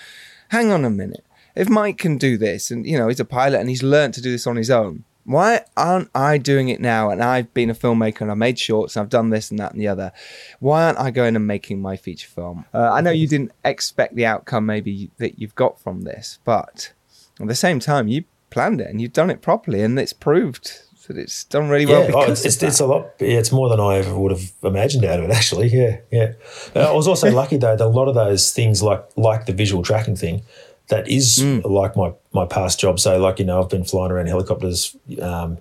Hang 0.49 0.71
on 0.71 0.87
a 0.87 0.91
minute. 0.91 1.27
If 1.55 1.69
Mike 1.69 1.99
can 1.99 2.17
do 2.17 2.39
this, 2.39 2.71
and 2.71 2.87
you 2.87 2.97
know 2.97 3.09
he's 3.09 3.21
a 3.21 3.25
pilot 3.27 3.61
and 3.61 3.69
he's 3.69 3.83
learned 3.83 4.15
to 4.15 4.23
do 4.23 4.31
this 4.31 4.47
on 4.47 4.57
his 4.57 4.71
own, 4.71 5.05
why 5.29 5.61
aren't 5.77 6.09
I 6.15 6.39
doing 6.39 6.71
it 6.71 6.81
now? 6.81 7.11
And 7.11 7.23
I've 7.23 7.53
been 7.53 7.69
a 7.69 7.75
filmmaker 7.75 8.23
and 8.23 8.31
I've 8.31 8.39
made 8.39 8.59
shorts 8.59 8.97
and 8.97 9.03
I've 9.03 9.11
done 9.11 9.29
this 9.29 9.51
and 9.51 9.59
that 9.59 9.73
and 9.73 9.81
the 9.81 9.87
other. 9.87 10.11
Why 10.59 10.85
aren't 10.85 10.99
I 10.99 11.11
going 11.11 11.37
and 11.37 11.47
making 11.47 11.83
my 11.83 11.99
feature 11.99 12.29
film? 12.29 12.65
Uh, 12.73 12.91
I 12.91 13.03
know 13.03 13.11
you 13.11 13.29
didn't 13.29 13.53
expect 13.63 14.15
the 14.15 14.25
outcome 14.25 14.65
maybe 14.65 15.11
that 15.19 15.39
you've 15.39 15.55
got 15.55 15.79
from 15.79 16.01
this, 16.01 16.39
but 16.45 16.95
at 17.39 17.47
the 17.47 17.55
same 17.55 17.79
time, 17.79 18.09
you 18.09 18.25
planned 18.49 18.81
it 18.81 18.89
and 18.89 19.03
you've 19.03 19.13
done 19.13 19.29
it 19.29 19.43
properly, 19.43 19.83
and 19.83 19.99
it's 19.99 20.15
proved 20.15 20.81
that 21.09 21.19
it's 21.19 21.45
done 21.45 21.69
really 21.69 21.87
well. 21.87 22.05
yeah, 22.05 22.13
oh, 22.15 22.31
it's, 22.31 22.45
it's, 22.63 22.81
a 22.81 22.87
lot. 22.87 23.13
Yeah, 23.19 23.39
it's 23.39 23.51
more 23.51 23.69
than 23.69 23.81
I 23.81 23.97
ever 23.97 24.17
would 24.17 24.31
have 24.31 24.53
imagined 24.63 25.05
out 25.05 25.19
of 25.19 25.29
it. 25.29 25.31
Actually, 25.31 25.69
yeah, 25.69 25.99
yeah. 26.11 26.33
Uh, 26.77 26.91
I 26.91 26.93
was 26.93 27.09
also 27.09 27.31
lucky 27.35 27.57
though 27.57 27.77
that 27.77 27.85
a 27.85 27.87
lot 27.87 28.09
of 28.09 28.15
those 28.15 28.53
things, 28.53 28.83
like 28.83 29.05
like 29.17 29.47
the 29.47 29.53
visual 29.53 29.83
tracking 29.83 30.17
thing, 30.17 30.43
that 30.89 31.09
is 31.09 31.39
Mm. 31.39 31.65
like 31.65 31.97
my 31.97 32.13
my 32.33 32.47
past 32.47 32.81
job. 32.81 32.99
So, 33.01 33.19
like 33.19 33.39
you 33.39 33.45
know, 33.45 33.63
I've 33.63 33.69
been 33.69 33.85
flying 33.85 34.11
around 34.13 34.27
helicopters, 34.27 34.97
um, 35.21 35.59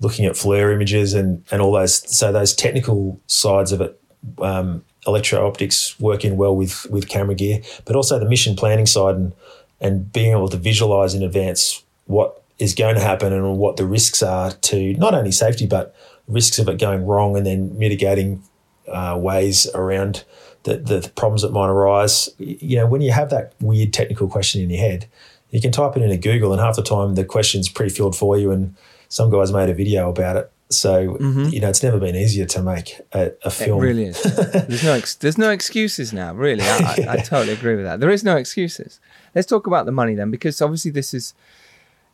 looking 0.00 0.24
at 0.26 0.32
FLIR 0.36 0.72
images 0.72 1.14
and 1.14 1.42
and 1.50 1.60
all 1.62 1.72
those. 1.72 2.02
So 2.14 2.32
those 2.32 2.54
technical 2.54 3.20
sides 3.26 3.72
of 3.72 3.80
it. 3.80 3.96
Um, 4.40 4.84
electro 5.06 5.46
optics 5.46 5.98
working 5.98 6.36
well 6.36 6.54
with 6.54 6.86
with 6.90 7.08
camera 7.08 7.34
gear, 7.34 7.62
but 7.86 7.96
also 7.96 8.18
the 8.18 8.28
mission 8.28 8.54
planning 8.54 8.84
side 8.86 9.14
and 9.14 9.32
and 9.80 10.12
being 10.12 10.32
able 10.32 10.48
to 10.50 10.58
visualize 10.58 11.14
in 11.14 11.22
advance 11.22 11.82
what 12.04 12.42
is 12.58 12.74
going 12.74 12.94
to 12.96 13.00
happen 13.00 13.32
and 13.32 13.56
what 13.56 13.78
the 13.78 13.86
risks 13.86 14.22
are 14.22 14.50
to 14.50 14.92
not 14.98 15.14
only 15.14 15.32
safety 15.32 15.66
but 15.66 15.94
risks 16.28 16.58
of 16.58 16.68
it 16.68 16.78
going 16.78 17.06
wrong 17.06 17.34
and 17.34 17.46
then 17.46 17.78
mitigating 17.78 18.42
uh, 18.88 19.16
ways 19.18 19.66
around 19.74 20.22
the, 20.64 20.76
the 20.76 21.10
problems 21.16 21.42
that 21.42 21.52
might 21.52 21.68
arise. 21.68 22.28
You 22.38 22.76
know, 22.78 22.86
when 22.86 23.00
you 23.00 23.12
have 23.12 23.30
that 23.30 23.54
weird 23.60 23.92
technical 23.92 24.28
question 24.28 24.60
in 24.60 24.70
your 24.70 24.80
head, 24.80 25.06
you 25.50 25.60
can 25.60 25.72
type 25.72 25.96
it 25.96 26.02
into 26.02 26.16
Google 26.16 26.52
and 26.52 26.60
half 26.60 26.76
the 26.76 26.82
time 26.82 27.14
the 27.14 27.24
question's 27.24 27.68
pre-filled 27.68 28.16
for 28.16 28.38
you 28.38 28.50
and 28.52 28.74
some 29.08 29.30
guys 29.30 29.52
made 29.52 29.68
a 29.68 29.74
video 29.74 30.08
about 30.08 30.36
it. 30.36 30.52
So, 30.70 31.14
mm-hmm. 31.14 31.46
you 31.46 31.60
know, 31.60 31.68
it's 31.68 31.82
never 31.82 31.98
been 31.98 32.14
easier 32.14 32.46
to 32.46 32.62
make 32.62 33.00
a, 33.12 33.32
a 33.42 33.48
It 33.48 33.52
film. 33.52 33.80
really 33.80 34.04
is. 34.04 34.22
There's 34.22 34.84
no 34.84 34.92
ex- 34.92 35.16
there's 35.16 35.36
no 35.36 35.50
excuses 35.50 36.12
now. 36.12 36.32
Really, 36.32 36.62
I, 36.62 36.76
I, 36.78 37.06
I 37.08 37.16
totally 37.24 37.54
agree 37.54 37.74
with 37.74 37.84
that. 37.84 37.98
There 37.98 38.10
is 38.10 38.22
no 38.22 38.36
excuses. 38.36 39.00
Let's 39.34 39.48
talk 39.48 39.66
about 39.66 39.86
the 39.86 39.92
money 39.92 40.14
then, 40.14 40.30
because 40.30 40.62
obviously 40.62 40.92
this 40.92 41.12
is, 41.12 41.34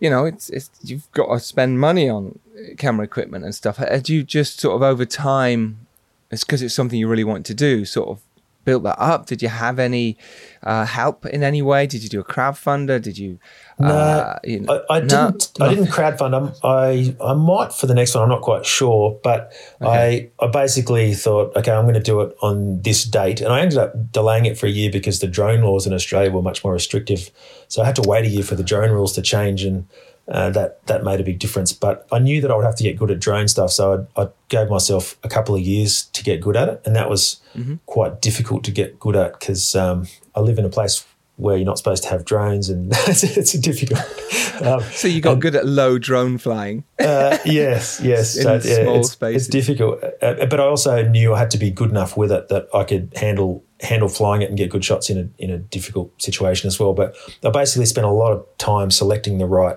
you 0.01 0.09
know, 0.09 0.25
it's 0.25 0.49
it's 0.49 0.71
you've 0.83 1.11
got 1.13 1.27
to 1.35 1.39
spend 1.39 1.81
money 1.81 2.09
on 2.09 2.39
camera 2.79 3.05
equipment 3.05 3.45
and 3.45 3.55
stuff. 3.55 3.79
Uh, 3.79 3.91
Had 3.91 4.09
you 4.09 4.23
just 4.23 4.59
sort 4.59 4.75
of 4.75 4.83
over 4.83 5.05
time, 5.05 5.87
it's 6.31 6.43
because 6.43 6.63
it's 6.63 6.75
something 6.75 6.99
you 6.99 7.09
really 7.09 7.25
want 7.25 7.45
to 7.47 7.55
do, 7.55 7.85
sort 7.85 8.09
of 8.09 8.21
built 8.67 8.83
that 8.83 8.99
up? 8.99 9.25
Did 9.25 9.41
you 9.41 9.49
have 9.49 9.79
any 9.79 10.19
uh, 10.63 10.85
help 10.85 11.25
in 11.25 11.43
any 11.43 11.63
way? 11.63 11.87
Did 11.87 12.03
you 12.03 12.11
do 12.11 12.21
a 12.21 12.25
crowdfunder? 12.25 13.01
Did 13.01 13.17
you? 13.17 13.39
Uh, 13.81 14.35
you 14.45 14.61
know, 14.61 14.85
I, 14.91 14.97
I 14.97 15.01
no? 15.01 15.07
didn't. 15.07 15.53
I 15.61 15.69
didn't 15.71 15.87
crowdfund 15.87 16.33
them. 16.33 16.53
I 16.63 17.17
I 17.25 17.33
might 17.33 17.73
for 17.73 17.87
the 17.87 17.95
next 17.95 18.15
one. 18.15 18.25
I'm 18.25 18.29
not 18.29 18.43
quite 18.43 18.67
sure, 18.67 19.19
but 19.23 19.53
I 19.81 20.29
I 20.39 20.49
basically 20.49 21.15
thought, 21.15 21.57
okay, 21.57 21.73
I'm 21.73 21.85
going 21.85 21.95
to 21.95 22.01
do 22.01 22.21
it 22.21 22.37
on 22.43 22.83
this 22.83 23.05
date, 23.05 23.41
and 23.41 23.51
I 23.53 23.61
ended 23.61 23.79
up 23.79 24.13
delaying 24.13 24.45
it 24.45 24.59
for 24.59 24.67
a 24.67 24.71
year 24.71 24.91
because 24.91 25.21
the 25.21 25.29
drone 25.29 25.63
laws 25.63 25.87
in 25.87 25.95
Australia 25.95 26.31
were 26.31 26.43
much 26.43 26.63
more 26.63 26.75
restrictive. 26.75 27.31
So 27.69 27.81
I 27.83 27.87
had 27.87 27.97
to 27.97 28.03
wait 28.07 28.27
a 28.27 28.29
year 28.29 28.45
for 28.45 28.57
the 28.57 28.65
drone 28.65 28.91
rules 28.91 29.15
to 29.15 29.23
change, 29.23 29.65
and 29.65 29.87
uh, 30.29 30.51
that 30.51 30.85
that 30.87 31.05
made 31.05 31.21
a 31.21 31.23
big 31.25 31.39
difference. 31.39 31.73
But 31.73 32.07
I 32.11 32.19
knew 32.19 32.41
that 32.41 32.51
I 32.51 32.57
would 32.57 32.65
have 32.65 32.77
to 32.77 32.83
get 32.83 32.97
good 32.97 33.11
at 33.11 33.19
drone 33.21 33.49
stuff, 33.49 33.71
so 33.71 34.07
I, 34.17 34.23
I 34.23 34.29
gave 34.49 34.69
myself 34.69 35.17
a 35.23 35.29
couple 35.29 35.55
of 35.55 35.61
years 35.61 36.05
to 36.13 36.23
get 36.25 36.41
good 36.41 36.57
at 36.57 36.69
it, 36.69 36.83
and 36.85 36.95
that 36.97 37.09
was 37.11 37.41
quite 37.87 38.21
difficult 38.21 38.65
to 38.65 38.71
get 38.71 38.99
good 38.99 39.17
at 39.17 39.39
because 39.39 39.75
um, 39.77 40.07
I 40.35 40.41
live 40.41 40.59
in 40.59 40.65
a 40.65 40.69
place 40.69 41.05
where 41.37 41.57
you're 41.57 41.67
not 41.67 41.77
supposed 41.77 42.03
to 42.03 42.09
have 42.09 42.25
drones, 42.25 42.69
and 42.71 42.93
it's, 43.07 43.23
it's 43.23 43.53
difficult. 43.53 44.01
Um, 44.57 44.81
So 44.95 45.07
you 45.07 45.21
got 45.21 45.39
good 45.39 45.55
at 45.55 45.67
low 45.67 45.99
drone 45.99 46.39
flying. 46.39 46.85
uh, 46.99 47.37
yes, 47.45 48.01
yes. 48.03 48.37
In 48.39 48.43
So, 48.43 48.53
yeah, 48.55 48.85
small 48.85 49.01
it's, 49.01 49.11
spaces. 49.11 49.43
it's 49.43 49.53
difficult, 49.53 50.03
uh, 50.23 50.47
but 50.47 50.59
I 50.59 50.63
also 50.65 51.07
knew 51.07 51.35
I 51.35 51.39
had 51.39 51.51
to 51.51 51.59
be 51.59 51.71
good 51.71 51.91
enough 51.91 52.17
with 52.17 52.33
it 52.33 52.49
that 52.49 52.67
I 52.75 52.85
could 52.85 53.13
handle 53.17 53.63
handle 53.83 54.09
flying 54.09 54.41
it 54.41 54.49
and 54.49 54.57
get 54.57 54.71
good 54.71 54.83
shots 54.83 55.11
in 55.11 55.19
a 55.19 55.29
in 55.43 55.51
a 55.51 55.59
difficult 55.59 56.11
situation 56.23 56.69
as 56.69 56.81
well. 56.81 56.95
But 56.95 57.15
I 57.45 57.51
basically 57.51 57.85
spent 57.85 58.07
a 58.07 58.11
lot 58.11 58.33
of 58.33 58.47
time 58.57 58.91
selecting 58.91 59.37
the 59.37 59.45
right 59.45 59.77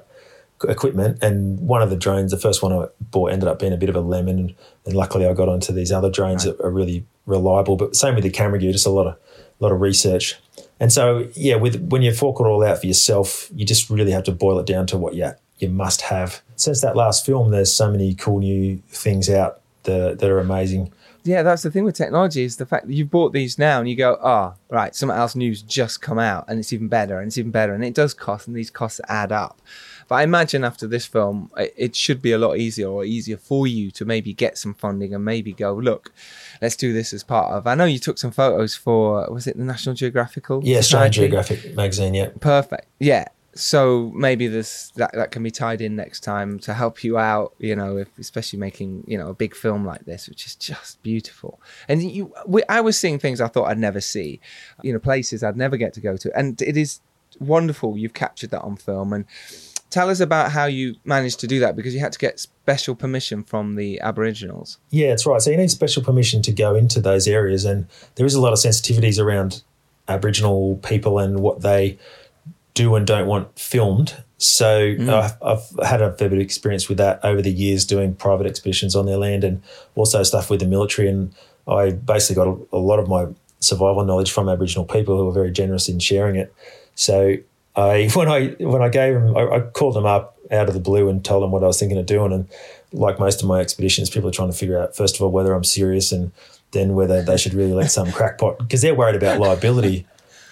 equipment, 0.68 1.22
and 1.24 1.60
one 1.60 1.82
of 1.82 1.90
the 1.90 1.96
drones, 1.96 2.32
the 2.32 2.38
first 2.38 2.62
one 2.62 2.74
I 2.74 2.88
bought, 3.00 3.32
ended 3.32 3.48
up 3.48 3.60
being 3.60 3.74
a 3.74 3.78
bit 3.78 3.90
of 3.90 3.96
a 3.96 4.02
lemon, 4.02 4.56
and, 4.86 4.96
luckily 4.96 5.28
I 5.28 5.34
got 5.34 5.48
onto 5.48 5.72
these 5.72 5.92
other 5.92 6.10
drones 6.10 6.44
that 6.46 6.60
are 6.62 6.72
really 6.72 7.06
reliable. 7.28 7.76
But 7.76 7.96
same 7.96 8.16
with 8.16 8.24
the 8.24 8.32
camera 8.32 8.58
gear, 8.58 8.72
just 8.72 8.88
a 8.88 8.90
lot 8.90 9.08
of 9.08 9.18
lot 9.60 9.72
of 9.72 9.82
research. 9.82 10.36
And 10.80 10.92
so, 10.92 11.28
yeah, 11.36 11.56
with 11.56 11.90
when 11.90 12.02
you 12.02 12.14
fork 12.14 12.40
it 12.40 12.44
all 12.44 12.64
out 12.64 12.80
for 12.80 12.88
yourself, 12.88 13.50
you 13.54 13.66
just 13.66 13.90
really 13.90 14.12
have 14.12 14.24
to 14.24 14.32
boil 14.32 14.58
it 14.60 14.66
down 14.66 14.88
to 14.88 14.98
what 14.98 15.14
you 15.14 15.32
you 15.60 15.70
must 15.70 16.02
have. 16.02 16.42
Since 16.56 16.82
that 16.82 16.96
last 16.96 17.26
film, 17.26 17.52
there's 17.52 17.74
so 17.74 17.92
many 17.92 18.16
cool 18.16 18.40
new 18.40 18.82
things 18.90 19.30
out 19.30 19.62
that, 19.84 20.20
that 20.20 20.30
are 20.30 20.40
amazing. 20.40 20.92
yeah, 21.24 21.44
that's 21.44 21.64
the 21.64 21.72
thing 21.72 21.84
with 21.84 21.96
technology 21.96 22.44
is 22.44 22.58
the 22.58 22.66
fact 22.66 22.88
that 22.88 22.94
you've 22.94 23.12
bought 23.12 23.34
these 23.34 23.60
now 23.60 23.80
and 23.80 23.90
you 23.90 23.96
go, 23.96 24.18
oh, 24.24 24.54
right, 24.70 24.96
something 24.96 25.18
else 25.18 25.36
new's 25.36 25.62
just 25.62 26.02
come 26.02 26.18
out 26.18 26.46
and 26.48 26.60
it's 26.60 26.74
even 26.74 26.88
better 26.88 27.20
and 27.20 27.28
it's 27.28 27.38
even 27.38 27.52
better 27.52 27.74
and 27.74 27.84
it 27.84 27.94
does 27.94 28.14
cost 28.14 28.48
and 28.48 28.56
these 28.56 28.72
costs 28.72 29.02
add 29.10 29.32
up. 29.32 29.62
But 30.10 30.16
I 30.16 30.24
imagine 30.24 30.66
after 30.66 30.88
this 30.88 31.06
film, 31.06 31.52
it, 31.56 31.74
it 31.78 31.96
should 31.96 32.22
be 32.22 32.34
a 32.34 32.38
lot 32.38 32.58
easier 32.58 32.90
or 32.90 33.06
easier 33.06 33.38
for 33.38 33.68
you 33.68 33.92
to 33.92 34.04
maybe 34.04 34.34
get 34.34 34.58
some 34.58 34.74
funding 34.74 35.14
and 35.14 35.24
maybe 35.24 35.54
go, 35.54 35.74
look, 35.76 36.12
let's 36.62 36.76
do 36.76 36.92
this 36.92 37.14
as 37.14 37.24
part 37.24 37.54
of. 37.54 37.68
I 37.68 37.76
know 37.76 37.86
you 37.86 38.00
took 38.00 38.18
some 38.18 38.32
photos 38.32 38.76
for, 38.76 39.32
was 39.32 39.48
it 39.48 39.56
the 39.56 39.64
National 39.64 39.96
Geographical? 39.96 40.62
Yeah, 40.64 40.82
Society? 40.82 41.20
Geographic 41.20 41.76
magazine. 41.76 42.16
Yeah. 42.16 42.32
Perfect. 42.42 42.88
Yeah. 43.00 43.28
So 43.54 44.12
maybe 44.16 44.48
this 44.48 44.92
that, 44.96 45.12
that 45.14 45.32
can 45.32 45.44
be 45.44 45.52
tied 45.52 45.82
in 45.82 45.96
next 45.96 46.22
time 46.22 46.60
to 46.60 46.74
help 46.74 47.04
you 47.04 47.18
out, 47.18 47.54
you 47.60 47.76
know, 47.76 47.98
if, 47.98 48.08
especially 48.18 48.60
making 48.60 49.04
you 49.08 49.18
know 49.18 49.28
a 49.28 49.34
big 49.34 49.56
film 49.56 49.86
like 49.86 50.06
this, 50.06 50.30
which 50.30 50.46
is 50.46 50.56
just 50.56 51.02
beautiful. 51.04 51.60
And 51.88 52.02
you, 52.04 52.34
we, 52.46 52.64
I 52.70 52.80
was 52.80 52.98
seeing 52.98 53.20
things 53.20 53.42
I 53.42 53.48
thought 53.48 53.66
I'd 53.66 53.80
never 53.80 54.02
see, 54.02 54.40
you 54.82 54.94
know, 54.94 55.00
places 55.00 55.44
I'd 55.44 55.58
never 55.58 55.78
get 55.78 55.94
to 55.96 56.00
go 56.00 56.16
to, 56.16 56.32
and 56.38 56.62
it 56.62 56.78
is 56.78 57.02
wonderful 57.40 57.98
you've 57.98 58.14
captured 58.14 58.52
that 58.52 58.62
on 58.62 58.78
film. 58.78 59.14
And 59.14 59.26
tell 59.90 60.10
us 60.10 60.20
about 60.20 60.52
how 60.52 60.66
you 60.66 60.96
managed 61.04 61.40
to 61.42 61.48
do 61.48 61.60
that 61.60 61.76
because 61.76 61.94
you 61.94 62.00
had 62.00 62.12
to 62.14 62.20
get 62.20 62.40
special 62.40 62.96
permission 62.96 63.44
from 63.44 63.76
the 63.76 64.00
Aboriginals. 64.02 64.78
Yeah, 64.90 65.10
that's 65.10 65.26
right. 65.26 65.42
So 65.42 65.52
you 65.52 65.58
need 65.58 65.72
special 65.72 66.04
permission 66.04 66.42
to 66.44 66.52
go 66.52 66.76
into 66.76 67.02
those 67.02 67.28
areas, 67.28 67.66
and 67.66 67.88
there 68.16 68.26
is 68.26 68.36
a 68.36 68.42
lot 68.42 68.54
of 68.54 68.60
sensitivities 68.60 69.20
around 69.20 69.64
Aboriginal 70.08 70.78
people 70.78 71.20
and 71.20 71.40
what 71.40 71.62
they 71.62 71.98
do 72.74 72.96
and 72.96 73.06
don't 73.06 73.28
want 73.28 73.58
filmed. 73.60 74.24
So 74.38 74.96
mm. 74.96 75.10
I've, 75.10 75.36
I've 75.42 75.88
had 75.88 76.02
a 76.02 76.14
fair 76.14 76.30
bit 76.30 76.38
of 76.38 76.44
experience 76.44 76.88
with 76.88 76.98
that 76.98 77.20
over 77.24 77.42
the 77.42 77.52
years, 77.52 77.86
doing 77.86 78.16
private 78.16 78.48
expeditions 78.48 78.96
on 78.96 79.06
their 79.06 79.18
land 79.18 79.44
and 79.44 79.62
also 79.96 80.24
stuff 80.24 80.50
with 80.50 80.62
the 80.62 80.66
military. 80.66 81.10
And 81.10 81.34
I 81.68 81.92
basically 81.92 82.36
got 82.36 82.48
a, 82.48 82.78
a 82.78 82.80
lot 82.80 83.00
of 83.00 83.10
my 83.10 83.28
survival 83.60 84.06
knowledge 84.06 84.32
from 84.32 84.48
Aboriginal 84.48 84.86
people 84.86 85.18
who 85.18 85.26
were 85.26 85.34
very 85.34 85.52
generous 85.52 85.90
in 85.90 86.00
sharing 86.00 86.38
it. 86.38 86.54
So 86.96 87.36
I 87.80 88.10
when 88.14 88.28
I 88.28 88.48
when 88.60 88.82
I 88.82 88.90
gave 88.90 89.14
them, 89.16 89.36
I, 89.38 89.42
I 89.56 89.60
called 89.62 89.96
them 89.96 90.06
up 90.06 90.38
out 90.52 90.68
of 90.68 90.74
the 90.74 90.80
blue 90.80 91.10
and 91.10 91.24
told 91.24 91.44
them 91.44 91.52
what 91.52 91.64
I 91.64 91.68
was 91.68 91.80
thinking 91.80 91.98
of 91.98 92.06
doing. 92.06 92.34
And 92.34 92.48
like 92.92 93.20
most 93.20 93.42
of 93.42 93.48
my 93.48 93.60
expeditions, 93.60 94.10
people 94.10 94.30
are 94.30 94.34
trying 94.34 94.52
to 94.52 94.58
figure 94.58 94.80
out 94.80 94.96
first 94.96 95.16
of 95.16 95.22
all 95.22 95.32
whether 95.32 95.54
I'm 95.54 95.64
serious 95.64 96.12
and 96.12 96.32
then 96.72 96.94
whether 96.96 97.22
they 97.22 97.38
should 97.38 97.54
really 97.54 97.74
let 97.74 97.92
some 97.92 98.12
crackpot 98.12 98.58
because 98.60 98.82
they're 98.82 98.96
worried 98.96 99.16
about 99.16 99.40
liability. 99.40 100.08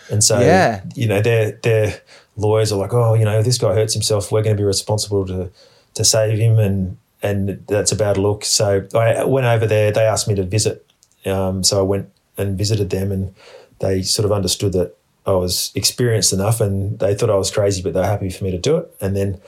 And 0.09 0.23
so, 0.23 0.39
Yeah. 0.39 0.83
you 0.95 1.07
know, 1.07 1.21
their 1.21 1.51
their 1.63 2.01
lawyers 2.37 2.71
are 2.71 2.79
like, 2.79 2.93
oh, 2.93 3.13
you 3.15 3.25
know, 3.25 3.37
if 3.39 3.45
this 3.45 3.57
guy 3.57 3.73
hurts 3.73 3.93
himself, 3.93 4.31
we're 4.31 4.43
going 4.43 4.55
to 4.55 4.61
be 4.61 4.65
responsible 4.65 5.25
to 5.27 5.51
to 5.95 6.05
save 6.05 6.37
him, 6.37 6.59
and 6.59 6.97
and 7.23 7.65
that's 7.67 7.91
a 7.91 7.95
bad 7.95 8.17
look. 8.17 8.45
So 8.45 8.87
I 8.93 9.23
went 9.25 9.47
over 9.47 9.65
there. 9.65 9.91
They 9.91 10.05
asked 10.05 10.27
me 10.27 10.35
to 10.35 10.43
visit, 10.43 10.85
um, 11.25 11.63
so 11.63 11.79
I 11.79 11.81
went 11.81 12.09
and 12.37 12.57
visited 12.57 12.89
them, 12.91 13.11
and 13.11 13.33
they 13.79 14.03
sort 14.03 14.25
of 14.25 14.31
understood 14.31 14.73
that 14.73 14.95
I 15.27 15.31
was 15.31 15.71
experienced 15.75 16.33
enough, 16.33 16.61
and 16.61 16.97
they 16.99 17.13
thought 17.13 17.29
I 17.29 17.35
was 17.35 17.51
crazy, 17.51 17.83
but 17.83 17.93
they 17.93 17.99
were 17.99 18.05
happy 18.05 18.29
for 18.29 18.45
me 18.45 18.51
to 18.51 18.57
do 18.57 18.77
it. 18.77 18.95
And 19.01 19.15
then 19.15 19.41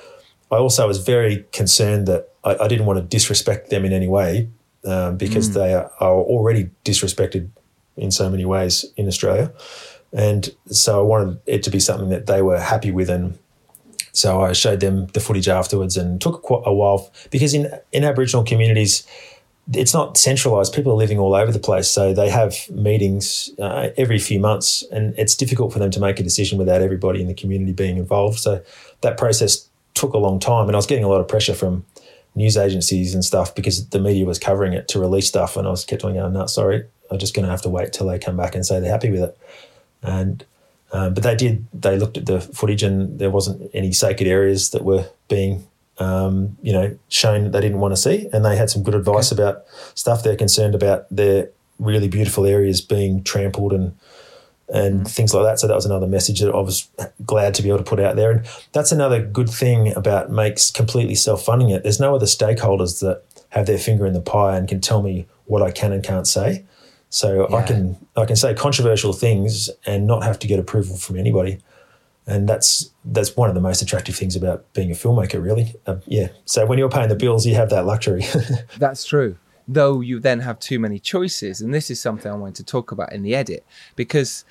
I 0.52 0.58
also 0.58 0.86
was 0.86 0.98
very 1.00 1.46
concerned 1.54 2.08
that 2.08 2.30
I, 2.44 2.58
I 2.58 2.68
didn't 2.68 2.86
want 2.86 3.00
to 3.00 3.06
disrespect 3.06 3.70
them 3.70 3.86
in 3.86 3.94
any 3.94 4.08
way 4.08 4.50
um, 4.86 5.18
because 5.18 5.54
they 5.54 5.74
are, 5.74 5.92
are 6.00 6.16
already 6.16 6.70
disrespected 6.84 7.50
in 7.96 8.12
so 8.12 8.30
many 8.30 8.46
ways 8.46 8.86
in 8.98 9.08
Australia. 9.08 9.52
And 10.12 10.54
so 10.68 11.00
I 11.00 11.04
wanted 11.04 11.40
it 11.46 11.64
to 11.64 11.70
be 11.70 11.80
something 11.80 12.10
that 12.10 12.26
they 12.26 12.42
were 12.42 12.60
happy 12.60 12.92
with. 12.92 13.10
And 13.10 13.38
so 14.12 14.42
I 14.42 14.54
showed 14.54 14.80
them 14.80 15.08
the 15.08 15.20
footage 15.20 15.48
afterwards 15.48 15.98
and 15.98 16.20
took 16.20 16.42
quite 16.42 16.64
a 16.66 16.74
while 16.74 17.12
because 17.30 17.54
in, 17.54 17.72
in 17.92 18.04
Aboriginal 18.04 18.44
communities, 18.44 19.06
it's 19.74 19.94
not 19.94 20.18
centralized. 20.18 20.74
People 20.74 20.92
are 20.92 20.96
living 20.96 21.20
all 21.20 21.36
over 21.36 21.52
the 21.52 21.60
place. 21.60 21.90
So 21.90 22.14
they 22.14 22.30
have 22.30 22.70
meetings 22.70 23.50
uh, 23.60 23.90
every 23.98 24.20
few 24.20 24.40
months 24.40 24.84
and 24.92 25.14
it's 25.18 25.36
difficult 25.36 25.72
for 25.74 25.80
them 25.80 25.92
to 25.92 26.00
make 26.00 26.20
a 26.20 26.24
decision 26.24 26.58
without 26.58 26.82
everybody 26.82 27.22
in 27.22 27.28
the 27.28 27.34
community 27.34 27.72
being 27.72 27.98
involved. 27.98 28.40
So 28.40 28.64
that 29.02 29.18
process 29.18 29.70
took 29.94 30.14
a 30.14 30.18
long 30.18 30.40
time. 30.40 30.68
And 30.68 30.76
I 30.76 30.78
was 30.78 30.88
getting 30.88 31.04
a 31.04 31.10
lot 31.10 31.22
of 31.22 31.28
pressure 31.28 31.54
from 31.54 31.86
news 32.36 32.58
agencies 32.58 33.14
and 33.14 33.24
stuff 33.24 33.54
because 33.54 33.90
the 33.90 34.00
media 34.00 34.26
was 34.26 34.40
covering 34.40 34.74
it 34.74 34.88
to 34.90 35.00
release 35.00 35.28
stuff. 35.28 35.56
And 35.56 35.68
I 35.68 35.72
was 35.72 35.86
kept 35.86 36.04
on 36.04 36.14
going, 36.14 36.34
no, 36.34 36.46
sorry, 36.48 36.86
I'm 37.12 37.20
just 37.20 37.36
going 37.36 37.46
to 37.46 37.52
have 37.52 37.62
to 37.64 37.70
wait 37.70 37.94
till 37.94 38.08
they 38.08 38.18
come 38.18 38.38
back 38.38 38.56
and 38.56 38.66
say 38.66 38.80
they're 38.80 38.92
happy 38.92 39.12
with 39.12 39.22
it. 39.22 39.38
And 40.02 40.46
um, 40.92 41.14
but 41.14 41.24
they 41.24 41.36
did. 41.36 41.68
They 41.74 41.98
looked 41.98 42.18
at 42.18 42.26
the 42.26 42.42
footage, 42.42 42.84
and 42.84 43.20
there 43.20 43.30
wasn't 43.30 43.70
any 43.74 43.92
sacred 43.92 44.28
areas 44.28 44.72
that 44.72 44.84
were 44.84 45.06
being, 45.28 45.68
um, 46.00 46.58
you 46.62 46.74
know, 46.74 46.98
shown 47.10 47.44
that 47.44 47.52
they 47.52 47.62
didn't 47.62 47.80
want 47.80 47.94
to 47.94 48.02
see. 48.02 48.28
And 48.34 48.44
they 48.44 48.56
had 48.56 48.70
some 48.70 48.84
good 48.84 48.96
advice 48.96 49.32
about 49.32 49.66
stuff 49.96 50.24
they're 50.24 50.36
concerned 50.36 50.76
about 50.76 51.06
their 51.12 51.50
really 51.78 52.08
beautiful 52.08 52.46
areas 52.46 52.82
being 52.82 53.24
trampled 53.24 53.74
and 53.74 53.98
and 54.72 55.10
things 55.10 55.34
like 55.34 55.44
that. 55.44 55.60
So 55.60 55.68
that 55.68 55.74
was 55.74 55.86
another 55.86 56.06
message 56.06 56.42
that 56.42 56.54
I 56.54 56.60
was 56.60 56.88
glad 57.26 57.56
to 57.56 57.64
be 57.64 57.70
able 57.70 57.80
to 57.80 57.84
put 57.84 58.00
out 58.00 58.16
there. 58.16 58.30
And 58.30 58.46
that's 58.72 58.92
another 58.92 59.20
good 59.20 59.50
thing 59.50 59.96
about 59.96 60.30
makes 60.30 60.70
completely 60.70 61.16
self 61.16 61.44
funding 61.44 61.72
it. 61.72 61.84
There's 61.84 62.00
no 62.00 62.16
other 62.16 62.28
stakeholders 62.28 63.00
that 63.00 63.24
have 63.50 63.66
their 63.66 63.80
finger 63.80 64.06
in 64.06 64.14
the 64.14 64.22
pie 64.22 64.58
and 64.58 64.68
can 64.68 64.80
tell 64.80 65.02
me 65.02 65.26
what 65.46 65.64
I 65.64 65.72
can 65.72 65.92
and 65.92 66.04
can't 66.04 66.28
say. 66.28 66.66
So 67.10 67.52
I 67.52 67.64
can 67.64 67.98
I 68.16 68.26
can 68.26 68.36
say 68.36 68.54
controversial 68.54 69.14
things 69.14 69.70
and 69.88 70.06
not 70.06 70.24
have 70.24 70.38
to 70.40 70.48
get 70.48 70.60
approval 70.60 70.96
from 70.96 71.18
anybody, 71.18 71.58
and 72.30 72.48
that's 72.48 72.92
that's 73.04 73.36
one 73.36 73.50
of 73.50 73.56
the 73.56 73.62
most 73.62 73.82
attractive 73.82 74.16
things 74.16 74.36
about 74.36 74.72
being 74.74 74.92
a 74.92 74.94
filmmaker. 74.94 75.44
Really, 75.44 75.74
uh, 75.88 75.98
yeah. 76.06 76.30
So 76.46 76.66
when 76.66 76.78
you're 76.78 76.90
paying 76.90 77.10
the 77.10 77.16
bills, 77.16 77.46
you 77.46 77.56
have 77.56 77.70
that 77.72 77.86
luxury. 77.86 78.24
That's 78.78 79.04
true. 79.04 79.38
Though 79.68 80.02
you 80.02 80.20
then 80.20 80.40
have 80.40 80.60
too 80.60 80.80
many 80.80 81.00
choices, 81.00 81.62
and 81.62 81.74
this 81.74 81.92
is 81.92 82.00
something 82.00 82.32
I 82.32 82.36
wanted 82.36 82.56
to 82.56 82.64
talk 82.64 82.92
about 82.92 83.12
in 83.14 83.24
the 83.24 83.36
edit 83.36 83.66
because 83.96 84.46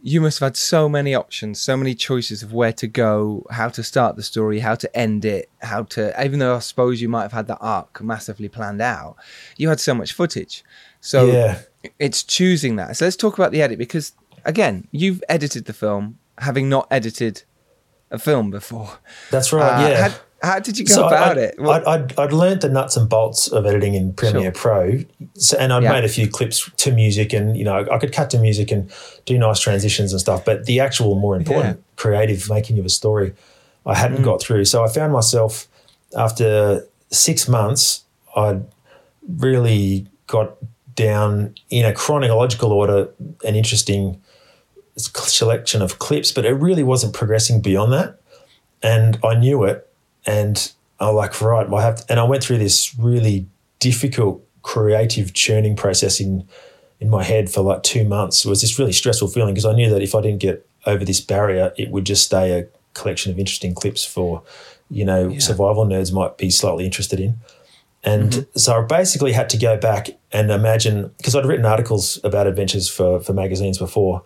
you 0.00 0.20
must 0.20 0.38
have 0.38 0.48
had 0.48 0.56
so 0.56 0.88
many 0.88 1.14
options, 1.14 1.60
so 1.60 1.76
many 1.76 1.94
choices 1.94 2.42
of 2.42 2.52
where 2.52 2.72
to 2.74 2.86
go, 2.86 3.46
how 3.50 3.68
to 3.70 3.82
start 3.82 4.16
the 4.16 4.22
story, 4.22 4.60
how 4.60 4.74
to 4.74 4.96
end 4.96 5.24
it, 5.24 5.48
how 5.62 5.84
to. 5.84 6.24
Even 6.24 6.38
though 6.38 6.56
I 6.56 6.58
suppose 6.60 7.00
you 7.00 7.08
might 7.08 7.22
have 7.22 7.32
had 7.32 7.46
the 7.46 7.56
arc 7.58 8.02
massively 8.02 8.48
planned 8.48 8.82
out, 8.82 9.16
you 9.56 9.68
had 9.68 9.80
so 9.80 9.94
much 9.94 10.12
footage. 10.12 10.64
So 11.00 11.26
yeah, 11.26 11.60
it's 11.98 12.22
choosing 12.22 12.76
that. 12.76 12.96
So 12.96 13.06
let's 13.06 13.16
talk 13.16 13.34
about 13.34 13.50
the 13.50 13.62
edit 13.62 13.78
because 13.78 14.12
again, 14.44 14.88
you've 14.92 15.22
edited 15.28 15.64
the 15.64 15.72
film 15.72 16.18
having 16.38 16.68
not 16.68 16.86
edited 16.90 17.42
a 18.10 18.18
film 18.18 18.50
before. 18.50 18.98
that's 19.30 19.52
right. 19.52 19.84
Uh, 19.84 19.88
yeah. 19.88 20.08
How, 20.08 20.14
how 20.54 20.58
did 20.58 20.78
you 20.78 20.84
go 20.84 20.92
So 20.94 21.06
about 21.06 21.30
I'd, 21.30 21.38
it? 21.38 21.54
I'd, 21.58 21.84
I'd, 21.84 22.18
I'd 22.18 22.32
learned 22.32 22.60
the 22.60 22.68
nuts 22.68 22.96
and 22.98 23.08
bolts 23.08 23.48
of 23.48 23.64
editing 23.64 23.94
in 23.94 24.12
Premiere 24.12 24.52
Pro, 24.52 24.98
so, 25.34 25.56
and 25.58 25.72
I'd 25.72 25.82
Yeah. 25.82 25.92
made 25.92 26.04
a 26.04 26.08
few 26.08 26.28
clips 26.28 26.70
to 26.78 26.92
music, 26.92 27.32
and 27.32 27.56
you 27.56 27.64
know 27.64 27.86
I 27.90 27.98
could 27.98 28.12
cut 28.12 28.28
to 28.30 28.38
music 28.38 28.70
and 28.70 28.90
do 29.24 29.38
nice 29.38 29.58
transitions 29.58 30.12
and 30.12 30.20
stuff. 30.20 30.44
But 30.44 30.66
the 30.66 30.80
actual 30.80 31.14
more 31.14 31.34
important 31.36 31.82
creative 31.96 32.48
making 32.50 32.78
of 32.78 32.84
a 32.84 32.90
story, 32.90 33.32
I 33.86 33.94
hadn't 33.94 34.18
Mm. 34.18 34.24
got 34.24 34.42
through. 34.42 34.66
So 34.66 34.84
I 34.84 34.88
found 34.88 35.12
myself 35.14 35.66
after 36.16 36.86
six 37.10 37.48
months, 37.48 38.04
I'd 38.36 38.64
really 39.38 40.06
got 40.26 40.56
down 40.94 41.54
in 41.70 41.84
a 41.84 41.92
chronological 41.92 42.70
order 42.72 43.08
an 43.44 43.54
interesting 43.56 44.20
selection 44.96 45.82
of 45.82 45.98
clips, 45.98 46.32
but 46.32 46.44
it 46.44 46.52
really 46.52 46.82
wasn't 46.82 47.14
progressing 47.14 47.60
beyond 47.60 47.92
that. 47.92 48.20
And 48.82 49.18
I 49.24 49.34
knew 49.34 49.64
it, 49.64 49.90
and 50.26 50.72
I 51.00 51.06
was 51.06 51.14
like, 51.14 51.40
right, 51.40 51.66
I 51.72 51.82
have, 51.82 52.04
and 52.08 52.20
I 52.20 52.24
went 52.24 52.42
through 52.44 52.58
this 52.58 52.94
really 52.98 53.46
difficult 53.80 54.46
creative 54.62 55.34
churning 55.34 55.76
process 55.76 56.20
in 56.20 56.46
in 57.00 57.10
my 57.10 57.22
head 57.22 57.50
for 57.50 57.60
like 57.60 57.82
two 57.82 58.04
months. 58.04 58.44
It 58.44 58.48
was 58.48 58.60
this 58.60 58.78
really 58.78 58.92
stressful 58.92 59.28
feeling 59.28 59.52
because 59.52 59.66
I 59.66 59.74
knew 59.74 59.90
that 59.90 60.02
if 60.02 60.14
I 60.14 60.20
didn't 60.20 60.40
get 60.40 60.66
over 60.86 61.04
this 61.04 61.20
barrier, 61.20 61.72
it 61.76 61.90
would 61.90 62.06
just 62.06 62.24
stay 62.24 62.58
a 62.58 62.66
collection 62.94 63.32
of 63.32 63.38
interesting 63.38 63.74
clips 63.74 64.04
for, 64.04 64.42
you 64.88 65.04
know, 65.04 65.36
survival 65.38 65.84
nerds 65.84 66.12
might 66.12 66.38
be 66.38 66.50
slightly 66.50 66.84
interested 66.86 67.20
in. 67.20 67.36
And 68.04 68.30
mm-hmm. 68.30 68.58
so 68.58 68.80
I 68.80 68.82
basically 68.82 69.32
had 69.32 69.48
to 69.50 69.58
go 69.58 69.76
back 69.76 70.10
and 70.32 70.50
imagine 70.50 71.10
because 71.16 71.34
I'd 71.34 71.46
written 71.46 71.66
articles 71.66 72.20
about 72.22 72.46
adventures 72.46 72.88
for 72.88 73.20
for 73.20 73.32
magazines 73.32 73.78
before. 73.78 74.22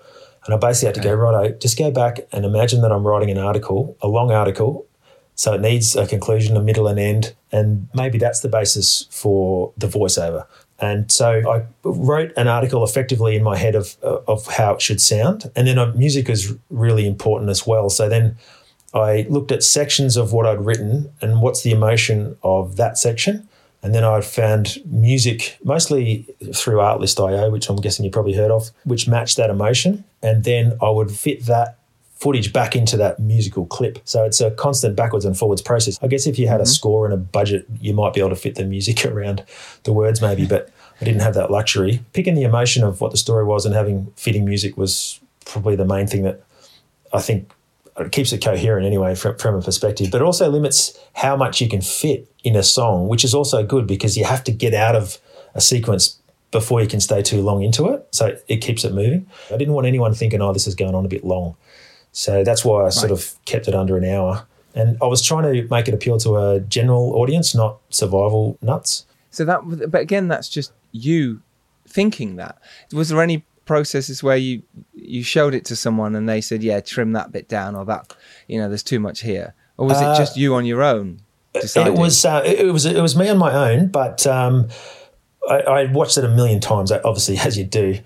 And 0.48 0.54
I 0.54 0.56
basically 0.56 0.86
had 0.86 0.94
to 0.94 1.02
go, 1.02 1.14
right, 1.14 1.60
just 1.60 1.76
go 1.76 1.90
back 1.90 2.20
and 2.32 2.46
imagine 2.46 2.80
that 2.80 2.90
I'm 2.90 3.06
writing 3.06 3.30
an 3.30 3.36
article, 3.36 3.98
a 4.00 4.08
long 4.08 4.32
article. 4.32 4.86
So 5.34 5.52
it 5.52 5.60
needs 5.60 5.94
a 5.94 6.06
conclusion, 6.06 6.56
a 6.56 6.62
middle, 6.62 6.88
and 6.88 6.98
end. 6.98 7.34
And 7.52 7.86
maybe 7.92 8.16
that's 8.16 8.40
the 8.40 8.48
basis 8.48 9.06
for 9.10 9.74
the 9.76 9.88
voiceover. 9.88 10.46
And 10.78 11.12
so 11.12 11.42
I 11.50 11.66
wrote 11.82 12.32
an 12.38 12.48
article 12.48 12.82
effectively 12.82 13.36
in 13.36 13.42
my 13.42 13.58
head 13.58 13.74
of, 13.74 13.98
of 14.02 14.46
how 14.46 14.72
it 14.72 14.80
should 14.80 15.02
sound. 15.02 15.50
And 15.54 15.68
then 15.68 15.78
uh, 15.78 15.92
music 15.94 16.30
is 16.30 16.56
really 16.70 17.06
important 17.06 17.50
as 17.50 17.66
well. 17.66 17.90
So 17.90 18.08
then 18.08 18.38
I 18.94 19.26
looked 19.28 19.52
at 19.52 19.62
sections 19.62 20.16
of 20.16 20.32
what 20.32 20.46
I'd 20.46 20.64
written 20.64 21.12
and 21.20 21.42
what's 21.42 21.62
the 21.62 21.72
emotion 21.72 22.38
of 22.42 22.76
that 22.76 22.96
section. 22.96 23.46
And 23.82 23.94
then 23.94 24.04
I 24.04 24.20
found 24.20 24.78
music 24.86 25.56
mostly 25.62 26.26
through 26.54 26.78
Artlist.io, 26.78 27.50
which 27.50 27.68
I'm 27.68 27.76
guessing 27.76 28.04
you 28.04 28.10
probably 28.10 28.34
heard 28.34 28.50
of, 28.50 28.70
which 28.84 29.06
matched 29.06 29.36
that 29.36 29.50
emotion. 29.50 30.04
And 30.22 30.44
then 30.44 30.76
I 30.82 30.90
would 30.90 31.10
fit 31.10 31.46
that 31.46 31.78
footage 32.18 32.52
back 32.52 32.74
into 32.74 32.96
that 32.96 33.20
musical 33.20 33.64
clip. 33.66 34.00
So 34.04 34.24
it's 34.24 34.40
a 34.40 34.50
constant 34.50 34.96
backwards 34.96 35.24
and 35.24 35.38
forwards 35.38 35.62
process. 35.62 35.98
I 36.02 36.08
guess 36.08 36.26
if 36.26 36.38
you 36.38 36.48
had 36.48 36.60
a 36.60 36.64
mm-hmm. 36.64 36.72
score 36.72 37.04
and 37.04 37.14
a 37.14 37.16
budget, 37.16 37.66
you 37.80 37.94
might 37.94 38.12
be 38.12 38.20
able 38.20 38.30
to 38.30 38.36
fit 38.36 38.56
the 38.56 38.64
music 38.64 39.04
around 39.06 39.44
the 39.84 39.92
words 39.92 40.20
maybe, 40.20 40.44
but 40.44 40.70
I 41.00 41.04
didn't 41.04 41.20
have 41.20 41.34
that 41.34 41.50
luxury. 41.50 42.00
Picking 42.12 42.34
the 42.34 42.42
emotion 42.42 42.82
of 42.82 43.00
what 43.00 43.12
the 43.12 43.16
story 43.16 43.44
was 43.44 43.64
and 43.64 43.74
having 43.74 44.12
fitting 44.16 44.44
music 44.44 44.76
was 44.76 45.20
probably 45.44 45.76
the 45.76 45.84
main 45.84 46.08
thing 46.08 46.22
that 46.22 46.42
I 47.12 47.20
think 47.20 47.52
it 48.06 48.12
keeps 48.12 48.32
it 48.32 48.42
coherent 48.42 48.86
anyway 48.86 49.14
from, 49.14 49.36
from 49.38 49.54
a 49.56 49.62
perspective, 49.62 50.10
but 50.10 50.20
it 50.20 50.24
also 50.24 50.48
limits 50.48 50.98
how 51.14 51.36
much 51.36 51.60
you 51.60 51.68
can 51.68 51.80
fit 51.80 52.30
in 52.44 52.56
a 52.56 52.62
song, 52.62 53.08
which 53.08 53.24
is 53.24 53.34
also 53.34 53.64
good 53.64 53.86
because 53.86 54.16
you 54.16 54.24
have 54.24 54.44
to 54.44 54.52
get 54.52 54.74
out 54.74 54.94
of 54.94 55.18
a 55.54 55.60
sequence 55.60 56.18
before 56.50 56.80
you 56.80 56.88
can 56.88 57.00
stay 57.00 57.22
too 57.22 57.42
long 57.42 57.62
into 57.62 57.88
it. 57.88 58.06
So 58.10 58.36
it 58.48 58.58
keeps 58.58 58.84
it 58.84 58.92
moving. 58.92 59.26
I 59.52 59.56
didn't 59.56 59.74
want 59.74 59.86
anyone 59.86 60.14
thinking, 60.14 60.40
oh, 60.40 60.52
this 60.52 60.66
is 60.66 60.74
going 60.74 60.94
on 60.94 61.04
a 61.04 61.08
bit 61.08 61.24
long. 61.24 61.56
So 62.12 62.42
that's 62.42 62.64
why 62.64 62.86
I 62.86 62.88
sort 62.88 63.10
of 63.10 63.34
kept 63.44 63.68
it 63.68 63.74
under 63.74 63.96
an 63.96 64.04
hour. 64.04 64.46
And 64.74 64.96
I 65.02 65.06
was 65.06 65.22
trying 65.22 65.52
to 65.52 65.68
make 65.68 65.88
it 65.88 65.94
appeal 65.94 66.18
to 66.18 66.36
a 66.36 66.60
general 66.60 67.14
audience, 67.14 67.54
not 67.54 67.78
survival 67.90 68.58
nuts. 68.62 69.04
So 69.30 69.44
that, 69.44 69.90
but 69.90 70.00
again, 70.00 70.28
that's 70.28 70.48
just 70.48 70.72
you 70.92 71.42
thinking 71.86 72.36
that. 72.36 72.58
Was 72.92 73.08
there 73.08 73.20
any 73.22 73.44
processes 73.68 74.22
where 74.22 74.36
you 74.36 74.62
you 74.94 75.22
showed 75.22 75.54
it 75.54 75.64
to 75.66 75.76
someone 75.76 76.16
and 76.16 76.28
they 76.28 76.40
said, 76.40 76.62
"Yeah, 76.64 76.80
trim 76.80 77.12
that 77.12 77.30
bit 77.30 77.48
down," 77.48 77.76
or 77.76 77.84
that, 77.84 78.12
you 78.48 78.58
know, 78.58 78.68
there's 78.68 78.82
too 78.82 78.98
much 78.98 79.20
here, 79.20 79.54
or 79.76 79.86
was 79.86 79.98
Uh, 80.02 80.10
it 80.12 80.16
just 80.18 80.36
you 80.36 80.54
on 80.56 80.64
your 80.64 80.82
own? 80.82 81.20
Deciding? 81.54 81.94
It 81.94 81.98
was 81.98 82.24
uh, 82.24 82.42
it 82.44 82.72
was 82.72 82.84
it 82.86 83.00
was 83.00 83.14
me 83.16 83.28
on 83.28 83.38
my 83.38 83.52
own, 83.70 83.88
but 83.88 84.26
um, 84.26 84.68
I, 85.48 85.56
I 85.60 85.84
watched 85.92 86.18
it 86.18 86.24
a 86.24 86.28
million 86.28 86.60
times, 86.60 86.90
obviously 86.90 87.38
as 87.46 87.56
you 87.56 87.64
do. 87.64 88.00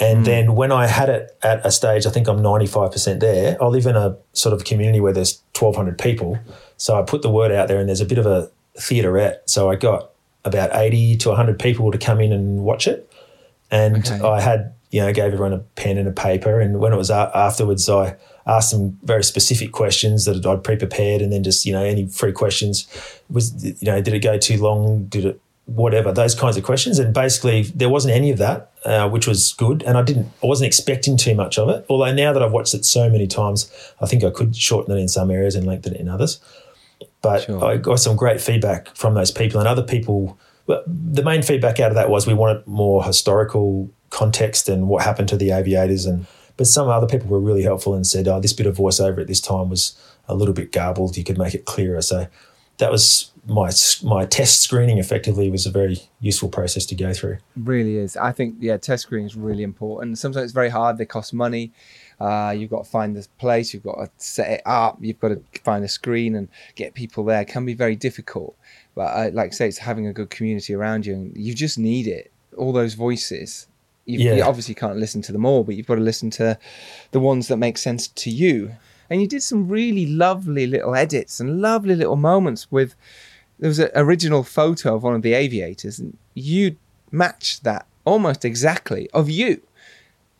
And 0.00 0.26
then 0.26 0.56
when 0.56 0.72
I 0.72 0.88
had 0.88 1.08
it 1.08 1.36
at 1.42 1.64
a 1.64 1.70
stage, 1.70 2.04
I 2.04 2.10
think 2.10 2.26
I'm 2.26 2.38
95% 2.40 3.20
there. 3.20 3.56
I 3.62 3.66
live 3.66 3.86
in 3.86 3.94
a 3.94 4.16
sort 4.32 4.52
of 4.52 4.64
community 4.64 4.98
where 4.98 5.12
there's 5.12 5.40
1,200 5.56 5.98
people, 5.98 6.36
so 6.76 6.98
I 6.98 7.02
put 7.02 7.22
the 7.22 7.30
word 7.30 7.52
out 7.52 7.68
there, 7.68 7.78
and 7.78 7.88
there's 7.88 8.00
a 8.00 8.04
bit 8.04 8.18
of 8.18 8.26
a 8.26 8.50
theaterette. 8.76 9.36
So 9.46 9.70
I 9.70 9.76
got 9.76 10.10
about 10.44 10.70
80 10.74 11.16
to 11.18 11.28
100 11.28 11.60
people 11.60 11.92
to 11.92 11.98
come 11.98 12.20
in 12.20 12.32
and 12.32 12.64
watch 12.64 12.88
it, 12.88 13.08
and 13.70 13.96
Okay. 13.98 14.20
I 14.20 14.40
had 14.40 14.73
you 14.94 15.00
know 15.00 15.12
gave 15.12 15.24
everyone 15.32 15.52
a 15.52 15.58
pen 15.80 15.98
and 15.98 16.06
a 16.08 16.12
paper, 16.12 16.60
and 16.60 16.78
when 16.78 16.92
it 16.92 16.96
was 16.96 17.10
a- 17.10 17.32
afterwards, 17.34 17.88
I 17.88 18.14
asked 18.46 18.70
them 18.72 18.98
very 19.02 19.24
specific 19.24 19.72
questions 19.72 20.24
that 20.26 20.46
I'd 20.46 20.62
pre-prepared, 20.62 21.20
and 21.22 21.32
then 21.32 21.42
just 21.42 21.66
you 21.66 21.72
know 21.72 21.82
any 21.82 22.06
free 22.06 22.32
questions 22.32 22.86
was 23.28 23.44
you 23.64 23.74
know 23.90 24.00
did 24.00 24.14
it 24.14 24.20
go 24.20 24.38
too 24.38 24.58
long? 24.68 25.06
Did 25.06 25.24
it 25.24 25.40
whatever 25.66 26.12
those 26.12 26.34
kinds 26.34 26.56
of 26.56 26.62
questions? 26.62 26.98
And 27.00 27.12
basically, 27.12 27.62
there 27.80 27.88
wasn't 27.88 28.14
any 28.14 28.30
of 28.30 28.38
that, 28.38 28.70
uh, 28.84 29.08
which 29.08 29.26
was 29.26 29.52
good. 29.54 29.82
And 29.82 29.96
I 29.96 30.02
didn't, 30.02 30.28
I 30.42 30.46
wasn't 30.46 30.66
expecting 30.66 31.16
too 31.16 31.34
much 31.34 31.58
of 31.58 31.68
it. 31.70 31.86
Although 31.88 32.12
now 32.12 32.32
that 32.34 32.42
I've 32.42 32.52
watched 32.52 32.74
it 32.74 32.84
so 32.84 33.08
many 33.10 33.26
times, 33.26 33.70
I 34.00 34.06
think 34.06 34.22
I 34.22 34.30
could 34.30 34.54
shorten 34.54 34.94
it 34.96 35.00
in 35.00 35.08
some 35.08 35.30
areas 35.30 35.54
and 35.56 35.66
lengthen 35.66 35.94
it 35.94 36.00
in 36.00 36.08
others. 36.08 36.38
But 37.22 37.44
Sure. 37.44 37.64
I 37.64 37.78
got 37.78 37.98
some 37.98 38.14
great 38.14 38.40
feedback 38.42 38.94
from 38.94 39.14
those 39.14 39.30
people 39.30 39.58
and 39.58 39.66
other 39.66 39.82
people. 39.82 40.36
Well, 40.66 40.82
the 40.86 41.22
main 41.22 41.40
feedback 41.42 41.80
out 41.80 41.90
of 41.90 41.94
that 41.96 42.10
was 42.10 42.26
we 42.26 42.34
wanted 42.34 42.66
more 42.66 43.02
historical 43.02 43.88
context 44.14 44.68
and 44.68 44.88
what 44.88 45.02
happened 45.02 45.28
to 45.28 45.36
the 45.36 45.50
aviators 45.50 46.06
and 46.06 46.26
but 46.56 46.66
some 46.66 46.88
other 46.88 47.06
people 47.06 47.28
were 47.28 47.40
really 47.40 47.62
helpful 47.62 47.94
and 47.94 48.06
said, 48.06 48.28
"Oh, 48.28 48.40
this 48.40 48.52
bit 48.52 48.66
of 48.66 48.76
voiceover 48.76 49.20
at 49.20 49.26
this 49.26 49.40
time 49.40 49.70
was 49.70 49.96
a 50.28 50.34
little 50.34 50.54
bit 50.54 50.70
garbled. 50.72 51.16
You 51.16 51.24
could 51.24 51.38
make 51.38 51.54
it 51.54 51.64
clearer." 51.64 52.00
So 52.00 52.28
that 52.78 52.90
was 52.90 53.32
my 53.46 53.70
my 54.02 54.24
test 54.24 54.60
screening. 54.60 54.98
Effectively, 54.98 55.50
was 55.50 55.66
a 55.66 55.70
very 55.70 55.98
useful 56.20 56.48
process 56.48 56.86
to 56.86 56.94
go 56.94 57.12
through. 57.12 57.38
really 57.56 57.96
is. 57.96 58.16
I 58.16 58.32
think 58.32 58.56
yeah, 58.60 58.76
test 58.76 59.04
screening 59.04 59.26
is 59.26 59.36
really 59.36 59.62
important. 59.62 60.18
Sometimes 60.18 60.44
it's 60.44 60.52
very 60.52 60.68
hard. 60.68 60.98
They 60.98 61.06
cost 61.06 61.34
money. 61.34 61.72
Uh, 62.20 62.54
you've 62.56 62.70
got 62.70 62.84
to 62.84 62.90
find 62.90 63.16
this 63.16 63.26
place. 63.26 63.74
You've 63.74 63.82
got 63.82 63.96
to 63.96 64.10
set 64.18 64.48
it 64.50 64.62
up. 64.64 64.98
You've 65.00 65.18
got 65.18 65.28
to 65.28 65.42
find 65.64 65.84
a 65.84 65.88
screen 65.88 66.36
and 66.36 66.48
get 66.76 66.94
people 66.94 67.24
there. 67.24 67.40
It 67.40 67.48
can 67.48 67.66
be 67.66 67.74
very 67.74 67.96
difficult. 67.96 68.56
But 68.94 69.06
I, 69.06 69.28
like 69.30 69.48
I 69.48 69.54
say, 69.54 69.68
it's 69.68 69.78
having 69.78 70.06
a 70.06 70.12
good 70.12 70.30
community 70.30 70.72
around 70.74 71.04
you, 71.04 71.14
and 71.14 71.36
you 71.36 71.52
just 71.52 71.78
need 71.78 72.06
it. 72.06 72.30
All 72.56 72.72
those 72.72 72.94
voices. 72.94 73.66
You, 74.06 74.34
you 74.34 74.42
obviously 74.42 74.74
can't 74.74 74.98
listen 74.98 75.22
to 75.22 75.32
them 75.32 75.46
all, 75.46 75.64
but 75.64 75.76
you've 75.76 75.86
got 75.86 75.94
to 75.94 76.00
listen 76.00 76.30
to 76.30 76.58
the 77.12 77.20
ones 77.20 77.48
that 77.48 77.56
make 77.56 77.78
sense 77.78 78.08
to 78.08 78.30
you. 78.30 78.72
And 79.08 79.20
you 79.20 79.28
did 79.28 79.42
some 79.42 79.68
really 79.68 80.06
lovely 80.06 80.66
little 80.66 80.94
edits 80.94 81.40
and 81.40 81.60
lovely 81.60 81.94
little 81.94 82.16
moments 82.16 82.70
with. 82.70 82.94
There 83.58 83.68
was 83.68 83.78
an 83.78 83.90
original 83.94 84.42
photo 84.42 84.96
of 84.96 85.02
one 85.04 85.14
of 85.14 85.22
the 85.22 85.32
aviators, 85.32 85.98
and 85.98 86.16
you 86.34 86.76
matched 87.10 87.64
that 87.64 87.86
almost 88.04 88.44
exactly 88.44 89.08
of 89.10 89.30
you 89.30 89.62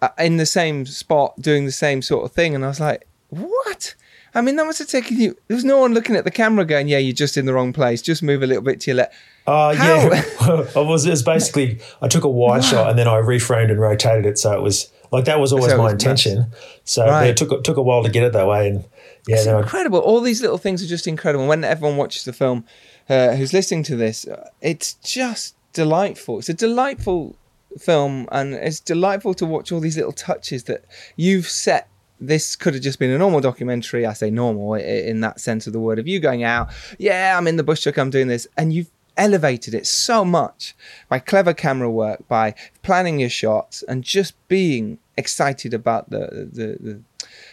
uh, 0.02 0.08
in 0.18 0.36
the 0.36 0.46
same 0.46 0.84
spot 0.84 1.40
doing 1.40 1.64
the 1.64 1.72
same 1.72 2.02
sort 2.02 2.24
of 2.24 2.32
thing. 2.32 2.54
And 2.54 2.64
I 2.64 2.68
was 2.68 2.80
like, 2.80 3.06
what? 3.30 3.94
I 4.34 4.40
mean, 4.40 4.56
that 4.56 4.66
must 4.66 4.80
have 4.80 4.88
taken 4.88 5.18
you. 5.20 5.36
There 5.48 5.54
was 5.54 5.64
no 5.64 5.78
one 5.78 5.94
looking 5.94 6.16
at 6.16 6.24
the 6.24 6.30
camera 6.30 6.64
going, 6.64 6.88
yeah, 6.88 6.98
you're 6.98 7.14
just 7.14 7.36
in 7.36 7.46
the 7.46 7.54
wrong 7.54 7.72
place. 7.72 8.02
Just 8.02 8.22
move 8.22 8.42
a 8.42 8.46
little 8.46 8.64
bit 8.64 8.80
to 8.80 8.90
your 8.90 8.96
left. 8.96 9.14
Oh 9.46 9.74
How? 9.74 9.84
yeah, 10.12 10.64
I 10.74 10.80
was. 10.80 11.06
It 11.06 11.10
was 11.10 11.22
basically 11.22 11.80
I 12.00 12.08
took 12.08 12.24
a 12.24 12.28
wide 12.28 12.64
shot 12.64 12.88
and 12.90 12.98
then 12.98 13.06
I 13.06 13.16
reframed 13.20 13.70
and 13.70 13.78
rotated 13.80 14.24
it, 14.26 14.38
so 14.38 14.52
it 14.52 14.62
was 14.62 14.90
like 15.12 15.26
that 15.26 15.38
was 15.38 15.52
always 15.52 15.70
So 15.70 15.76
my 15.76 15.84
was 15.84 15.92
intention. 15.92 16.46
So 16.84 17.06
Right. 17.06 17.26
it 17.28 17.36
took 17.36 17.62
took 17.62 17.76
a 17.76 17.82
while 17.82 18.02
to 18.02 18.10
get 18.10 18.22
it 18.24 18.32
that 18.32 18.46
way, 18.46 18.68
and 18.68 18.84
yeah, 19.28 19.36
It's 19.36 19.46
incredible. 19.46 19.98
All 19.98 20.20
these 20.20 20.40
little 20.40 20.58
things 20.58 20.82
are 20.82 20.86
just 20.86 21.06
incredible. 21.06 21.46
When 21.46 21.62
everyone 21.62 21.96
watches 21.98 22.24
the 22.24 22.32
film, 22.32 22.64
uh, 23.08 23.34
who's 23.36 23.52
listening 23.52 23.82
to 23.84 23.96
this, 23.96 24.26
uh, 24.26 24.48
it's 24.62 24.94
just 24.94 25.54
delightful. 25.74 26.38
It's 26.38 26.48
a 26.48 26.54
delightful 26.54 27.36
film, 27.78 28.26
and 28.32 28.54
it's 28.54 28.80
delightful 28.80 29.34
to 29.34 29.44
watch 29.46 29.70
all 29.72 29.80
these 29.80 29.96
little 29.96 30.12
touches 30.12 30.64
that 30.64 30.84
you've 31.16 31.48
set. 31.48 31.88
This 32.20 32.56
could 32.56 32.74
have 32.74 32.82
just 32.82 32.98
been 32.98 33.10
a 33.10 33.18
normal 33.18 33.40
documentary. 33.40 34.06
I 34.06 34.12
say 34.12 34.30
normal 34.30 34.74
in 34.74 35.20
that 35.20 35.40
sense 35.40 35.66
of 35.66 35.72
the 35.72 35.80
word. 35.80 35.98
Of 35.98 36.08
you 36.08 36.20
going 36.20 36.44
out, 36.44 36.70
yeah, 36.98 37.36
I'm 37.36 37.46
in 37.46 37.56
the 37.56 37.64
bush 37.64 37.86
I'm 37.86 38.10
doing 38.10 38.28
this, 38.28 38.46
and 38.56 38.72
you've 38.72 38.90
elevated 39.16 39.74
it 39.74 39.86
so 39.86 40.24
much 40.24 40.74
by 41.08 41.18
clever 41.18 41.54
camera 41.54 41.90
work, 41.90 42.26
by 42.28 42.54
planning 42.82 43.20
your 43.20 43.28
shots, 43.28 43.82
and 43.82 44.02
just 44.02 44.34
being 44.48 44.98
excited 45.16 45.74
about 45.74 46.10
the 46.10 46.48
the 46.52 46.78
the, 46.80 47.00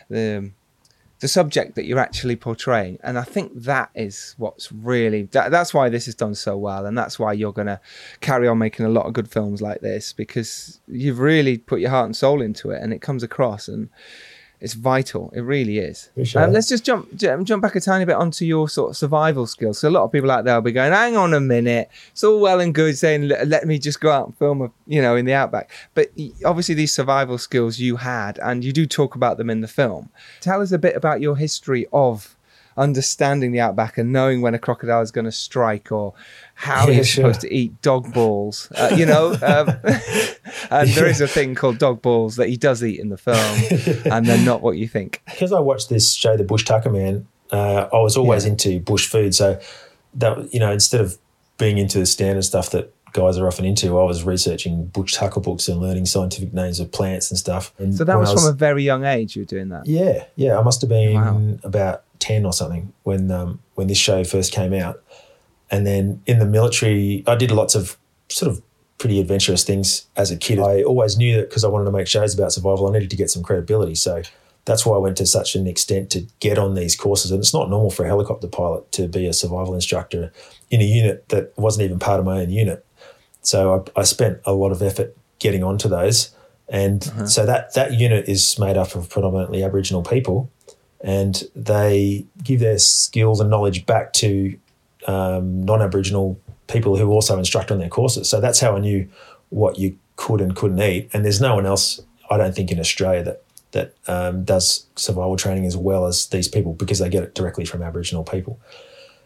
the 0.09 0.51
the 1.21 1.27
subject 1.27 1.75
that 1.75 1.85
you're 1.85 1.99
actually 1.99 2.35
portraying 2.35 2.97
and 3.03 3.19
i 3.19 3.23
think 3.23 3.51
that 3.53 3.91
is 3.93 4.33
what's 4.39 4.71
really 4.71 5.23
that, 5.31 5.51
that's 5.51 5.71
why 5.71 5.87
this 5.87 6.07
is 6.07 6.15
done 6.15 6.33
so 6.33 6.57
well 6.57 6.87
and 6.87 6.97
that's 6.97 7.19
why 7.19 7.31
you're 7.31 7.53
going 7.53 7.67
to 7.67 7.79
carry 8.21 8.47
on 8.47 8.57
making 8.57 8.87
a 8.87 8.89
lot 8.89 9.05
of 9.05 9.13
good 9.13 9.29
films 9.29 9.61
like 9.61 9.81
this 9.81 10.13
because 10.13 10.81
you've 10.87 11.19
really 11.19 11.59
put 11.59 11.79
your 11.79 11.91
heart 11.91 12.07
and 12.07 12.17
soul 12.17 12.41
into 12.41 12.71
it 12.71 12.81
and 12.81 12.91
it 12.91 13.01
comes 13.01 13.21
across 13.21 13.67
and 13.67 13.87
it's 14.61 14.73
vital. 14.73 15.31
It 15.33 15.41
really 15.41 15.79
is. 15.79 16.09
Appreciate 16.11 16.43
um, 16.43 16.53
let's 16.53 16.69
just 16.69 16.85
jump 16.85 17.13
jump 17.15 17.61
back 17.61 17.75
a 17.75 17.79
tiny 17.81 18.05
bit 18.05 18.15
onto 18.15 18.45
your 18.45 18.69
sort 18.69 18.91
of 18.91 18.97
survival 18.97 19.47
skills. 19.47 19.79
So 19.79 19.89
a 19.89 19.91
lot 19.91 20.03
of 20.03 20.11
people 20.11 20.29
out 20.29 20.45
there 20.45 20.53
will 20.53 20.61
be 20.61 20.71
going 20.71 20.91
hang 20.91 21.17
on 21.17 21.33
a 21.33 21.39
minute. 21.39 21.89
It's 22.11 22.23
all 22.23 22.39
well 22.39 22.59
and 22.59 22.73
good 22.73 22.97
saying 22.97 23.27
let, 23.27 23.47
let 23.47 23.65
me 23.65 23.79
just 23.79 23.99
go 23.99 24.11
out 24.11 24.27
and 24.27 24.37
film 24.37 24.61
a, 24.61 24.71
you 24.85 25.01
know 25.01 25.15
in 25.15 25.25
the 25.25 25.33
outback. 25.33 25.71
But 25.95 26.11
obviously 26.45 26.75
these 26.75 26.93
survival 26.93 27.39
skills 27.39 27.79
you 27.79 27.95
had 27.95 28.37
and 28.39 28.63
you 28.63 28.71
do 28.71 28.85
talk 28.85 29.15
about 29.15 29.37
them 29.37 29.49
in 29.49 29.61
the 29.61 29.67
film. 29.67 30.09
Tell 30.41 30.61
us 30.61 30.71
a 30.71 30.77
bit 30.77 30.95
about 30.95 31.21
your 31.21 31.35
history 31.35 31.87
of 31.91 32.37
understanding 32.77 33.51
the 33.51 33.59
outback 33.59 33.97
and 33.97 34.11
knowing 34.11 34.41
when 34.41 34.53
a 34.53 34.59
crocodile 34.59 35.01
is 35.01 35.11
going 35.11 35.25
to 35.25 35.31
strike 35.31 35.91
or 35.91 36.13
how 36.55 36.87
Yeah, 36.87 36.95
you're 36.95 37.03
sure. 37.03 37.23
supposed 37.25 37.41
to 37.41 37.53
eat 37.53 37.81
dog 37.81 38.13
balls 38.13 38.71
uh, 38.75 38.93
you 38.95 39.05
know 39.05 39.33
um, 39.41 39.69
and 40.71 40.89
there 40.89 41.07
is 41.07 41.21
a 41.21 41.27
thing 41.27 41.55
called 41.55 41.77
dog 41.77 42.01
balls 42.01 42.35
that 42.37 42.49
he 42.49 42.57
does 42.57 42.83
eat 42.83 42.99
in 42.99 43.09
the 43.09 43.17
film 43.17 43.37
and 44.11 44.25
they're 44.25 44.45
not 44.45 44.61
what 44.61 44.77
you 44.77 44.87
think 44.87 45.21
because 45.25 45.51
I 45.51 45.59
watched 45.59 45.89
this 45.89 46.13
show, 46.13 46.37
The 46.37 46.43
Bush 46.43 46.63
Tucker 46.65 46.89
Man, 46.89 47.27
uh, 47.51 47.87
I 47.91 47.97
was 47.99 48.15
always 48.17 48.45
Yeah. 48.45 48.51
into 48.51 48.79
bush 48.79 49.07
food. 49.07 49.35
So 49.35 49.59
that 50.15 50.53
you 50.53 50.59
know, 50.59 50.71
instead 50.71 51.01
of 51.01 51.17
being 51.57 51.77
into 51.77 51.99
the 51.99 52.05
standard 52.05 52.43
stuff 52.43 52.69
that 52.71 52.93
guys 53.13 53.37
are 53.37 53.47
often 53.47 53.65
into, 53.65 53.99
I 53.99 54.03
was 54.03 54.23
researching 54.23 54.85
bush 54.87 55.13
tucker 55.13 55.39
books 55.39 55.67
and 55.67 55.79
learning 55.81 56.05
scientific 56.05 56.53
names 56.53 56.79
of 56.79 56.91
plants 56.91 57.29
and 57.31 57.37
stuff. 57.37 57.73
And 57.77 57.93
so 57.95 58.03
that 58.03 58.13
when 58.17 58.21
was 58.21 58.33
from 58.33 58.49
a 58.49 58.53
very 58.55 58.83
young 58.83 59.03
age 59.05 59.35
you 59.35 59.41
were 59.41 59.45
doing 59.47 59.69
that 59.69 59.85
yeah, 59.85 60.25
yeah. 60.35 60.57
I 60.57 60.63
must 60.63 60.81
have 60.81 60.89
been 60.89 61.13
Wow. 61.15 61.57
about 61.63 62.03
ten 62.21 62.45
or 62.45 62.53
something 62.53 62.93
when 63.03 63.29
um, 63.31 63.59
when 63.75 63.87
this 63.87 63.97
show 63.97 64.23
first 64.23 64.53
came 64.53 64.73
out. 64.73 65.03
And 65.69 65.85
then 65.85 66.21
in 66.25 66.39
the 66.39 66.45
military, 66.45 67.23
I 67.27 67.35
did 67.35 67.51
lots 67.51 67.75
of 67.75 67.97
sort 68.29 68.51
of 68.51 68.61
pretty 68.97 69.19
adventurous 69.19 69.63
things 69.63 70.05
as 70.15 70.31
a 70.31 70.37
kid. 70.37 70.59
I 70.59 70.83
always 70.83 71.17
knew 71.17 71.35
that 71.37 71.49
because 71.49 71.63
I 71.63 71.67
wanted 71.67 71.85
to 71.85 71.91
make 71.91 72.07
shows 72.07 72.33
about 72.35 72.51
survival, 72.53 72.87
I 72.87 72.91
needed 72.93 73.09
to 73.09 73.15
get 73.15 73.29
some 73.29 73.41
credibility. 73.41 73.95
So 73.95 74.21
that's 74.65 74.85
why 74.85 74.95
I 74.95 74.99
went 74.99 75.17
to 75.17 75.25
such 75.25 75.55
an 75.55 75.65
extent 75.65 76.11
to 76.11 76.27
get 76.39 76.59
on 76.59 76.75
these 76.75 76.95
courses. 76.95 77.31
And 77.31 77.39
it's 77.39 77.53
not 77.53 77.69
normal 77.69 77.89
for 77.89 78.03
a 78.05 78.07
helicopter 78.07 78.47
pilot 78.47 78.91
to 78.91 79.07
be 79.07 79.25
a 79.25 79.33
survival 79.33 79.73
instructor 79.73 80.31
in 80.69 80.81
a 80.81 80.85
unit 80.85 81.27
that 81.29 81.57
wasn't 81.57 81.85
even 81.85 81.99
part 81.99 82.19
of 82.19 82.25
my 82.25 82.41
own 82.41 82.51
unit. 82.51 82.85
So 83.41 83.85
I, 83.95 84.01
I 84.01 84.03
spent 84.03 84.39
a 84.45 84.53
lot 84.53 84.71
of 84.71 84.81
effort 84.81 85.17
getting 85.39 85.63
onto 85.63 85.89
those. 85.89 86.35
And 86.69 87.03
so 87.29 87.45
that, 87.45 87.73
that 87.73 87.93
unit 87.93 88.29
is 88.29 88.57
made 88.59 88.77
up 88.77 88.95
of 88.95 89.09
predominantly 89.09 89.63
Aboriginal 89.63 90.03
people 90.03 90.49
and 91.03 91.43
they 91.55 92.25
give 92.43 92.59
their 92.59 92.79
skills 92.79 93.39
and 93.39 93.49
knowledge 93.49 93.85
back 93.85 94.13
to 94.13 94.57
um, 95.07 95.63
non-Aboriginal 95.63 96.39
people 96.67 96.97
who 96.97 97.09
also 97.09 97.37
instruct 97.37 97.71
on 97.71 97.79
their 97.79 97.89
courses. 97.89 98.29
So 98.29 98.39
that's 98.39 98.59
how 98.59 98.75
I 98.75 98.79
knew 98.79 99.09
what 99.49 99.79
you 99.79 99.97
could 100.15 100.41
and 100.41 100.55
couldn't 100.55 100.81
eat. 100.81 101.09
And 101.13 101.25
there's 101.25 101.41
no 101.41 101.55
one 101.55 101.65
else, 101.65 102.01
I 102.29 102.37
don't 102.37 102.55
think, 102.55 102.71
in 102.71 102.79
Australia 102.79 103.23
that 103.23 103.43
that 103.71 103.93
um, 104.07 104.43
does 104.43 104.85
survival 104.97 105.37
training 105.37 105.65
as 105.65 105.77
well 105.77 106.05
as 106.05 106.27
these 106.27 106.49
people 106.49 106.73
because 106.73 106.99
they 106.99 107.07
get 107.07 107.23
it 107.23 107.33
directly 107.33 107.63
from 107.63 107.81
Aboriginal 107.81 108.23
people. 108.23 108.59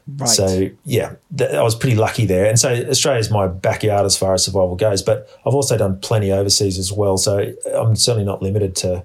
Right. 0.08 0.30
So 0.30 0.70
yeah, 0.84 1.16
th- 1.36 1.52
I 1.52 1.64
was 1.64 1.74
pretty 1.74 1.96
lucky 1.96 2.28
there. 2.28 2.46
And 2.46 2.60
so 2.60 2.70
Australia 2.72 3.20
is 3.20 3.32
my 3.32 3.48
backyard 3.48 4.06
as 4.06 4.16
far 4.16 4.36
as 4.36 4.46
survival 4.46 4.76
goes. 4.76 5.02
But 5.02 5.28
I've 5.48 5.56
also 5.56 5.78
done 5.78 6.00
plenty 6.00 6.32
overseas 6.32 6.78
as 6.78 6.92
well. 6.92 7.18
So 7.18 7.54
I'm 7.74 7.96
certainly 7.96 8.26
not 8.26 8.44
limited 8.44 8.76
to 8.78 9.04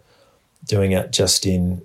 doing 0.66 0.92
it 0.92 1.10
just 1.10 1.46
in 1.46 1.80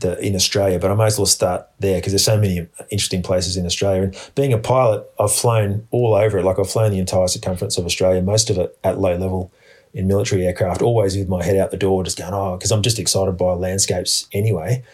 the 0.00 0.18
in 0.24 0.34
Australia. 0.34 0.78
But 0.78 0.90
I 0.90 0.94
might 0.94 1.06
as 1.06 1.18
well 1.18 1.26
start 1.26 1.68
there 1.78 1.98
because 1.98 2.12
there's 2.12 2.24
so 2.24 2.38
many 2.38 2.66
interesting 2.90 3.22
places 3.22 3.56
in 3.56 3.66
Australia. 3.66 4.02
And 4.04 4.30
being 4.34 4.52
a 4.52 4.58
pilot, 4.58 5.06
I've 5.18 5.32
flown 5.32 5.86
all 5.90 6.14
over 6.14 6.38
it. 6.38 6.44
Like 6.44 6.58
I've 6.58 6.70
flown 6.70 6.90
the 6.90 6.98
entire 6.98 7.28
circumference 7.28 7.78
of 7.78 7.84
Australia, 7.86 8.22
most 8.22 8.50
of 8.50 8.58
it 8.58 8.78
at 8.84 8.98
low 8.98 9.16
level 9.16 9.52
in 9.94 10.06
military 10.06 10.46
aircraft, 10.46 10.82
always 10.82 11.16
with 11.16 11.28
my 11.28 11.42
head 11.42 11.56
out 11.56 11.70
the 11.70 11.76
door, 11.76 12.04
just 12.04 12.18
going, 12.18 12.34
oh, 12.34 12.56
because 12.56 12.70
I'm 12.70 12.82
just 12.82 12.98
excited 12.98 13.32
by 13.36 13.52
landscapes 13.54 14.28
anyway. 14.32 14.84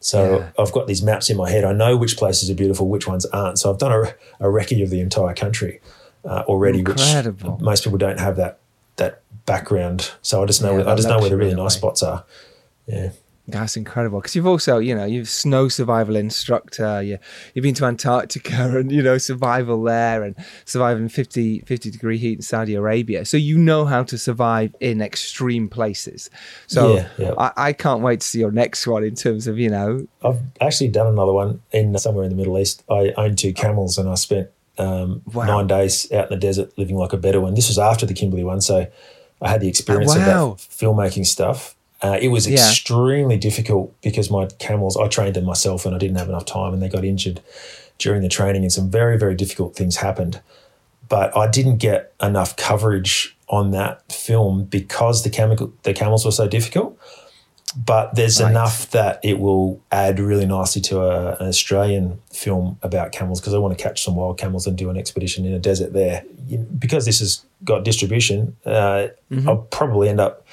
So 0.00 0.38
Yeah. 0.38 0.50
I've 0.62 0.72
got 0.72 0.86
these 0.86 1.02
maps 1.02 1.30
in 1.30 1.36
my 1.36 1.48
head. 1.48 1.64
I 1.64 1.72
know 1.72 1.96
which 1.96 2.16
places 2.16 2.50
are 2.50 2.54
beautiful, 2.54 2.88
which 2.88 3.06
ones 3.06 3.24
aren't. 3.26 3.58
So 3.58 3.70
I've 3.72 3.78
done 3.78 3.92
a, 3.92 4.46
a 4.46 4.50
recce 4.50 4.82
of 4.82 4.90
the 4.90 5.00
entire 5.00 5.32
country 5.34 5.80
uh, 6.24 6.42
already, 6.46 6.80
Incredible. 6.80 7.52
which 7.54 7.60
most 7.62 7.84
people 7.84 7.98
don't 7.98 8.18
have 8.20 8.36
that 8.36 8.58
that 8.96 9.22
background. 9.46 10.10
So 10.20 10.42
I 10.42 10.46
just 10.46 10.60
know 10.60 10.72
Yeah, 10.72 10.84
where, 10.84 10.88
I 10.90 10.94
just 10.96 11.08
know 11.08 11.18
where 11.18 11.30
the 11.30 11.36
really 11.36 11.54
nice 11.54 11.74
spots 11.74 12.02
are. 12.02 12.24
Yeah. 12.86 13.10
That's 13.48 13.76
incredible 13.76 14.20
because 14.20 14.36
you've 14.36 14.46
also, 14.46 14.78
you 14.78 14.94
know, 14.94 15.04
you've 15.04 15.28
snow 15.28 15.68
survival 15.68 16.14
instructor. 16.14 17.02
You, 17.02 17.18
you've 17.54 17.64
been 17.64 17.74
to 17.74 17.86
Antarctica 17.86 18.52
and 18.78 18.92
you 18.92 19.02
know 19.02 19.18
survival 19.18 19.82
there 19.82 20.22
and 20.22 20.36
surviving 20.64 21.08
50, 21.08 21.60
50 21.60 21.90
degree 21.90 22.18
heat 22.18 22.38
in 22.38 22.42
Saudi 22.42 22.74
Arabia. 22.74 23.24
So 23.24 23.36
you 23.36 23.58
know 23.58 23.84
how 23.84 24.04
to 24.04 24.16
survive 24.16 24.74
in 24.78 25.02
extreme 25.02 25.68
places. 25.68 26.30
So 26.68 26.94
Yeah, 26.94 27.08
yeah. 27.18 27.34
I, 27.36 27.52
I 27.56 27.72
can't 27.72 28.00
wait 28.00 28.20
to 28.20 28.26
see 28.26 28.38
your 28.38 28.52
next 28.52 28.86
one 28.86 29.02
in 29.02 29.16
terms 29.16 29.48
of 29.48 29.58
you 29.58 29.70
know. 29.70 30.06
I've 30.22 30.40
actually 30.60 30.88
done 30.88 31.08
another 31.08 31.32
one 31.32 31.62
in 31.72 31.98
somewhere 31.98 32.24
in 32.24 32.30
the 32.30 32.36
Middle 32.36 32.58
East. 32.60 32.84
I 32.88 33.12
owned 33.16 33.38
two 33.38 33.52
camels 33.52 33.98
and 33.98 34.08
I 34.08 34.14
spent 34.14 34.50
um, 34.78 35.22
Wow. 35.32 35.46
nine 35.46 35.66
days 35.66 36.10
out 36.12 36.30
in 36.30 36.38
the 36.38 36.40
desert 36.40 36.76
living 36.78 36.96
like 36.96 37.12
a 37.12 37.16
Bedouin. 37.16 37.54
This 37.54 37.68
was 37.68 37.78
after 37.78 38.06
the 38.06 38.14
Kimberley 38.14 38.44
one, 38.44 38.60
so 38.60 38.86
I 39.40 39.48
had 39.48 39.60
the 39.60 39.68
experience 39.68 40.14
of 40.14 40.20
that 40.20 40.36
filmmaking 40.58 41.26
stuff. 41.26 41.74
Uh, 42.02 42.18
it 42.20 42.28
was 42.28 42.46
Yeah. 42.48 42.54
extremely 42.54 43.36
difficult 43.36 43.94
because 44.02 44.30
my 44.30 44.46
camels, 44.58 44.96
I 44.96 45.06
trained 45.08 45.34
them 45.36 45.44
myself 45.44 45.86
and 45.86 45.94
I 45.94 45.98
didn't 45.98 46.18
have 46.18 46.28
enough 46.28 46.44
time 46.44 46.72
and 46.74 46.82
they 46.82 46.88
got 46.88 47.04
injured 47.04 47.40
during 47.98 48.22
the 48.22 48.28
training 48.28 48.62
and 48.62 48.72
some 48.72 48.90
very, 48.90 49.16
very 49.16 49.34
difficult 49.36 49.76
things 49.76 49.96
happened. 49.96 50.40
But 51.08 51.36
I 51.36 51.46
didn't 51.48 51.76
get 51.76 52.12
enough 52.20 52.56
coverage 52.56 53.36
on 53.48 53.70
that 53.72 54.10
film 54.10 54.64
because 54.64 55.22
the, 55.22 55.30
chemical, 55.30 55.72
the 55.84 55.92
camels 55.94 56.24
were 56.24 56.32
so 56.32 56.48
difficult 56.48 56.96
but 57.86 58.14
there's 58.16 58.38
Right. 58.38 58.50
enough 58.50 58.90
that 58.90 59.18
it 59.22 59.40
will 59.40 59.80
add 59.90 60.20
really 60.20 60.44
nicely 60.44 60.82
to 60.82 61.00
a, 61.00 61.36
an 61.40 61.48
Australian 61.48 62.18
film 62.30 62.76
about 62.82 63.12
camels 63.12 63.40
because 63.40 63.54
I 63.54 63.58
want 63.58 63.76
to 63.78 63.82
catch 63.82 64.04
some 64.04 64.14
wild 64.14 64.36
camels 64.36 64.66
and 64.66 64.76
do 64.76 64.90
an 64.90 64.98
expedition 64.98 65.46
in 65.46 65.54
a 65.54 65.58
desert 65.58 65.94
there. 65.94 66.22
You- 66.46 66.58
Because 66.78 67.06
this 67.06 67.20
has 67.20 67.40
got 67.64 67.82
distribution, 67.82 68.56
uh, 68.66 69.06
I'll 69.46 69.66
probably 69.70 70.10
end 70.10 70.20
up 70.20 70.44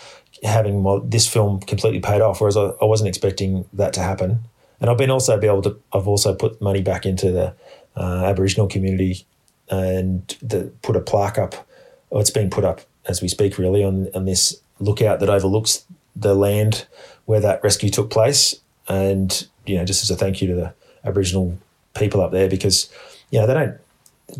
having 0.43 1.09
this 1.09 1.27
film 1.27 1.59
completely 1.61 1.99
paid 1.99 2.21
off, 2.21 2.41
whereas 2.41 2.57
I, 2.57 2.71
I 2.81 2.85
wasn't 2.85 3.09
expecting 3.09 3.65
that 3.73 3.93
to 3.93 4.01
happen. 4.01 4.39
And 4.79 4.89
I've 4.89 4.97
been 4.97 5.11
also 5.11 5.37
be 5.37 5.47
able 5.47 5.61
to. 5.63 5.77
I've 5.91 6.07
also 6.07 6.33
put 6.33 6.61
money 6.61 6.81
back 6.81 7.05
into 7.05 7.31
the 7.31 7.53
uh, 7.97 8.25
Aboriginal 8.25 8.67
community 8.67 9.25
and 9.69 10.35
the, 10.41 10.71
put 10.81 10.95
a 10.95 11.01
plaque 11.01 11.37
up. 11.37 11.67
Or 12.11 12.21
it's 12.21 12.31
being 12.31 12.49
put 12.49 12.65
up 12.65 12.81
as 13.05 13.21
we 13.21 13.27
speak, 13.27 13.57
really, 13.57 13.83
on 13.83 14.07
on 14.15 14.25
this 14.25 14.61
lookout 14.79 15.19
that 15.19 15.29
overlooks 15.29 15.85
the 16.15 16.33
land 16.33 16.87
where 17.25 17.39
that 17.39 17.63
rescue 17.63 17.89
took 17.89 18.09
place. 18.09 18.55
And 18.87 19.47
you 19.65 19.75
know, 19.75 19.85
just 19.85 20.01
as 20.01 20.09
a 20.09 20.15
thank 20.15 20.41
you 20.41 20.47
to 20.47 20.55
the 20.55 20.73
Aboriginal 21.03 21.57
people 21.93 22.21
up 22.21 22.31
there, 22.31 22.49
because 22.49 22.91
you 23.31 23.39
know 23.39 23.47
they 23.47 23.53
don't 23.53 23.77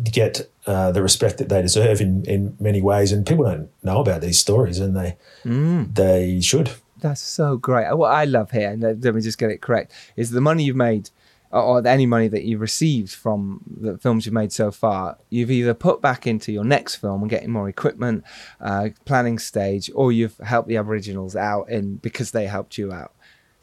get 0.04 0.48
uh, 0.66 0.92
the 0.92 1.02
respect 1.02 1.38
that 1.38 1.48
they 1.48 1.62
deserve 1.62 2.00
in 2.00 2.24
in 2.24 2.56
many 2.60 2.80
ways, 2.82 3.12
and 3.12 3.26
people 3.26 3.44
don't 3.44 3.70
know 3.82 4.00
about 4.00 4.20
these 4.20 4.38
stories, 4.38 4.78
and 4.78 4.96
they 4.96 5.16
they 5.44 6.40
should. 6.40 6.70
That's 7.00 7.20
so 7.20 7.56
great. 7.56 7.92
What 7.96 8.12
I 8.12 8.24
love 8.24 8.50
here, 8.50 8.70
and 8.70 8.82
let 8.82 9.00
let 9.02 9.14
me 9.14 9.20
just 9.20 9.38
get 9.38 9.50
it 9.50 9.60
correct, 9.60 9.92
is 10.16 10.30
the 10.30 10.40
money 10.40 10.64
you've 10.64 10.76
made, 10.76 11.10
or 11.50 11.86
any 11.86 12.06
money 12.06 12.28
that 12.28 12.44
you've 12.44 12.60
received 12.60 13.12
from 13.12 13.60
the 13.66 13.98
films 13.98 14.26
you've 14.26 14.34
made 14.34 14.52
so 14.52 14.70
far, 14.70 15.18
you've 15.30 15.50
either 15.50 15.74
put 15.74 16.00
back 16.00 16.26
into 16.26 16.52
your 16.52 16.64
next 16.64 16.96
film 16.96 17.22
and 17.22 17.30
getting 17.30 17.50
more 17.50 17.68
equipment, 17.68 18.24
uh, 18.60 18.90
planning 19.04 19.38
stage, 19.38 19.90
or 19.94 20.12
you've 20.12 20.36
helped 20.38 20.68
the 20.68 20.76
Aboriginals 20.76 21.34
out 21.34 21.68
in 21.68 21.96
because 21.96 22.30
they 22.30 22.46
helped 22.46 22.78
you 22.78 22.92
out. 22.92 23.12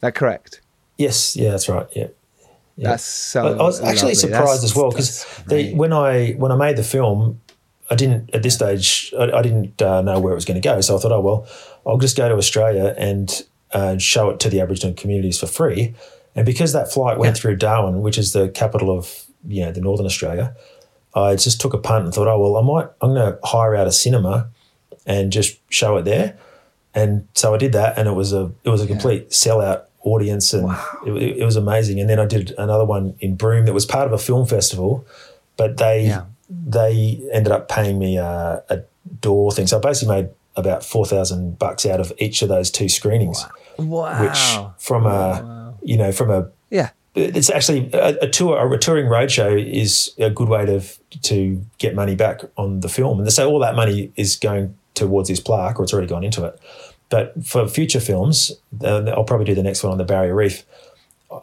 that 0.01 0.15
correct? 0.15 0.61
Yes, 0.97 1.35
yeah, 1.35 1.51
that's 1.51 1.69
right. 1.69 1.87
Yeah. 1.95 2.07
Yeah. 2.77 2.89
That's 2.91 3.03
so. 3.03 3.45
I, 3.45 3.51
I 3.51 3.63
was 3.63 3.79
actually 3.81 4.13
lovely. 4.13 4.15
surprised 4.15 4.63
That's- 4.63 4.63
as 4.63 4.75
well 4.75 4.89
because 4.91 5.25
when 5.75 5.91
I 5.93 6.31
when 6.33 6.51
I 6.51 6.55
made 6.55 6.77
the 6.77 6.83
film, 6.83 7.41
I 7.89 7.95
didn't 7.95 8.29
at 8.35 8.43
this 8.43 8.53
stage 8.55 9.13
I, 9.17 9.31
I 9.31 9.41
didn't 9.41 9.81
uh, 9.81 10.01
know 10.01 10.19
where 10.19 10.31
it 10.31 10.35
was 10.35 10.45
going 10.45 10.61
to 10.61 10.67
go. 10.67 10.79
So 10.81 10.95
I 10.95 10.99
thought, 10.99 11.11
oh 11.11 11.21
well, 11.21 11.47
I'll 11.85 11.97
just 11.97 12.15
go 12.15 12.29
to 12.29 12.35
Australia 12.35 12.93
and 12.97 13.43
uh, 13.71 13.97
show 13.97 14.29
it 14.29 14.39
to 14.41 14.49
the 14.49 14.61
Aboriginal 14.61 14.93
communities 14.95 15.39
for 15.39 15.47
free. 15.47 15.95
And 16.35 16.45
because 16.45 16.71
that 16.73 16.91
flight 16.91 17.17
went 17.17 17.35
Yeah. 17.35 17.41
through 17.41 17.55
Darwin, 17.55 18.01
which 18.01 18.17
is 18.17 18.33
the 18.33 18.49
capital 18.49 18.95
of 18.95 19.25
you 19.47 19.65
know 19.65 19.71
the 19.71 19.81
Northern 19.81 20.05
Australia, 20.05 20.55
I 21.15 21.35
just 21.35 21.59
took 21.59 21.73
a 21.73 21.79
punt 21.79 22.05
and 22.05 22.13
thought, 22.13 22.27
oh 22.27 22.39
well, 22.39 22.57
I 22.57 22.61
might 22.61 22.89
I'm 23.01 23.15
going 23.15 23.31
to 23.33 23.39
hire 23.43 23.75
out 23.75 23.87
a 23.87 23.91
cinema 23.91 24.49
and 25.07 25.31
just 25.31 25.57
show 25.73 25.97
it 25.97 26.03
there. 26.05 26.37
And 26.93 27.27
so 27.33 27.53
I 27.55 27.57
did 27.57 27.73
that, 27.73 27.97
and 27.97 28.07
it 28.07 28.13
was 28.13 28.33
a 28.33 28.51
it 28.63 28.69
was 28.69 28.81
a 28.83 28.87
complete 28.87 29.29
sellout 29.31 29.83
audience, 30.11 30.53
and 30.53 30.69
it, 31.05 31.37
it 31.41 31.45
was 31.45 31.55
amazing. 31.55 31.99
And 32.01 32.09
then 32.09 32.19
I 32.19 32.25
did 32.25 32.53
another 32.57 32.85
one 32.85 33.15
in 33.19 33.35
Broome 33.35 33.65
that 33.65 33.73
was 33.73 33.85
part 33.85 34.07
of 34.07 34.13
a 34.13 34.17
film 34.17 34.45
festival, 34.47 35.05
but 35.57 35.77
they 35.77 36.05
Yeah. 36.07 36.23
they 36.49 37.21
ended 37.33 37.51
up 37.51 37.67
paying 37.69 37.97
me 37.99 38.17
a, 38.17 38.63
a 38.69 38.77
door 39.21 39.51
thing. 39.51 39.67
So 39.67 39.77
I 39.77 39.81
basically 39.81 40.15
made 40.15 40.29
about 40.55 40.83
four 40.83 41.05
thousand 41.05 41.59
bucks 41.59 41.85
out 41.85 41.99
of 41.99 42.11
each 42.17 42.41
of 42.41 42.49
those 42.49 42.71
two 42.71 42.89
screenings, 42.89 43.45
Wow. 43.77 44.21
which 44.23 44.83
from 44.83 45.05
a 45.05 45.73
you 45.83 45.97
know 45.97 46.11
from 46.11 46.29
a 46.31 46.49
yeah. 46.69 46.89
it's 47.15 47.49
actually 47.49 47.89
a, 47.93 48.17
a 48.21 48.29
tour 48.29 48.73
a 48.73 48.77
touring 48.79 49.05
roadshow 49.07 49.51
is 49.83 50.13
a 50.17 50.29
good 50.29 50.49
way 50.49 50.65
to 50.65 50.81
to 51.29 51.63
get 51.77 51.95
money 51.95 52.15
back 52.15 52.41
on 52.57 52.79
the 52.81 52.89
film 52.89 53.19
and 53.19 53.31
so 53.31 53.49
all 53.49 53.59
that 53.59 53.75
money 53.75 54.11
is 54.15 54.35
going 54.35 54.75
towards 54.95 55.29
this 55.29 55.39
plaque 55.39 55.79
or 55.79 55.83
it's 55.83 55.93
already 55.93 56.07
gone 56.07 56.23
into 56.23 56.43
it 56.43 56.59
but 57.09 57.45
for 57.45 57.67
future 57.67 57.99
films 57.99 58.51
uh, 58.83 59.03
I'll 59.15 59.23
probably 59.23 59.45
do 59.45 59.55
the 59.55 59.63
next 59.63 59.83
one 59.83 59.91
on 59.91 59.97
the 59.97 60.03
Barrier 60.03 60.35
Reef. 60.35 60.65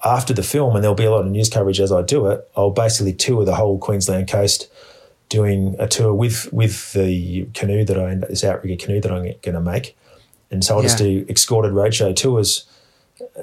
After 0.04 0.32
the 0.32 0.42
film 0.42 0.74
and 0.74 0.82
there'll 0.82 0.94
be 0.94 1.04
a 1.04 1.10
lot 1.10 1.24
of 1.24 1.30
news 1.30 1.50
coverage 1.50 1.80
as 1.80 1.92
I 1.92 2.02
do 2.02 2.26
it 2.28 2.48
I'll 2.56 2.70
basically 2.70 3.12
tour 3.12 3.44
the 3.44 3.56
whole 3.56 3.78
Queensland 3.78 4.28
coast 4.28 4.68
doing 5.28 5.76
a 5.78 5.88
tour 5.88 6.14
with 6.14 6.52
with 6.52 6.92
the 6.92 7.46
canoe 7.54 7.84
that 7.84 7.98
I 7.98 8.14
this 8.14 8.44
outrigger 8.44 8.76
canoe 8.76 9.00
that 9.00 9.10
I'm 9.10 9.22
going 9.42 9.54
to 9.54 9.60
make. 9.60 9.96
And 10.50 10.64
so 10.64 10.76
I'll 10.76 10.82
just 10.82 10.98
do 10.98 11.26
escorted 11.28 11.72
roadshow 11.72 12.14
tours 12.14 12.66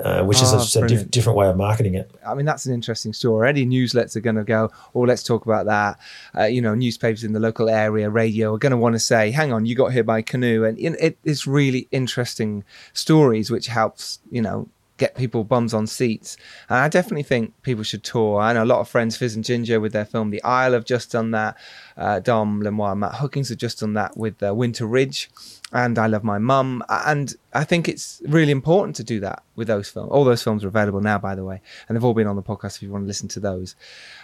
uh, 0.03 0.23
which 0.23 0.41
is 0.41 0.53
Oh, 0.53 0.81
a, 0.81 0.85
a 0.85 0.87
diff- 0.87 1.11
different 1.11 1.37
way 1.37 1.47
of 1.47 1.57
marketing 1.57 1.95
it 1.95 2.11
I 2.25 2.33
mean, 2.33 2.45
that's 2.45 2.65
an 2.65 2.73
interesting 2.73 3.13
story. 3.13 3.49
Any 3.49 3.65
newsletters 3.65 4.15
are 4.15 4.21
going 4.21 4.35
to 4.35 4.43
go, 4.43 4.69
oh, 4.95 5.01
let's 5.01 5.23
talk 5.23 5.45
about 5.45 5.65
that. 5.65 5.99
Uh, 6.37 6.45
you 6.45 6.61
know, 6.61 6.75
newspapers 6.75 7.23
in 7.23 7.33
the 7.33 7.39
local 7.39 7.69
area, 7.69 8.09
radio 8.09 8.53
are 8.55 8.57
going 8.57 8.71
to 8.71 8.77
want 8.77 8.93
to 8.93 8.99
say, 8.99 9.31
hang 9.31 9.51
on, 9.51 9.65
you 9.65 9.75
got 9.75 9.91
here 9.93 10.03
by 10.03 10.21
canoe. 10.21 10.63
And 10.65 10.77
it, 10.79 11.17
it's 11.23 11.47
really 11.47 11.87
interesting 11.91 12.63
stories, 12.93 13.49
which 13.51 13.67
helps, 13.67 14.19
you 14.29 14.41
know, 14.41 14.67
get 14.97 15.15
people 15.15 15.43
bums 15.43 15.73
on 15.73 15.87
seats. 15.87 16.37
And 16.69 16.77
I 16.77 16.87
definitely 16.87 17.23
think 17.23 17.59
people 17.63 17.83
should 17.83 18.03
tour. 18.03 18.39
I 18.39 18.53
know 18.53 18.63
a 18.63 18.65
lot 18.65 18.81
of 18.81 18.87
friends, 18.87 19.17
Fizz 19.17 19.35
and 19.35 19.43
Ginger, 19.43 19.79
with 19.79 19.93
their 19.93 20.05
film 20.05 20.29
The 20.29 20.43
Isle, 20.43 20.73
have 20.73 20.85
just 20.85 21.11
done 21.11 21.31
that. 21.31 21.57
Uh, 21.97 22.19
Dom 22.19 22.61
Lemoire 22.61 22.91
and 22.91 22.99
Matt 23.01 23.15
Hookings 23.15 23.49
have 23.49 23.57
just 23.57 23.79
done 23.79 23.93
that 23.93 24.15
with 24.17 24.41
uh, 24.43 24.53
Winter 24.53 24.85
Ridge. 24.85 25.29
And 25.73 25.97
I 25.97 26.07
Love 26.07 26.25
My 26.25 26.37
Mum. 26.37 26.83
And 26.89 27.33
I 27.53 27.63
think 27.63 27.87
it's 27.87 28.21
really 28.27 28.51
important 28.51 28.97
to 28.97 29.05
do 29.05 29.21
that 29.21 29.43
with 29.55 29.67
those 29.67 29.89
films. 29.89 30.09
All 30.11 30.25
those 30.25 30.43
films 30.43 30.65
are 30.65 30.67
available 30.67 30.99
now, 30.99 31.17
by 31.17 31.33
the 31.33 31.45
way. 31.45 31.61
And 31.87 31.95
they've 31.95 32.03
all 32.03 32.13
been 32.13 32.27
on 32.27 32.35
the 32.35 32.43
podcast 32.43 32.75
if 32.75 32.83
you 32.83 32.91
want 32.91 33.05
to 33.05 33.07
listen 33.07 33.29
to 33.29 33.39
those. 33.39 33.77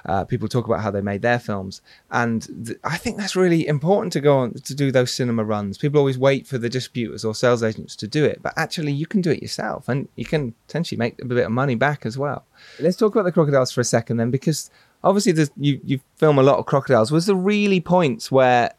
Uh, 0.06 0.26
people 0.26 0.50
talk 0.50 0.66
about 0.66 0.82
how 0.82 0.92
they 0.92 1.00
made 1.00 1.22
their 1.22 1.40
films. 1.40 1.82
And 2.12 2.66
th- 2.66 2.78
I 2.84 2.98
think 2.98 3.18
that's 3.18 3.38
really 3.38 3.66
important 3.66 4.12
to 4.14 4.20
go 4.20 4.40
on 4.40 4.56
to 4.56 4.76
do 4.76 4.92
those 4.92 5.14
cinema 5.14 5.46
runs. 5.46 5.78
People 5.78 6.00
always 6.00 6.18
wait 6.18 6.48
for 6.48 6.58
the 6.58 6.68
distributors 6.68 7.24
or 7.24 7.34
sales 7.34 7.64
agents 7.64 7.96
to 7.98 8.10
do 8.10 8.26
it. 8.26 8.42
But 8.42 8.54
actually, 8.58 8.92
you 8.92 9.06
can 9.06 9.22
do 9.22 9.32
it 9.32 9.42
yourself 9.42 9.88
and 9.88 10.10
you 10.18 10.26
can 10.26 10.54
potentially 10.68 10.98
make 10.98 11.22
a 11.22 11.26
bit 11.26 11.46
of 11.46 11.52
money 11.52 11.76
back 11.76 12.06
as 12.06 12.18
well. 12.18 12.44
Let's 12.78 12.98
talk 12.98 13.16
about 13.16 13.24
the 13.24 13.32
crocodiles 13.32 13.72
for 13.72 13.80
a 13.80 13.86
second 13.86 14.18
then, 14.18 14.32
because 14.32 14.70
obviously 15.04 15.34
you, 15.58 15.80
you 15.84 16.00
film 16.16 16.38
a 16.38 16.44
lot 16.44 16.58
of 16.58 16.66
crocodiles. 16.66 17.12
Was 17.12 17.26
there 17.26 17.36
really 17.36 17.80
points 17.80 18.32
where 18.32 18.74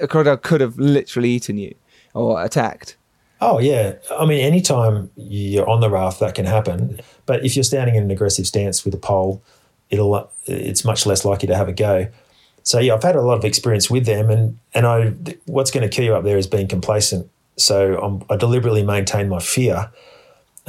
a 0.00 0.08
crocodile 0.08 0.36
could 0.36 0.60
have 0.60 0.78
literally 0.78 1.30
eaten 1.30 1.58
you 1.58 1.74
or 2.14 2.42
attacked? 2.42 2.96
Oh 3.42 3.58
yeah, 3.58 3.94
I 4.18 4.26
mean, 4.26 4.40
anytime 4.40 5.10
you're 5.16 5.68
on 5.68 5.80
the 5.80 5.88
raft, 5.88 6.20
that 6.20 6.34
can 6.34 6.44
happen. 6.44 7.00
But 7.24 7.44
if 7.44 7.56
you're 7.56 7.62
standing 7.62 7.94
in 7.94 8.02
an 8.02 8.10
aggressive 8.10 8.46
stance 8.46 8.84
with 8.84 8.94
a 8.94 8.98
pole, 8.98 9.42
it'll 9.88 10.30
it's 10.44 10.84
much 10.84 11.06
less 11.06 11.24
likely 11.24 11.48
to 11.48 11.56
have 11.56 11.68
a 11.68 11.72
go. 11.72 12.08
So 12.62 12.78
yeah, 12.78 12.94
I've 12.94 13.02
had 13.02 13.16
a 13.16 13.22
lot 13.22 13.38
of 13.38 13.44
experience 13.44 13.88
with 13.90 14.04
them, 14.04 14.28
and 14.30 14.58
and 14.74 14.86
I 14.86 15.14
what's 15.46 15.70
going 15.70 15.88
to 15.88 15.94
kill 15.94 16.04
you 16.04 16.14
up 16.14 16.24
there 16.24 16.36
is 16.36 16.46
being 16.46 16.68
complacent. 16.68 17.30
So 17.56 17.98
I'm, 17.98 18.22
I 18.30 18.36
deliberately 18.36 18.82
maintain 18.82 19.28
my 19.28 19.40
fear, 19.40 19.90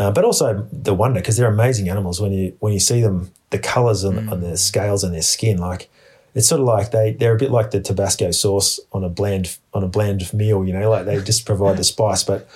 uh, 0.01 0.11
but 0.11 0.23
also 0.25 0.67
the 0.71 0.93
wonder 0.93 1.19
because 1.19 1.37
they're 1.37 1.47
amazing 1.47 1.87
animals 1.89 2.19
when 2.19 2.31
you 2.31 2.55
when 2.59 2.73
you 2.73 2.79
see 2.79 3.01
them, 3.01 3.31
the 3.51 3.59
colors 3.59 4.03
on, 4.03 4.15
Mm. 4.15 4.31
on 4.31 4.41
their 4.41 4.57
scales 4.57 5.03
and 5.03 5.13
their 5.13 5.21
skin, 5.21 5.57
like 5.57 5.89
it's 6.33 6.47
sort 6.47 6.61
of 6.61 6.67
like 6.67 6.91
they 6.91 7.13
they're 7.13 7.35
a 7.35 7.37
bit 7.37 7.51
like 7.51 7.71
the 7.71 7.79
Tabasco 7.81 8.31
sauce 8.31 8.79
on 8.91 9.03
a 9.03 9.09
bland 9.09 9.57
on 9.73 9.83
a 9.83 9.87
bland 9.87 10.33
meal, 10.33 10.65
you 10.65 10.73
know, 10.73 10.89
like 10.89 11.05
they 11.05 11.21
just 11.21 11.45
provide 11.45 11.77
the 11.77 11.83
spice, 11.83 12.23
but 12.23 12.47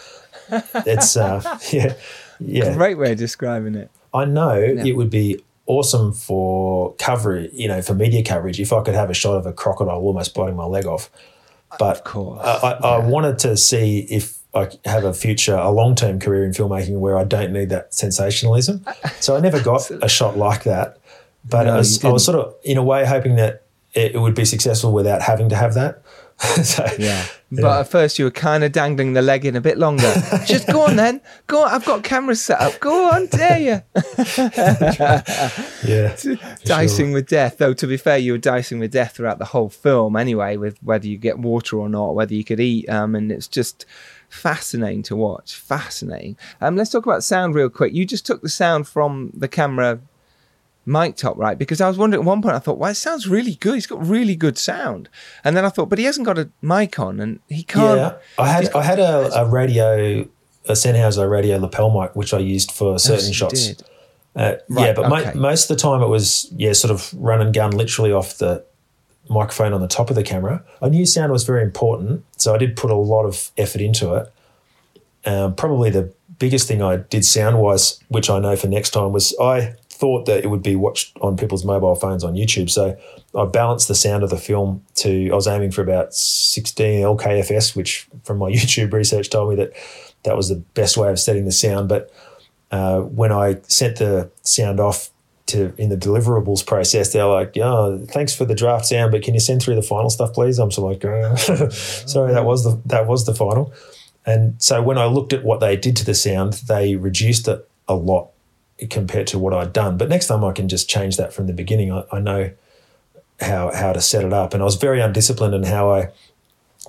it's 0.86 1.16
uh, 1.18 1.42
yeah 1.72 1.94
yeah. 2.40 2.74
Great 2.74 2.98
way 2.98 3.12
of 3.14 3.18
describing 3.18 3.76
it. 3.76 3.90
I 4.14 4.26
know 4.26 4.56
it 4.60 4.96
would 4.96 5.10
be 5.10 5.42
awesome 5.68 6.14
for 6.14 6.94
coverage, 6.96 7.52
you 7.54 7.68
know, 7.68 7.82
for 7.82 7.94
media 7.94 8.24
coverage 8.24 8.60
if 8.60 8.72
I 8.72 8.82
could 8.84 8.94
have 8.96 9.10
a 9.10 9.14
shot 9.14 9.36
of 9.38 9.46
a 9.46 9.54
crocodile 9.54 9.98
almost 10.00 10.34
biting 10.34 10.56
my 10.56 10.66
leg 10.66 10.86
off. 10.86 11.10
But 11.80 11.98
Of 11.98 12.04
course, 12.04 12.42
I, 12.46 12.72
I, 12.72 12.72
I 12.72 12.98
wanted 13.00 13.40
to 13.40 13.58
see 13.58 14.00
if 14.10 14.35
I 14.56 14.70
have 14.86 15.04
a 15.04 15.14
future, 15.14 15.56
a 15.56 15.70
long 15.70 15.96
term 15.96 16.20
career 16.20 16.46
in 16.46 16.52
filmmaking 16.52 17.00
where 17.00 17.18
I 17.18 17.26
don't 17.26 17.52
need 17.52 17.70
that 17.70 17.94
sensationalism. 17.94 18.86
So 19.20 19.36
I 19.36 19.40
never 19.42 19.62
got 19.62 19.90
a 20.02 20.08
shot 20.08 20.38
like 20.38 20.64
that. 20.64 20.98
But 21.48 21.64
No, 21.64 21.74
I, 21.74 21.78
was, 21.78 22.04
I 22.04 22.10
was 22.10 22.26
sort 22.26 22.40
of, 22.40 22.56
in 22.64 22.78
a 22.78 22.84
way, 22.84 23.06
hoping 23.06 23.36
that 23.36 23.64
it, 23.94 24.16
it 24.16 24.20
would 24.20 24.34
be 24.34 24.46
successful 24.46 24.94
without 24.94 25.22
having 25.22 25.50
to 25.50 25.56
have 25.56 25.74
that. 25.76 26.02
so, 26.64 26.88
Yeah. 26.98 27.26
But 27.52 27.82
at 27.82 27.88
first, 27.88 28.20
you 28.20 28.26
were 28.26 28.32
kind 28.32 28.64
of 28.64 28.72
dangling 28.72 29.14
the 29.14 29.22
leg 29.22 29.46
in 29.46 29.56
a 29.56 29.62
bit 29.62 29.78
longer. 29.78 30.12
Just 30.46 30.68
go 30.68 30.82
on 30.82 30.96
then. 30.96 31.22
Go 31.48 31.64
on. 31.64 31.72
I've 31.72 31.86
got 31.86 32.04
cameras 32.04 32.42
set 32.42 32.60
up. 32.60 32.80
Go 32.80 33.12
on, 33.12 33.28
dare 33.28 33.60
you. 33.60 33.82
yeah. 35.88 36.16
dicing 36.66 37.08
sure. 37.08 37.14
with 37.14 37.28
death. 37.28 37.58
Though, 37.58 37.74
to 37.74 37.88
be 37.88 37.98
fair, 37.98 38.18
you 38.18 38.34
were 38.34 38.38
dicing 38.38 38.80
with 38.80 38.92
death 38.92 39.16
throughout 39.16 39.40
the 39.40 39.46
whole 39.46 39.70
film 39.70 40.16
anyway, 40.16 40.58
with 40.58 40.78
whether 40.84 41.08
you 41.08 41.18
get 41.18 41.40
water 41.40 41.78
or 41.78 41.88
not, 41.88 42.16
whether 42.16 42.34
you 42.34 42.44
could 42.44 42.60
eat. 42.60 42.90
Um, 42.90 43.16
and 43.16 43.32
it's 43.32 43.48
just 43.48 43.86
fascinating 44.30 45.04
to 45.04 45.16
watch. 45.16 45.56
Fascinating. 45.56 46.38
Um, 46.62 46.76
let's 46.76 46.90
talk 46.90 47.06
about 47.06 47.24
sound 47.24 47.56
real 47.56 47.70
quick. 47.70 47.94
You 47.94 48.06
just 48.06 48.26
took 48.26 48.42
the 48.42 48.50
sound 48.50 48.88
from 48.88 49.32
the 49.34 49.48
camera 49.48 50.00
mic 50.86 51.16
top, 51.16 51.38
right? 51.38 51.58
Because 51.58 51.82
I 51.82 51.88
was 51.88 51.98
wondering 51.98 52.22
at 52.22 52.28
one 52.28 52.42
point, 52.42 52.56
I 52.56 52.60
thought, 52.60 52.78
well, 52.78 52.92
it 52.92 52.96
sounds 52.96 53.28
really 53.28 53.56
good. 53.56 53.76
He's 53.76 53.88
got 53.88 54.06
really 54.06 54.36
good 54.36 54.58
sound. 54.58 55.10
And 55.44 55.58
then 55.58 55.66
I 55.66 55.70
thought, 55.70 55.90
but 55.90 56.00
he 56.00 56.06
hasn't 56.06 56.26
got 56.26 56.38
a 56.38 56.50
mic 56.62 57.00
on 57.00 57.20
and 57.20 57.40
he 57.50 57.64
can't. 57.64 57.98
Yeah, 57.98 58.18
I 58.38 58.48
had 58.48 58.74
I 58.74 58.84
had 58.84 59.00
a, 59.00 59.42
a 59.42 59.46
radio, 59.50 60.28
a 60.66 60.74
Sennheiser 60.74 61.30
radio 61.30 61.58
lapel 61.58 61.90
mic, 61.90 62.16
which 62.16 62.34
I 62.34 62.40
used 62.40 62.72
for 62.72 63.00
certain 63.00 63.28
you 63.28 63.34
shots. 63.34 63.74
Uh, 64.36 64.56
Right, 64.68 64.88
yeah, 64.88 64.94
but 64.94 65.10
okay. 65.10 65.40
most 65.40 65.72
of 65.72 65.78
the 65.78 65.82
time 65.82 66.02
it 66.02 66.08
was 66.08 66.52
yeah, 66.58 66.74
sort 66.74 66.92
of 66.92 67.14
run 67.14 67.42
and 67.42 67.54
gun, 67.54 67.72
literally 67.72 68.12
off 68.12 68.38
the 68.38 68.66
microphone 69.30 69.74
on 69.74 69.82
the 69.82 69.88
top 69.88 70.10
of 70.10 70.16
the 70.16 70.24
camera. 70.24 70.64
I 70.82 70.90
knew 70.90 71.06
sound 71.06 71.32
was 71.32 71.44
very 71.44 71.64
important, 71.64 72.24
so 72.38 72.54
I 72.54 72.58
did 72.58 72.76
put 72.76 72.92
a 72.92 72.96
lot 72.96 73.26
of 73.26 73.52
effort 73.58 73.82
into 73.82 74.14
it. 74.16 74.32
Um, 75.26 75.56
probably 75.56 75.90
the 75.90 76.14
biggest 76.38 76.68
thing 76.68 76.82
I 76.82 76.98
did 76.98 77.26
sound 77.26 77.60
wise, 77.60 78.00
which 78.10 78.30
I 78.30 78.40
know 78.40 78.56
for 78.56 78.68
next 78.68 78.92
time, 78.92 79.12
was 79.12 79.36
I 79.40 79.76
thought 79.90 80.26
that 80.26 80.44
it 80.44 80.48
would 80.48 80.62
be 80.62 80.76
watched 80.76 81.18
on 81.22 81.38
people's 81.38 81.64
mobile 81.64 81.96
phones 81.96 82.24
on 82.24 82.34
YouTube. 82.34 82.70
So 82.70 82.98
I 83.34 83.46
balanced 83.46 83.88
the 83.88 83.96
sound 83.96 84.24
of 84.24 84.30
the 84.30 84.38
film 84.38 84.84
to, 84.96 85.30
I 85.32 85.36
was 85.36 85.48
aiming 85.48 85.72
for 85.72 85.82
about 85.82 86.14
16 86.14 87.02
LKFS, 87.02 87.76
which 87.76 88.08
from 88.24 88.38
my 88.38 88.52
YouTube 88.52 88.94
research 88.94 89.30
told 89.30 89.50
me 89.50 89.56
that 89.56 89.74
that 90.24 90.36
was 90.36 90.50
the 90.50 90.58
best 90.74 90.98
way 90.98 91.10
of 91.10 91.20
setting 91.20 91.46
the 91.46 91.52
sound. 91.52 91.88
But 91.88 92.12
uh, 92.72 93.02
when 93.02 93.32
I 93.32 93.62
sent 93.68 93.98
the 93.98 94.30
sound 94.42 94.80
off 94.80 95.10
to 95.48 95.74
in 95.78 95.90
the 95.90 95.98
deliverables 95.98 96.66
process, 96.66 97.14
they're 97.14 97.26
like, 97.26 97.56
"Yeah, 97.56 97.98
thanks 98.08 98.34
for 98.34 98.46
the 98.46 98.56
draft 98.56 98.86
sound, 98.86 99.12
but 99.12 99.22
can 99.22 99.34
you 99.34 99.40
send 99.40 99.62
through 99.62 99.76
the 99.76 99.82
final 99.82 100.10
stuff, 100.10 100.34
please?" 100.34 100.60
I'm 100.60 100.72
sort 100.72 101.04
of 101.04 101.04
like, 101.04 101.60
uh, 101.62 101.70
"Sorry, 101.70 102.34
that 102.34 102.46
was 102.46 102.64
the 102.64 102.82
that 102.86 103.08
was 103.08 103.26
the 103.26 103.36
final." 103.36 103.74
And 104.26 104.56
so 104.62 104.82
when 104.82 104.98
I 104.98 105.06
looked 105.06 105.34
at 105.34 105.44
what 105.44 105.60
they 105.60 105.78
did 105.78 105.96
to 105.98 106.06
the 106.06 106.16
sound, 106.16 106.54
they 106.68 106.96
reduced 106.96 107.48
it 107.48 107.70
a 107.88 107.94
lot 107.94 108.30
compared 108.90 109.28
to 109.28 109.40
what 109.40 109.54
I'd 109.54 109.72
done. 109.72 109.98
But 109.98 110.10
next 110.10 110.28
time 110.28 110.44
I 110.44 110.52
can 110.52 110.68
just 110.68 110.90
change 110.90 111.18
that 111.18 111.32
from 111.32 111.48
the 111.48 111.54
beginning. 111.54 111.92
I, 111.92 112.04
I 112.12 112.20
know 112.20 112.52
how 113.40 113.72
how 113.74 113.94
to 113.94 114.02
set 114.02 114.26
it 114.26 114.34
up, 114.34 114.54
and 114.54 114.64
I 114.64 114.66
was 114.66 114.76
very 114.76 115.00
undisciplined 115.00 115.54
in 115.54 115.64
how 115.64 115.92
I 115.92 116.10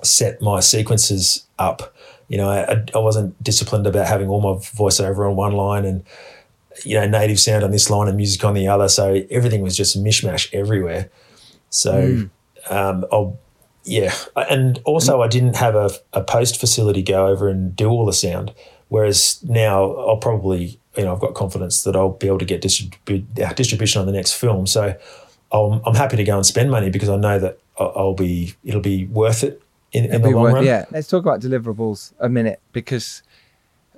set 0.03 0.41
my 0.41 0.59
sequences 0.59 1.45
up. 1.59 1.93
You 2.27 2.37
know, 2.37 2.49
I, 2.49 2.83
I 2.93 2.97
wasn't 2.97 3.41
disciplined 3.41 3.87
about 3.87 4.07
having 4.07 4.27
all 4.27 4.41
my 4.41 4.59
voiceover 4.59 5.29
on 5.29 5.35
one 5.35 5.53
line 5.53 5.85
and 5.85 6.03
you 6.83 6.99
know 6.99 7.07
native 7.07 7.39
sound 7.39 7.63
on 7.63 7.71
this 7.71 7.89
line 7.89 8.07
and 8.07 8.17
music 8.17 8.43
on 8.43 8.53
the 8.53 8.67
other. 8.67 8.89
So 8.89 9.23
everything 9.29 9.61
was 9.61 9.75
just 9.75 10.01
mishmash 10.01 10.53
everywhere. 10.53 11.09
So 11.69 12.27
um, 12.69 13.05
I'll 13.11 13.39
yeah, 13.83 14.13
and 14.35 14.79
also 14.83 15.21
I 15.21 15.27
didn't 15.27 15.55
have 15.55 15.75
a, 15.75 15.89
a 16.13 16.21
post 16.21 16.59
facility 16.59 17.01
go 17.01 17.27
over 17.27 17.47
and 17.47 17.75
do 17.75 17.89
all 17.89 18.05
the 18.05 18.13
sound. 18.13 18.53
Whereas 18.89 19.41
now 19.43 19.93
I'll 19.95 20.17
probably 20.17 20.79
you 20.97 21.03
know 21.03 21.13
I've 21.13 21.21
got 21.21 21.35
confidence 21.35 21.83
that 21.83 21.95
I'll 21.95 22.09
be 22.09 22.27
able 22.27 22.39
to 22.39 22.45
get 22.45 22.61
distribu- 22.61 23.39
uh, 23.39 23.53
distribution 23.53 24.01
on 24.01 24.05
the 24.05 24.13
next 24.13 24.33
film. 24.33 24.67
So 24.67 24.97
I'm, 25.51 25.81
I'm 25.85 25.95
happy 25.95 26.17
to 26.17 26.23
go 26.23 26.35
and 26.35 26.45
spend 26.45 26.69
money 26.69 26.89
because 26.89 27.09
I 27.09 27.15
know 27.15 27.39
that 27.39 27.59
I'll 27.79 27.93
I'll 27.95 28.13
be 28.13 28.55
it'll 28.63 28.81
be 28.81 29.05
worth 29.05 29.43
it 29.43 29.61
in, 29.93 30.05
in 30.05 30.21
the 30.21 30.29
long 30.29 30.43
worth- 30.43 30.53
run. 30.55 30.65
Yeah, 30.65 30.85
let's 30.91 31.07
talk 31.07 31.21
about 31.21 31.39
deliverables 31.41 32.13
a 32.19 32.29
minute 32.29 32.59
because 32.73 33.23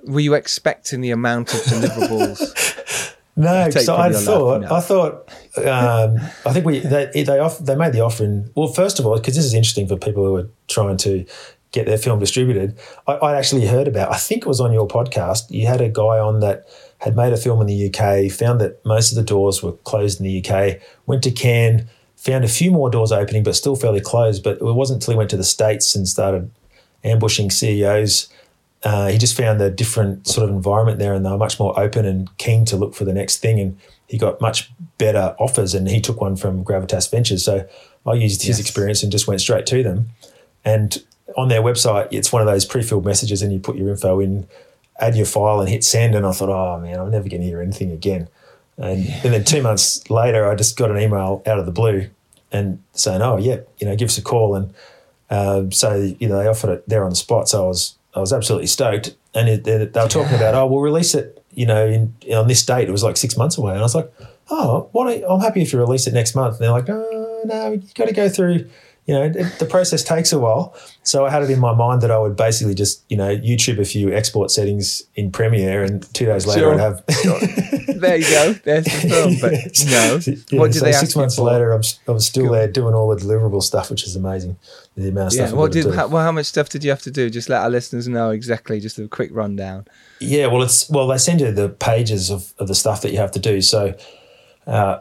were 0.04 0.20
you 0.20 0.34
expecting 0.34 1.00
the 1.00 1.10
amount 1.10 1.52
of 1.54 1.60
deliverables? 1.60 3.06
No, 3.36 3.70
so 3.70 3.96
I 3.96 4.12
thought, 4.12 4.64
I 4.64 4.80
thought, 4.80 5.30
um, 5.64 6.18
I 6.44 6.52
think 6.52 6.66
we 6.66 6.80
they 6.80 7.22
they, 7.22 7.38
off, 7.38 7.58
they 7.58 7.74
made 7.74 7.94
the 7.94 8.00
offer 8.00 8.24
in. 8.24 8.50
Well, 8.54 8.68
first 8.68 8.98
of 8.98 9.06
all, 9.06 9.16
because 9.16 9.34
this 9.34 9.46
is 9.46 9.54
interesting 9.54 9.88
for 9.88 9.96
people 9.96 10.26
who 10.26 10.36
are 10.36 10.48
trying 10.68 10.98
to 10.98 11.24
get 11.72 11.86
their 11.86 11.96
film 11.96 12.18
distributed. 12.18 12.78
I, 13.06 13.12
I 13.12 13.36
actually 13.38 13.66
heard 13.66 13.88
about. 13.88 14.12
I 14.12 14.16
think 14.16 14.42
it 14.42 14.48
was 14.48 14.60
on 14.60 14.72
your 14.72 14.86
podcast. 14.86 15.50
You 15.50 15.66
had 15.66 15.80
a 15.80 15.88
guy 15.88 16.18
on 16.18 16.40
that 16.40 16.66
had 16.98 17.16
made 17.16 17.32
a 17.32 17.36
film 17.36 17.60
in 17.60 17.66
the 17.66 17.86
UK, 17.86 18.30
found 18.30 18.60
that 18.60 18.84
most 18.84 19.12
of 19.12 19.16
the 19.16 19.22
doors 19.22 19.62
were 19.62 19.72
closed 19.72 20.20
in 20.20 20.26
the 20.26 20.44
UK, 20.44 20.80
went 21.06 21.22
to 21.22 21.30
Cannes, 21.30 21.88
found 22.16 22.44
a 22.44 22.48
few 22.48 22.70
more 22.70 22.90
doors 22.90 23.12
opening, 23.12 23.42
but 23.42 23.56
still 23.56 23.76
fairly 23.76 24.00
closed. 24.00 24.42
But 24.42 24.58
it 24.58 24.62
wasn't 24.62 25.02
until 25.02 25.14
he 25.14 25.18
went 25.18 25.30
to 25.30 25.36
the 25.36 25.44
States 25.44 25.94
and 25.94 26.06
started 26.06 26.50
ambushing 27.04 27.50
CEOs. 27.50 28.28
Uh, 28.82 29.08
he 29.08 29.18
just 29.18 29.36
found 29.36 29.60
a 29.60 29.70
different 29.70 30.26
sort 30.26 30.48
of 30.48 30.54
environment 30.54 30.98
there, 30.98 31.12
and 31.12 31.24
they 31.24 31.30
were 31.30 31.36
much 31.36 31.58
more 31.60 31.78
open 31.78 32.06
and 32.06 32.36
keen 32.38 32.64
to 32.64 32.76
look 32.76 32.94
for 32.94 33.04
the 33.04 33.12
next 33.12 33.38
thing. 33.38 33.60
And 33.60 33.78
he 34.06 34.16
got 34.16 34.40
much 34.40 34.70
better 34.96 35.34
offers, 35.38 35.74
and 35.74 35.88
he 35.88 36.00
took 36.00 36.20
one 36.20 36.36
from 36.36 36.64
Gravitas 36.64 37.10
Ventures. 37.10 37.44
So 37.44 37.68
I 38.06 38.14
used 38.14 38.42
his 38.42 38.58
Yes. 38.58 38.60
experience 38.60 39.02
and 39.02 39.12
just 39.12 39.26
went 39.26 39.40
straight 39.40 39.66
to 39.66 39.82
them. 39.82 40.10
And 40.64 41.02
on 41.36 41.48
their 41.48 41.62
website, 41.62 42.08
it's 42.10 42.32
one 42.32 42.40
of 42.42 42.48
those 42.48 42.64
pre-filled 42.64 43.04
messages, 43.04 43.42
and 43.42 43.52
you 43.52 43.60
put 43.60 43.76
your 43.76 43.90
info 43.90 44.18
in, 44.18 44.46
add 44.98 45.14
your 45.14 45.26
file, 45.26 45.60
and 45.60 45.68
hit 45.68 45.84
send. 45.84 46.14
And 46.14 46.26
I 46.26 46.32
thought, 46.32 46.48
oh 46.48 46.80
man, 46.80 46.98
I'm 46.98 47.10
never 47.10 47.28
going 47.28 47.42
to 47.42 47.46
hear 47.46 47.60
anything 47.60 47.92
again. 47.92 48.28
And, 48.78 49.06
and 49.06 49.34
then 49.34 49.44
two 49.44 49.62
months 49.62 50.08
later, 50.08 50.50
I 50.50 50.54
just 50.54 50.78
got 50.78 50.90
an 50.90 50.98
email 50.98 51.42
out 51.46 51.58
of 51.58 51.66
the 51.66 51.72
blue 51.72 52.08
and 52.50 52.82
saying, 52.94 53.20
oh 53.20 53.36
yeah, 53.36 53.58
you 53.78 53.86
know, 53.86 53.94
give 53.94 54.08
us 54.08 54.16
a 54.16 54.22
call. 54.22 54.54
And 54.54 54.72
um, 55.28 55.70
so 55.70 55.94
you 56.18 56.26
know 56.28 56.38
they 56.38 56.48
offered 56.48 56.70
it 56.70 56.88
there 56.88 57.04
on 57.04 57.10
the 57.10 57.16
spot. 57.16 57.48
So 57.48 57.64
I 57.64 57.68
was 57.68 57.94
I 58.14 58.20
was 58.20 58.32
absolutely 58.32 58.66
stoked. 58.66 59.14
And 59.34 59.48
it, 59.48 59.64
they, 59.64 59.84
they 59.84 60.00
were 60.00 60.08
talking 60.08 60.34
about, 60.34 60.54
oh, 60.54 60.66
we'll 60.66 60.80
release 60.80 61.14
it, 61.14 61.44
you 61.52 61.66
know, 61.66 61.86
in, 61.86 62.14
on 62.34 62.48
this 62.48 62.64
date. 62.66 62.88
It 62.88 62.92
was 62.92 63.04
like 63.04 63.16
six 63.16 63.36
months 63.36 63.56
away, 63.58 63.72
and 63.72 63.80
I 63.80 63.82
was 63.82 63.94
like, 63.94 64.12
oh, 64.50 64.88
why 64.92 65.18
don't, 65.18 65.30
I'm 65.30 65.40
happy 65.40 65.62
if 65.62 65.72
you 65.72 65.78
release 65.78 66.06
it 66.08 66.14
next 66.14 66.34
month. 66.34 66.56
And 66.56 66.64
they're 66.64 66.72
like, 66.72 66.88
oh 66.88 67.42
no, 67.44 67.72
you've 67.72 67.94
got 67.94 68.08
to 68.08 68.14
go 68.14 68.28
through. 68.28 68.68
You 69.10 69.16
know, 69.16 69.22
it, 69.24 69.58
the 69.58 69.66
process 69.66 70.04
takes 70.04 70.32
a 70.32 70.38
while. 70.38 70.72
So 71.02 71.26
I 71.26 71.30
had 71.30 71.42
it 71.42 71.50
in 71.50 71.58
my 71.58 71.74
mind 71.74 72.00
that 72.02 72.12
I 72.12 72.18
would 72.18 72.36
basically 72.36 72.74
just, 72.76 73.02
you 73.08 73.16
know, 73.16 73.34
YouTube 73.36 73.80
a 73.80 73.84
few 73.84 74.12
export 74.14 74.52
settings 74.52 75.02
in 75.16 75.32
Premiere, 75.32 75.82
and 75.82 76.02
two 76.14 76.26
days 76.26 76.46
later 76.46 76.60
Sure. 76.60 76.74
I'd 76.74 76.80
have. 76.80 77.04
there 78.00 78.16
you 78.16 78.30
go. 78.30 78.52
There's 78.52 78.84
the 78.84 78.90
film. 78.90 79.34
But 79.40 79.52
no, 79.90 80.20
Yeah, 80.56 80.60
what 80.60 80.70
did 80.72 80.78
so 80.78 80.84
they 80.84 80.92
six 80.92 81.16
months 81.16 81.38
later, 81.40 81.72
I'm, 81.72 81.82
I 82.06 82.12
was 82.12 82.24
still 82.26 82.44
Cool. 82.44 82.52
there 82.52 82.68
doing 82.68 82.94
all 82.94 83.08
the 83.12 83.20
deliverable 83.20 83.62
stuff, 83.64 83.90
which 83.90 84.04
is 84.04 84.14
amazing. 84.14 84.56
The 84.96 85.08
amount 85.08 85.32
of 85.32 85.38
Yeah. 85.38 85.46
stuff. 85.46 85.54
I've 85.54 85.58
What 85.58 85.72
did? 85.72 85.92
How, 85.92 86.06
well, 86.06 86.22
how 86.22 86.30
much 86.32 86.46
stuff 86.46 86.68
did 86.68 86.84
you 86.84 86.90
have 86.90 87.02
to 87.02 87.10
do? 87.10 87.30
Just 87.30 87.48
let 87.48 87.62
our 87.62 87.70
listeners 87.70 88.06
know 88.06 88.30
exactly. 88.30 88.78
Just 88.78 88.96
a 89.00 89.08
quick 89.08 89.30
rundown. 89.32 89.86
Yeah, 90.20 90.46
well, 90.46 90.62
it's 90.62 90.88
well, 90.88 91.08
they 91.08 91.18
send 91.18 91.40
you 91.40 91.50
the 91.50 91.68
pages 91.68 92.30
of, 92.30 92.52
of 92.58 92.68
the 92.68 92.76
stuff 92.76 93.02
that 93.02 93.10
you 93.10 93.18
have 93.18 93.32
to 93.32 93.40
do. 93.40 93.60
So, 93.60 93.94
uh, 94.68 94.98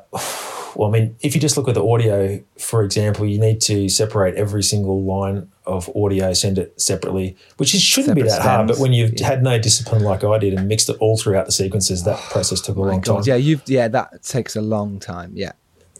well, 0.75 0.89
I 0.89 0.91
mean, 0.91 1.15
if 1.21 1.35
you 1.35 1.41
just 1.41 1.57
look 1.57 1.67
at 1.67 1.73
the 1.73 1.85
audio, 1.85 2.41
for 2.57 2.83
example, 2.83 3.25
you 3.25 3.39
need 3.39 3.61
to 3.61 3.89
separate 3.89 4.35
every 4.35 4.63
single 4.63 5.03
line 5.03 5.49
of 5.65 5.89
audio, 5.95 6.33
send 6.33 6.57
it 6.57 6.79
separately, 6.79 7.37
which 7.57 7.73
is, 7.73 7.81
shouldn't 7.81 8.15
be 8.15 8.21
Separate 8.21 8.43
that 8.43 8.57
hard. 8.57 8.67
But 8.67 8.79
when 8.79 8.93
you've 8.93 9.19
had 9.19 9.43
no 9.43 9.59
discipline 9.59 10.03
like 10.03 10.23
I 10.23 10.37
did 10.37 10.53
and 10.53 10.67
mixed 10.67 10.89
it 10.89 10.97
all 10.99 11.17
throughout 11.17 11.45
the 11.45 11.51
sequences, 11.51 12.03
that 12.03 12.19
process 12.31 12.61
took 12.61 12.77
a 12.77 12.79
oh 12.79 12.83
long 12.83 13.01
time. 13.01 13.23
Yeah, 13.25 13.35
you've 13.35 13.61
Yeah, 13.67 13.87
that 13.89 14.23
takes 14.23 14.55
a 14.55 14.61
long 14.61 14.99
time. 14.99 15.31
Yeah. 15.35 15.51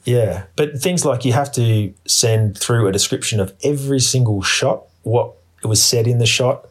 Yeah, 0.05 0.45
but 0.55 0.79
things 0.79 1.05
like 1.05 1.25
you 1.25 1.33
have 1.33 1.51
to 1.53 1.93
send 2.07 2.57
through 2.57 2.87
a 2.87 2.91
description 2.91 3.39
of 3.39 3.53
every 3.63 3.99
single 3.99 4.41
shot, 4.41 4.83
what 5.03 5.33
it 5.61 5.67
was 5.67 5.83
said 5.83 6.07
in 6.07 6.19
the 6.19 6.25
shot, 6.25 6.67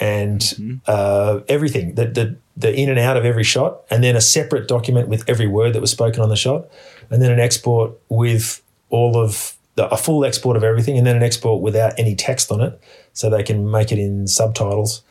and 0.00 0.80
uh, 0.86 1.40
everything 1.48 1.94
the, 1.94 2.06
the 2.06 2.36
the 2.56 2.74
in 2.74 2.88
and 2.88 2.98
out 2.98 3.16
of 3.16 3.24
every 3.24 3.44
shot, 3.44 3.80
and 3.90 4.02
then 4.02 4.16
a 4.16 4.20
separate 4.20 4.68
document 4.68 5.08
with 5.08 5.28
every 5.28 5.46
word 5.46 5.72
that 5.74 5.80
was 5.80 5.90
spoken 5.90 6.22
on 6.22 6.28
the 6.28 6.36
shot, 6.36 6.68
and 7.10 7.22
then 7.22 7.30
an 7.30 7.40
export 7.40 7.92
with 8.08 8.62
all 8.90 9.16
of 9.16 9.54
the, 9.74 9.88
a 9.88 9.96
full 9.96 10.24
export 10.24 10.56
of 10.56 10.64
everything, 10.64 10.98
and 10.98 11.06
then 11.06 11.16
an 11.16 11.22
export 11.22 11.62
without 11.62 11.98
any 11.98 12.14
text 12.14 12.50
on 12.50 12.60
it, 12.60 12.80
so 13.12 13.30
they 13.30 13.42
can 13.42 13.70
make 13.70 13.92
it 13.92 13.98
in 13.98 14.26
subtitles. 14.26 15.02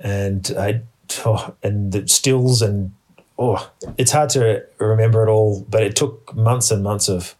And 0.00 0.50
uh, 0.56 0.72
oh, 1.24 1.54
and 1.62 1.92
the 1.92 2.06
stills 2.08 2.62
and 2.62 2.92
oh, 3.38 3.70
it's 3.96 4.12
hard 4.12 4.30
to 4.30 4.64
remember 4.78 5.26
it 5.26 5.30
all. 5.30 5.66
But 5.68 5.82
it 5.82 5.96
took 5.96 6.34
months 6.34 6.70
and 6.70 6.82
months 6.82 7.08
of 7.08 7.34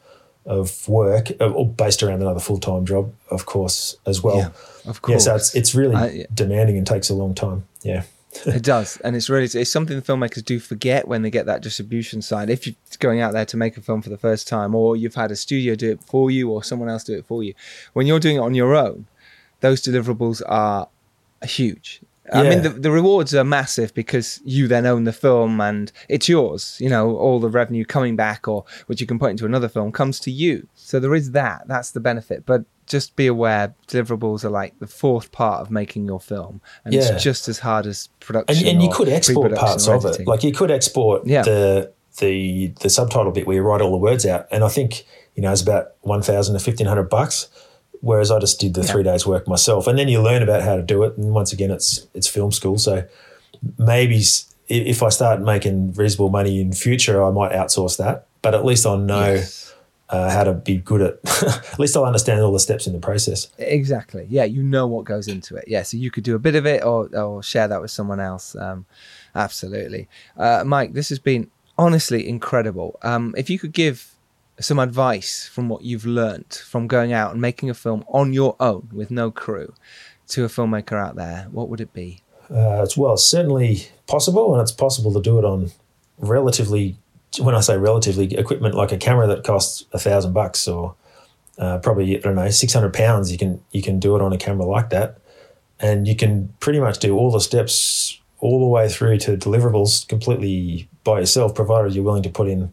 of 0.46 0.88
work, 0.88 1.32
uh, 1.40 1.50
all 1.50 1.66
based 1.66 2.02
around 2.02 2.22
another 2.22 2.40
full 2.40 2.58
time 2.58 2.86
job, 2.86 3.12
of 3.30 3.46
course, 3.46 3.96
as 4.06 4.22
well. 4.22 4.36
Yeah, 4.36 4.50
of 4.86 4.96
Yeah, 4.96 5.00
course. 5.00 5.24
so 5.24 5.34
it's 5.34 5.54
it's 5.54 5.74
really 5.74 5.94
Uh, 5.96 6.06
yeah. 6.06 6.24
demanding 6.32 6.76
and 6.78 6.86
takes 6.86 7.08
a 7.10 7.14
long 7.14 7.34
time. 7.34 7.64
Yeah. 7.82 8.02
it 8.46 8.62
does, 8.62 8.98
and 9.02 9.16
it's 9.16 9.30
really 9.30 9.44
it's 9.46 9.70
something 9.70 9.96
the 9.98 10.02
filmmakers 10.02 10.44
do 10.44 10.58
forget 10.60 11.08
when 11.08 11.22
they 11.22 11.30
get 11.30 11.46
that 11.46 11.62
distribution 11.62 12.20
side. 12.20 12.50
If 12.50 12.66
you're 12.66 12.76
going 12.98 13.20
out 13.20 13.32
there 13.32 13.46
to 13.46 13.56
make 13.56 13.78
a 13.78 13.80
film 13.80 14.02
for 14.02 14.10
the 14.10 14.18
first 14.18 14.46
time, 14.46 14.74
or 14.74 14.94
you've 14.94 15.14
had 15.14 15.30
a 15.30 15.36
studio 15.36 15.74
do 15.74 15.92
it 15.92 16.00
for 16.04 16.30
you, 16.30 16.50
or 16.50 16.62
someone 16.62 16.90
else 16.90 17.02
do 17.04 17.14
it 17.16 17.24
for 17.24 17.42
you, 17.42 17.54
when 17.94 18.06
you're 18.06 18.20
doing 18.20 18.36
it 18.36 18.40
on 18.40 18.54
your 18.54 18.74
own, 18.74 19.06
those 19.60 19.80
deliverables 19.82 20.42
are 20.46 20.88
huge. 21.44 22.00
I 22.32 22.42
mean, 22.42 22.62
the, 22.62 22.70
the 22.70 22.90
rewards 22.90 23.32
are 23.36 23.44
massive 23.44 23.94
because 23.94 24.40
you 24.44 24.66
then 24.66 24.84
own 24.84 25.04
the 25.04 25.12
film 25.12 25.60
and 25.60 25.92
it's 26.08 26.28
yours. 26.28 26.76
You 26.80 26.90
know, 26.90 27.16
all 27.16 27.38
the 27.38 27.48
revenue 27.48 27.84
coming 27.84 28.16
back 28.16 28.48
or 28.48 28.64
which 28.86 29.00
you 29.00 29.06
can 29.06 29.18
put 29.20 29.30
into 29.30 29.46
another 29.46 29.68
film 29.68 29.92
comes 29.92 30.18
to 30.20 30.32
you. 30.32 30.66
So 30.74 30.98
there 30.98 31.14
is 31.14 31.30
that. 31.30 31.68
That's 31.68 31.92
the 31.92 32.00
benefit. 32.00 32.44
But 32.44 32.64
just 32.86 33.16
be 33.16 33.26
aware, 33.26 33.74
deliverables 33.88 34.44
are 34.44 34.50
like 34.50 34.78
the 34.78 34.86
fourth 34.86 35.32
part 35.32 35.60
of 35.60 35.70
making 35.70 36.06
your 36.06 36.20
film, 36.20 36.60
and 36.84 36.94
Yeah. 36.94 37.00
it's 37.14 37.22
just 37.22 37.48
as 37.48 37.58
hard 37.60 37.86
as 37.86 38.08
production. 38.20 38.56
and, 38.66 38.66
and 38.76 38.82
you 38.82 38.90
could 38.90 39.08
export 39.08 39.54
parts 39.54 39.88
of 39.88 40.04
it. 40.04 40.26
Like 40.26 40.42
you 40.44 40.52
could 40.52 40.70
export 40.70 41.26
Yeah. 41.26 41.42
the 41.42 41.92
the 42.18 42.68
the 42.80 42.88
subtitle 42.88 43.30
bit 43.32 43.46
where 43.46 43.56
you 43.56 43.62
write 43.62 43.80
all 43.82 43.90
the 43.92 43.96
words 43.98 44.24
out, 44.24 44.46
and 44.50 44.64
I 44.64 44.68
think 44.68 45.04
you 45.34 45.42
know 45.42 45.52
it's 45.52 45.62
about 45.62 45.92
one 46.02 46.22
thousand 46.22 46.54
to 46.54 46.60
fifteen 46.60 46.86
hundred 46.86 47.08
bucks. 47.10 47.48
Whereas 48.02 48.30
I 48.30 48.38
just 48.38 48.60
did 48.60 48.74
the 48.74 48.84
three 48.84 49.02
days 49.02 49.26
work 49.26 49.48
myself, 49.48 49.86
and 49.86 49.98
then 49.98 50.06
you 50.08 50.20
learn 50.22 50.42
about 50.42 50.62
how 50.62 50.76
to 50.76 50.82
do 50.82 51.02
it. 51.02 51.16
And 51.16 51.32
once 51.32 51.52
again, 51.52 51.70
it's 51.70 52.06
it's 52.14 52.28
film 52.28 52.52
school, 52.52 52.78
so 52.78 53.04
maybe 53.78 54.22
if 54.68 55.02
I 55.02 55.08
start 55.08 55.40
making 55.40 55.92
reasonable 55.94 56.28
money 56.28 56.60
in 56.60 56.72
future, 56.72 57.22
I 57.24 57.30
might 57.30 57.52
outsource 57.52 57.96
that. 57.98 58.26
But 58.42 58.54
at 58.54 58.64
least 58.64 58.84
I'll 58.86 58.98
know 58.98 59.34
Yes. 59.34 59.74
Uh, 60.08 60.30
how 60.30 60.44
to 60.44 60.54
be 60.54 60.76
good 60.76 61.02
at. 61.02 61.18
at 61.42 61.78
least 61.78 61.96
I'll 61.96 62.04
understand 62.04 62.40
all 62.40 62.52
the 62.52 62.60
steps 62.60 62.86
in 62.86 62.92
the 62.92 62.98
process. 62.98 63.48
Exactly. 63.58 64.26
Yeah, 64.30 64.44
you 64.44 64.62
know 64.62 64.86
what 64.86 65.04
goes 65.04 65.28
into 65.28 65.56
it. 65.56 65.64
Yeah, 65.66 65.82
so 65.82 65.96
you 65.96 66.10
could 66.10 66.24
do 66.24 66.34
a 66.34 66.38
bit 66.38 66.54
of 66.54 66.66
it 66.66 66.84
or, 66.84 67.08
or 67.16 67.42
share 67.42 67.68
that 67.68 67.80
with 67.80 67.90
someone 67.90 68.20
else. 68.20 68.54
Um, 68.54 68.86
absolutely. 69.34 70.08
Uh, 70.36 70.62
Mike, 70.64 70.92
this 70.92 71.08
has 71.08 71.18
been 71.18 71.50
honestly 71.78 72.28
incredible. 72.28 72.98
Um, 73.02 73.34
if 73.36 73.50
you 73.50 73.58
could 73.58 73.72
give 73.72 74.14
some 74.60 74.78
advice 74.78 75.46
from 75.46 75.68
what 75.68 75.82
you've 75.82 76.06
learnt 76.06 76.62
from 76.66 76.86
going 76.86 77.12
out 77.12 77.32
and 77.32 77.40
making 77.40 77.68
a 77.68 77.74
film 77.74 78.04
on 78.08 78.32
your 78.32 78.56
own 78.58 78.88
with 78.92 79.10
no 79.10 79.30
crew 79.30 79.74
to 80.28 80.44
a 80.44 80.48
filmmaker 80.48 80.94
out 80.94 81.16
there, 81.16 81.48
what 81.50 81.68
would 81.68 81.80
it 81.80 81.92
be? 81.92 82.22
Uh, 82.50 82.82
it's 82.82 82.96
well, 82.96 83.14
it's 83.14 83.26
certainly 83.26 83.88
possible, 84.06 84.54
and 84.54 84.62
it's 84.62 84.72
possible 84.72 85.12
to 85.12 85.20
do 85.20 85.38
it 85.38 85.44
on 85.44 85.72
relatively. 86.18 86.96
When 87.38 87.54
I 87.54 87.60
say 87.60 87.76
relatively, 87.76 88.34
equipment 88.36 88.74
like 88.74 88.92
a 88.92 88.96
camera 88.96 89.26
that 89.26 89.44
costs 89.44 89.84
a 89.92 89.98
thousand 89.98 90.32
bucks 90.32 90.66
or 90.66 90.94
uh, 91.58 91.78
probably 91.78 92.16
I 92.16 92.20
don't 92.20 92.34
know 92.34 92.50
six 92.50 92.72
hundred 92.72 92.94
pounds, 92.94 93.30
you 93.30 93.38
can 93.38 93.62
you 93.72 93.82
can 93.82 94.00
do 94.00 94.16
it 94.16 94.22
on 94.22 94.32
a 94.32 94.38
camera 94.38 94.66
like 94.66 94.90
that, 94.90 95.18
and 95.80 96.06
you 96.06 96.16
can 96.16 96.54
pretty 96.60 96.80
much 96.80 96.98
do 96.98 97.16
all 97.16 97.30
the 97.30 97.40
steps 97.40 98.18
all 98.38 98.60
the 98.60 98.66
way 98.66 98.88
through 98.88 99.18
to 99.18 99.36
deliverables 99.36 100.06
completely 100.08 100.88
by 101.04 101.20
yourself, 101.20 101.54
provided 101.54 101.94
you're 101.94 102.04
willing 102.04 102.22
to 102.22 102.30
put 102.30 102.48
in 102.48 102.72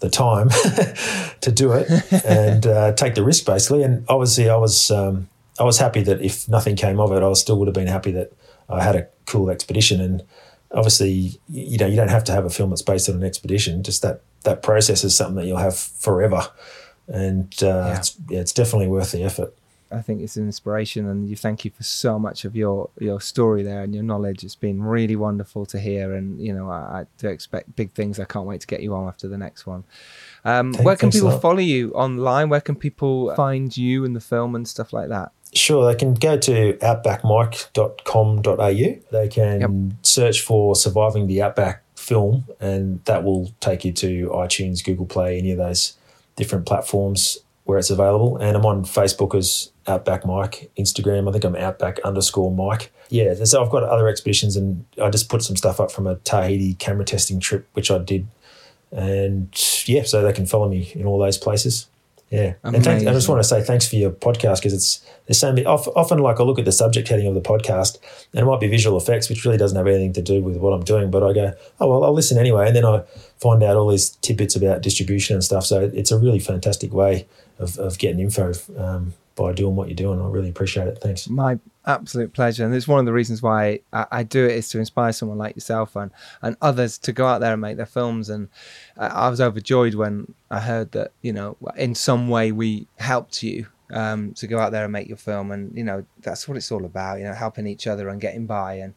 the 0.00 0.10
time 0.10 0.48
to 1.40 1.52
do 1.52 1.72
it 1.72 1.88
and 2.24 2.66
uh, 2.66 2.92
take 2.92 3.14
the 3.14 3.22
risk 3.22 3.46
basically. 3.46 3.82
And 3.82 4.04
obviously, 4.08 4.50
I 4.50 4.56
was 4.56 4.90
um, 4.90 5.28
I 5.58 5.64
was 5.64 5.78
happy 5.78 6.02
that 6.02 6.20
if 6.20 6.48
nothing 6.48 6.76
came 6.76 7.00
of 7.00 7.12
it, 7.12 7.22
I 7.22 7.32
still 7.34 7.58
would 7.58 7.68
have 7.68 7.74
been 7.74 7.86
happy 7.86 8.12
that 8.12 8.32
I 8.68 8.82
had 8.82 8.96
a 8.96 9.06
cool 9.26 9.50
expedition. 9.50 10.00
And 10.00 10.22
obviously, 10.74 11.40
you 11.48 11.78
know, 11.78 11.86
you 11.86 11.96
don't 11.96 12.08
have 12.08 12.24
to 12.24 12.32
have 12.32 12.44
a 12.44 12.50
film 12.50 12.70
that's 12.70 12.82
based 12.82 13.08
on 13.08 13.16
an 13.16 13.24
expedition. 13.24 13.82
Just 13.82 14.02
that 14.02 14.22
that 14.44 14.62
process 14.62 15.04
is 15.04 15.16
something 15.16 15.36
that 15.36 15.46
you'll 15.46 15.58
have 15.58 15.76
forever. 15.78 16.48
And 17.08 17.52
uh, 17.62 17.66
Yeah. 17.66 17.96
It's, 17.98 18.16
yeah, 18.28 18.40
it's 18.40 18.52
definitely 18.52 18.88
worth 18.88 19.12
the 19.12 19.22
effort. 19.22 19.54
I 19.92 20.00
think 20.00 20.22
it's 20.22 20.36
an 20.36 20.46
inspiration, 20.46 21.06
and 21.06 21.28
you 21.28 21.36
thank 21.36 21.64
you 21.64 21.70
for 21.70 21.82
so 21.82 22.18
much 22.18 22.44
of 22.44 22.56
your 22.56 22.88
your 22.98 23.20
story 23.20 23.62
there 23.62 23.82
and 23.82 23.94
your 23.94 24.02
knowledge. 24.02 24.42
It's 24.42 24.56
been 24.56 24.82
really 24.82 25.16
wonderful 25.16 25.66
to 25.66 25.78
hear, 25.78 26.14
and 26.14 26.40
you 26.40 26.52
know 26.52 26.70
I, 26.70 27.00
I 27.00 27.06
do 27.18 27.28
expect 27.28 27.76
big 27.76 27.92
things. 27.92 28.18
I 28.18 28.24
can't 28.24 28.46
wait 28.46 28.62
to 28.62 28.66
get 28.66 28.82
you 28.82 28.94
on 28.94 29.06
after 29.06 29.28
the 29.28 29.36
next 29.36 29.66
one. 29.66 29.84
Um, 30.44 30.72
where 30.82 30.96
can 30.96 31.10
people 31.10 31.38
follow 31.38 31.58
you 31.58 31.92
online? 31.92 32.48
Where 32.48 32.60
can 32.60 32.74
people 32.74 33.34
find 33.34 33.76
you 33.76 34.04
and 34.04 34.16
the 34.16 34.20
film 34.20 34.54
and 34.54 34.66
stuff 34.66 34.92
like 34.92 35.10
that? 35.10 35.32
Sure, 35.54 35.86
they 35.86 35.94
can 35.98 36.14
go 36.14 36.38
to 36.38 36.72
outbackmike.com.au. 36.74 39.00
They 39.10 39.28
can 39.28 39.98
search 40.02 40.40
for 40.40 40.74
Surviving 40.74 41.26
the 41.26 41.42
Outback 41.42 41.82
film, 41.94 42.46
and 42.58 43.04
that 43.04 43.22
will 43.22 43.52
take 43.60 43.84
you 43.84 43.92
to 43.92 44.30
iTunes, 44.30 44.82
Google 44.82 45.04
Play, 45.06 45.38
any 45.38 45.52
of 45.52 45.58
those 45.58 45.98
different 46.36 46.64
platforms 46.64 47.36
where 47.64 47.78
it's 47.78 47.90
available. 47.90 48.38
And 48.38 48.56
I'm 48.56 48.64
on 48.64 48.84
Facebook 48.84 49.36
as 49.36 49.70
Outback 49.86 50.24
Mike, 50.24 50.70
Instagram, 50.78 51.28
I 51.28 51.32
think 51.32 51.44
I'm 51.44 51.54
Outback 51.54 52.00
underscore 52.00 52.50
Mike. 52.50 52.90
Yeah, 53.10 53.34
so 53.44 53.62
I've 53.62 53.70
got 53.70 53.82
other 53.82 54.08
expeditions, 54.08 54.56
and 54.56 54.86
I 55.02 55.10
just 55.10 55.28
put 55.28 55.42
some 55.42 55.56
stuff 55.56 55.80
up 55.80 55.92
from 55.92 56.06
a 56.06 56.16
Tahiti 56.16 56.72
camera 56.74 57.04
testing 57.04 57.40
trip, 57.40 57.68
which 57.74 57.90
I 57.90 57.98
did. 57.98 58.26
And 58.90 59.54
yeah, 59.86 60.04
so 60.04 60.22
they 60.22 60.32
can 60.32 60.46
follow 60.46 60.68
me 60.68 60.92
in 60.94 61.04
all 61.04 61.18
those 61.18 61.36
places. 61.36 61.88
Yeah, 62.32 62.54
and 62.64 62.82
thanks, 62.82 63.04
I 63.06 63.12
just 63.12 63.28
want 63.28 63.40
to 63.42 63.48
say 63.48 63.62
thanks 63.62 63.86
for 63.86 63.96
your 63.96 64.10
podcast 64.10 64.60
because 64.60 64.72
it's 64.72 65.42
many. 65.42 65.66
of- 65.66 65.86
Often, 65.94 66.18
like 66.20 66.40
I 66.40 66.44
look 66.44 66.58
at 66.58 66.64
the 66.64 66.72
subject 66.72 67.08
heading 67.08 67.26
of 67.26 67.34
the 67.34 67.42
podcast, 67.42 67.98
and 68.32 68.40
it 68.40 68.46
might 68.46 68.58
be 68.58 68.68
visual 68.68 68.96
effects, 68.96 69.28
which 69.28 69.44
really 69.44 69.58
doesn't 69.58 69.76
have 69.76 69.86
anything 69.86 70.14
to 70.14 70.22
do 70.22 70.42
with 70.42 70.56
what 70.56 70.72
I'm 70.72 70.82
doing. 70.82 71.10
But 71.10 71.22
I 71.22 71.34
go, 71.34 71.52
oh 71.78 71.88
well, 71.88 72.04
I'll 72.04 72.14
listen 72.14 72.38
anyway, 72.38 72.66
and 72.66 72.74
then 72.74 72.86
I 72.86 73.02
find 73.38 73.62
out 73.62 73.76
all 73.76 73.88
these 73.88 74.10
tidbits 74.22 74.56
about 74.56 74.80
distribution 74.80 75.34
and 75.34 75.44
stuff. 75.44 75.66
So 75.66 75.90
it's 75.92 76.10
a 76.10 76.18
really 76.18 76.38
fantastic 76.38 76.94
way 76.94 77.26
of, 77.58 77.78
of 77.78 77.98
getting 77.98 78.18
info 78.20 78.52
um, 78.78 79.12
by 79.34 79.52
doing 79.52 79.76
what 79.76 79.88
you're 79.88 79.96
doing. 79.96 80.20
I 80.20 80.26
really 80.28 80.48
appreciate 80.48 80.88
it. 80.88 80.98
Thanks. 80.98 81.28
My 81.28 81.58
absolute 81.86 82.32
pleasure, 82.32 82.64
and 82.64 82.74
it's 82.74 82.88
one 82.88 83.00
of 83.00 83.06
the 83.06 83.12
reasons 83.12 83.42
why 83.42 83.80
I, 83.92 84.06
I 84.10 84.22
do 84.22 84.44
it 84.44 84.52
is 84.52 84.68
to 84.70 84.78
inspire 84.78 85.12
someone 85.12 85.38
like 85.38 85.56
yourself 85.56 85.96
and 85.96 86.10
and 86.42 86.56
others 86.62 86.98
to 86.98 87.12
go 87.12 87.26
out 87.26 87.40
there 87.40 87.52
and 87.52 87.60
make 87.60 87.76
their 87.76 87.86
films. 87.86 88.28
And 88.28 88.48
I, 88.96 89.06
I 89.06 89.28
was 89.28 89.40
overjoyed 89.40 89.94
when 89.94 90.34
I 90.50 90.60
heard 90.60 90.92
that 90.92 91.12
you 91.22 91.32
know 91.32 91.56
in 91.76 91.94
some 91.94 92.28
way 92.28 92.52
we 92.52 92.86
helped 92.98 93.42
you 93.42 93.66
um, 93.92 94.32
to 94.34 94.46
go 94.46 94.58
out 94.58 94.72
there 94.72 94.84
and 94.84 94.92
make 94.92 95.08
your 95.08 95.16
film, 95.16 95.50
and 95.50 95.76
you 95.76 95.84
know 95.84 96.04
that's 96.22 96.46
what 96.48 96.56
it's 96.56 96.70
all 96.72 96.84
about. 96.84 97.18
You 97.18 97.24
know, 97.24 97.34
helping 97.34 97.66
each 97.66 97.86
other 97.86 98.08
and 98.08 98.20
getting 98.20 98.46
by. 98.46 98.74
And 98.74 98.94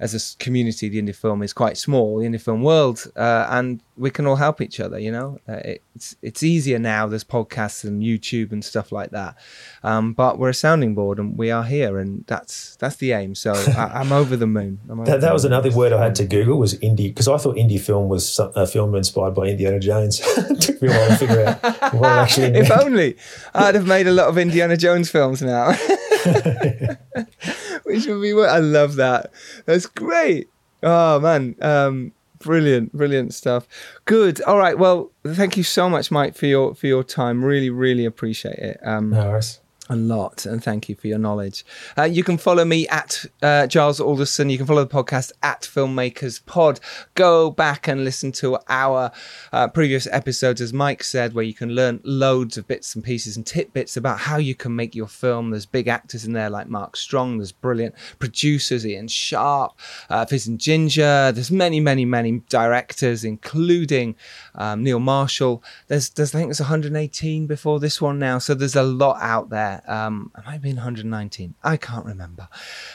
as 0.00 0.14
a 0.14 0.38
community, 0.38 0.88
the 0.88 1.00
indie 1.00 1.14
film 1.14 1.42
is 1.42 1.52
quite 1.52 1.76
small, 1.76 2.18
the 2.18 2.26
indie 2.26 2.40
film 2.40 2.62
world, 2.62 3.10
uh, 3.16 3.46
and 3.50 3.80
we 3.96 4.10
can 4.10 4.26
all 4.26 4.36
help 4.36 4.60
each 4.60 4.80
other. 4.80 4.98
You 4.98 5.12
know, 5.12 5.38
uh, 5.48 5.60
it's 5.94 6.16
it's 6.22 6.42
easier 6.42 6.78
now. 6.78 7.06
There's 7.06 7.24
podcasts 7.24 7.84
and 7.84 8.02
YouTube 8.02 8.52
and 8.52 8.64
stuff 8.64 8.90
like 8.92 9.10
that, 9.10 9.36
um, 9.82 10.12
but 10.12 10.38
we're 10.38 10.48
a 10.50 10.54
sounding 10.54 10.94
board 10.94 11.18
and 11.18 11.38
we 11.38 11.50
are 11.50 11.64
here, 11.64 11.98
and 11.98 12.24
that's 12.26 12.76
that's 12.76 12.96
the 12.96 13.12
aim. 13.12 13.34
So 13.34 13.52
I, 13.76 14.00
I'm 14.00 14.12
over 14.12 14.36
the 14.36 14.46
moon. 14.46 14.80
Over 14.90 15.04
That, 15.04 15.20
that 15.20 15.32
was 15.32 15.44
another 15.44 15.70
word 15.70 15.92
I 15.92 16.02
had 16.02 16.14
to 16.16 16.24
Google 16.24 16.58
was 16.58 16.74
indie 16.78 17.08
because 17.08 17.28
I 17.28 17.36
thought 17.36 17.56
indie 17.56 17.80
film 17.80 18.08
was 18.08 18.38
a 18.38 18.66
film 18.66 18.94
inspired 18.94 19.34
by 19.34 19.46
Indiana 19.46 19.78
Jones. 19.78 20.20
Took 20.60 20.82
me 20.82 20.88
a 20.88 20.90
while 20.90 21.08
to 21.08 21.16
figure 21.16 21.44
out 21.44 21.62
what 21.94 22.02
it 22.02 22.04
actually 22.04 22.50
meant. 22.52 22.64
if 22.64 22.70
only 22.70 23.16
I'd 23.54 23.74
have 23.74 23.86
made 23.86 24.06
a 24.06 24.12
lot 24.12 24.28
of 24.28 24.38
Indiana 24.38 24.76
Jones 24.76 25.10
films 25.10 25.42
now. 25.42 25.76
Which 27.84 28.06
would 28.06 28.22
be 28.22 28.32
what 28.34 28.48
I 28.48 28.58
love 28.58 28.96
that. 28.96 29.32
That's 29.66 29.86
great. 29.86 30.48
Oh 30.82 31.20
man. 31.20 31.56
Um 31.60 32.12
brilliant, 32.38 32.92
brilliant 32.92 33.34
stuff. 33.34 33.68
Good. 34.04 34.42
All 34.42 34.58
right. 34.58 34.76
Well, 34.76 35.12
thank 35.24 35.56
you 35.56 35.62
so 35.62 35.88
much, 35.88 36.10
Mike, 36.10 36.34
for 36.34 36.46
your 36.46 36.74
for 36.74 36.86
your 36.86 37.04
time. 37.04 37.44
Really, 37.44 37.70
really 37.70 38.04
appreciate 38.04 38.58
it. 38.58 38.80
Um 38.84 39.10
No 39.10 39.28
worries. 39.30 39.60
A 39.90 39.96
lot 39.96 40.46
and 40.46 40.62
thank 40.62 40.88
you 40.88 40.94
for 40.94 41.08
your 41.08 41.18
knowledge. 41.18 41.64
Uh, 41.98 42.04
you 42.04 42.22
can 42.22 42.38
follow 42.38 42.64
me 42.64 42.86
at 42.86 43.26
uh, 43.42 43.66
giles 43.66 44.00
alderson. 44.00 44.48
You 44.48 44.56
can 44.56 44.66
follow 44.66 44.84
the 44.84 44.94
podcast 44.94 45.32
at 45.42 45.62
filmmakers 45.62 46.44
pod. 46.46 46.78
Go 47.14 47.50
back 47.50 47.88
and 47.88 48.04
listen 48.04 48.30
to 48.32 48.58
our 48.68 49.10
uh, 49.52 49.66
previous 49.68 50.06
episodes 50.06 50.60
as 50.60 50.72
mike 50.72 51.02
said 51.02 51.34
where 51.34 51.44
you 51.44 51.52
can 51.52 51.70
learn 51.70 52.00
loads 52.04 52.56
of 52.56 52.68
bits 52.68 52.94
and 52.94 53.02
pieces 53.02 53.36
and 53.36 53.44
tidbits 53.44 53.96
about 53.96 54.20
how 54.20 54.36
you 54.36 54.54
can 54.54 54.74
make 54.74 54.94
your 54.94 55.08
film. 55.08 55.50
There's 55.50 55.66
big 55.66 55.88
actors 55.88 56.24
in 56.24 56.32
there 56.32 56.48
like 56.48 56.68
mark 56.68 56.96
strong 56.96 57.38
there's 57.38 57.52
brilliant 57.52 57.94
producers 58.20 58.86
ian 58.86 59.08
sharp 59.08 59.72
uh, 60.08 60.24
fizz 60.26 60.46
and 60.46 60.60
ginger. 60.60 61.32
There's 61.32 61.50
many 61.50 61.80
many 61.80 62.04
many 62.04 62.40
directors 62.48 63.24
including 63.24 64.14
um, 64.54 64.84
neil 64.84 65.00
marshall. 65.00 65.62
There's 65.88 66.08
there's 66.10 66.34
i 66.34 66.38
think 66.38 66.48
there's 66.50 66.60
118 66.60 67.46
before 67.46 67.80
this 67.80 68.00
one 68.00 68.20
now 68.20 68.38
so 68.38 68.54
there's 68.54 68.76
a 68.76 68.82
lot 68.82 69.20
out 69.20 69.50
there 69.50 69.71
um 69.86 70.30
it 70.36 70.44
might 70.44 70.52
have 70.52 70.62
been 70.62 70.76
119 70.76 71.54
i 71.62 71.76
can't 71.76 72.06
remember 72.06 72.48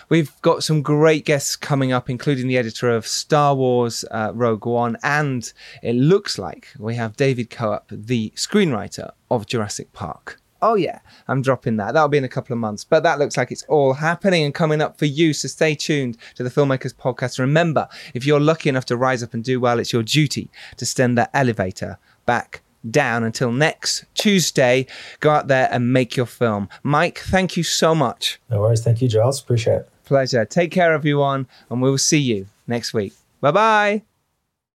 we've 0.09 0.39
got 0.41 0.63
some 0.63 0.82
great 0.82 1.25
guests 1.25 1.55
coming 1.55 1.91
up 1.91 2.09
including 2.09 2.47
the 2.47 2.57
editor 2.57 2.89
of 2.89 3.05
star 3.05 3.55
wars 3.55 4.03
uh, 4.11 4.32
rogue 4.34 4.65
one 4.65 4.97
and 5.03 5.53
it 5.82 5.95
looks 5.95 6.38
like 6.38 6.69
we 6.78 6.95
have 6.95 7.15
david 7.15 7.49
koepp 7.49 7.84
the 7.89 8.32
screenwriter 8.36 9.11
of 9.30 9.45
jurassic 9.45 9.91
park 9.93 10.39
Oh 10.61 10.75
yeah, 10.75 10.99
I'm 11.28 11.41
dropping 11.41 11.78
that. 11.78 11.93
That'll 11.93 12.09
be 12.09 12.17
in 12.17 12.23
a 12.23 12.30
couple 12.30 12.53
of 12.53 12.59
months. 12.59 12.84
But 12.84 13.03
that 13.03 13.19
looks 13.19 13.38
like 13.38 13.51
it's 13.51 13.63
all 13.63 13.93
happening 13.93 14.43
and 14.43 14.53
coming 14.53 14.82
up 14.82 14.97
for 14.97 15.05
you. 15.05 15.34
So 15.34 15.47
stay 15.47 15.75
tuned 15.75 16.17
to 16.36 16.43
the 16.43 16.49
Filmmakers 16.49 16.95
Podcast. 16.95 17.38
Remember, 17.38 17.88
if 18.13 18.25
you're 18.25 18.39
lucky 18.39 18.69
enough 18.69 18.86
to 18.86 18.97
rise 18.97 19.21
up 19.21 19.34
and 19.34 19.43
do 19.43 19.59
well, 19.59 19.80
it's 19.80 19.93
your 19.93 20.03
duty 20.03 20.49
to 20.78 20.86
send 20.86 21.17
that 21.17 21.30
elevator 21.34 21.99
back 22.25 22.63
down 22.89 23.23
until 23.23 23.51
next 23.51 24.05
Tuesday. 24.13 24.86
Go 25.19 25.30
out 25.30 25.47
there 25.47 25.69
and 25.71 25.93
make 25.93 26.15
your 26.15 26.25
film. 26.25 26.69
Mike, 26.84 27.19
thank 27.19 27.57
you 27.57 27.63
so 27.63 27.93
much. 27.95 28.39
No 28.49 28.61
worries. 28.61 28.84
Thank 28.84 29.01
you, 29.01 29.07
Giles. 29.07 29.41
Appreciate 29.41 29.75
it. 29.75 29.89
Pleasure. 30.05 30.45
Take 30.45 30.71
care, 30.71 30.93
everyone, 30.93 31.47
and 31.69 31.82
we 31.82 31.89
will 31.89 31.97
see 31.97 32.19
you 32.19 32.47
next 32.65 32.93
week. 32.93 33.13
Bye 33.41 33.51
bye. 33.51 34.16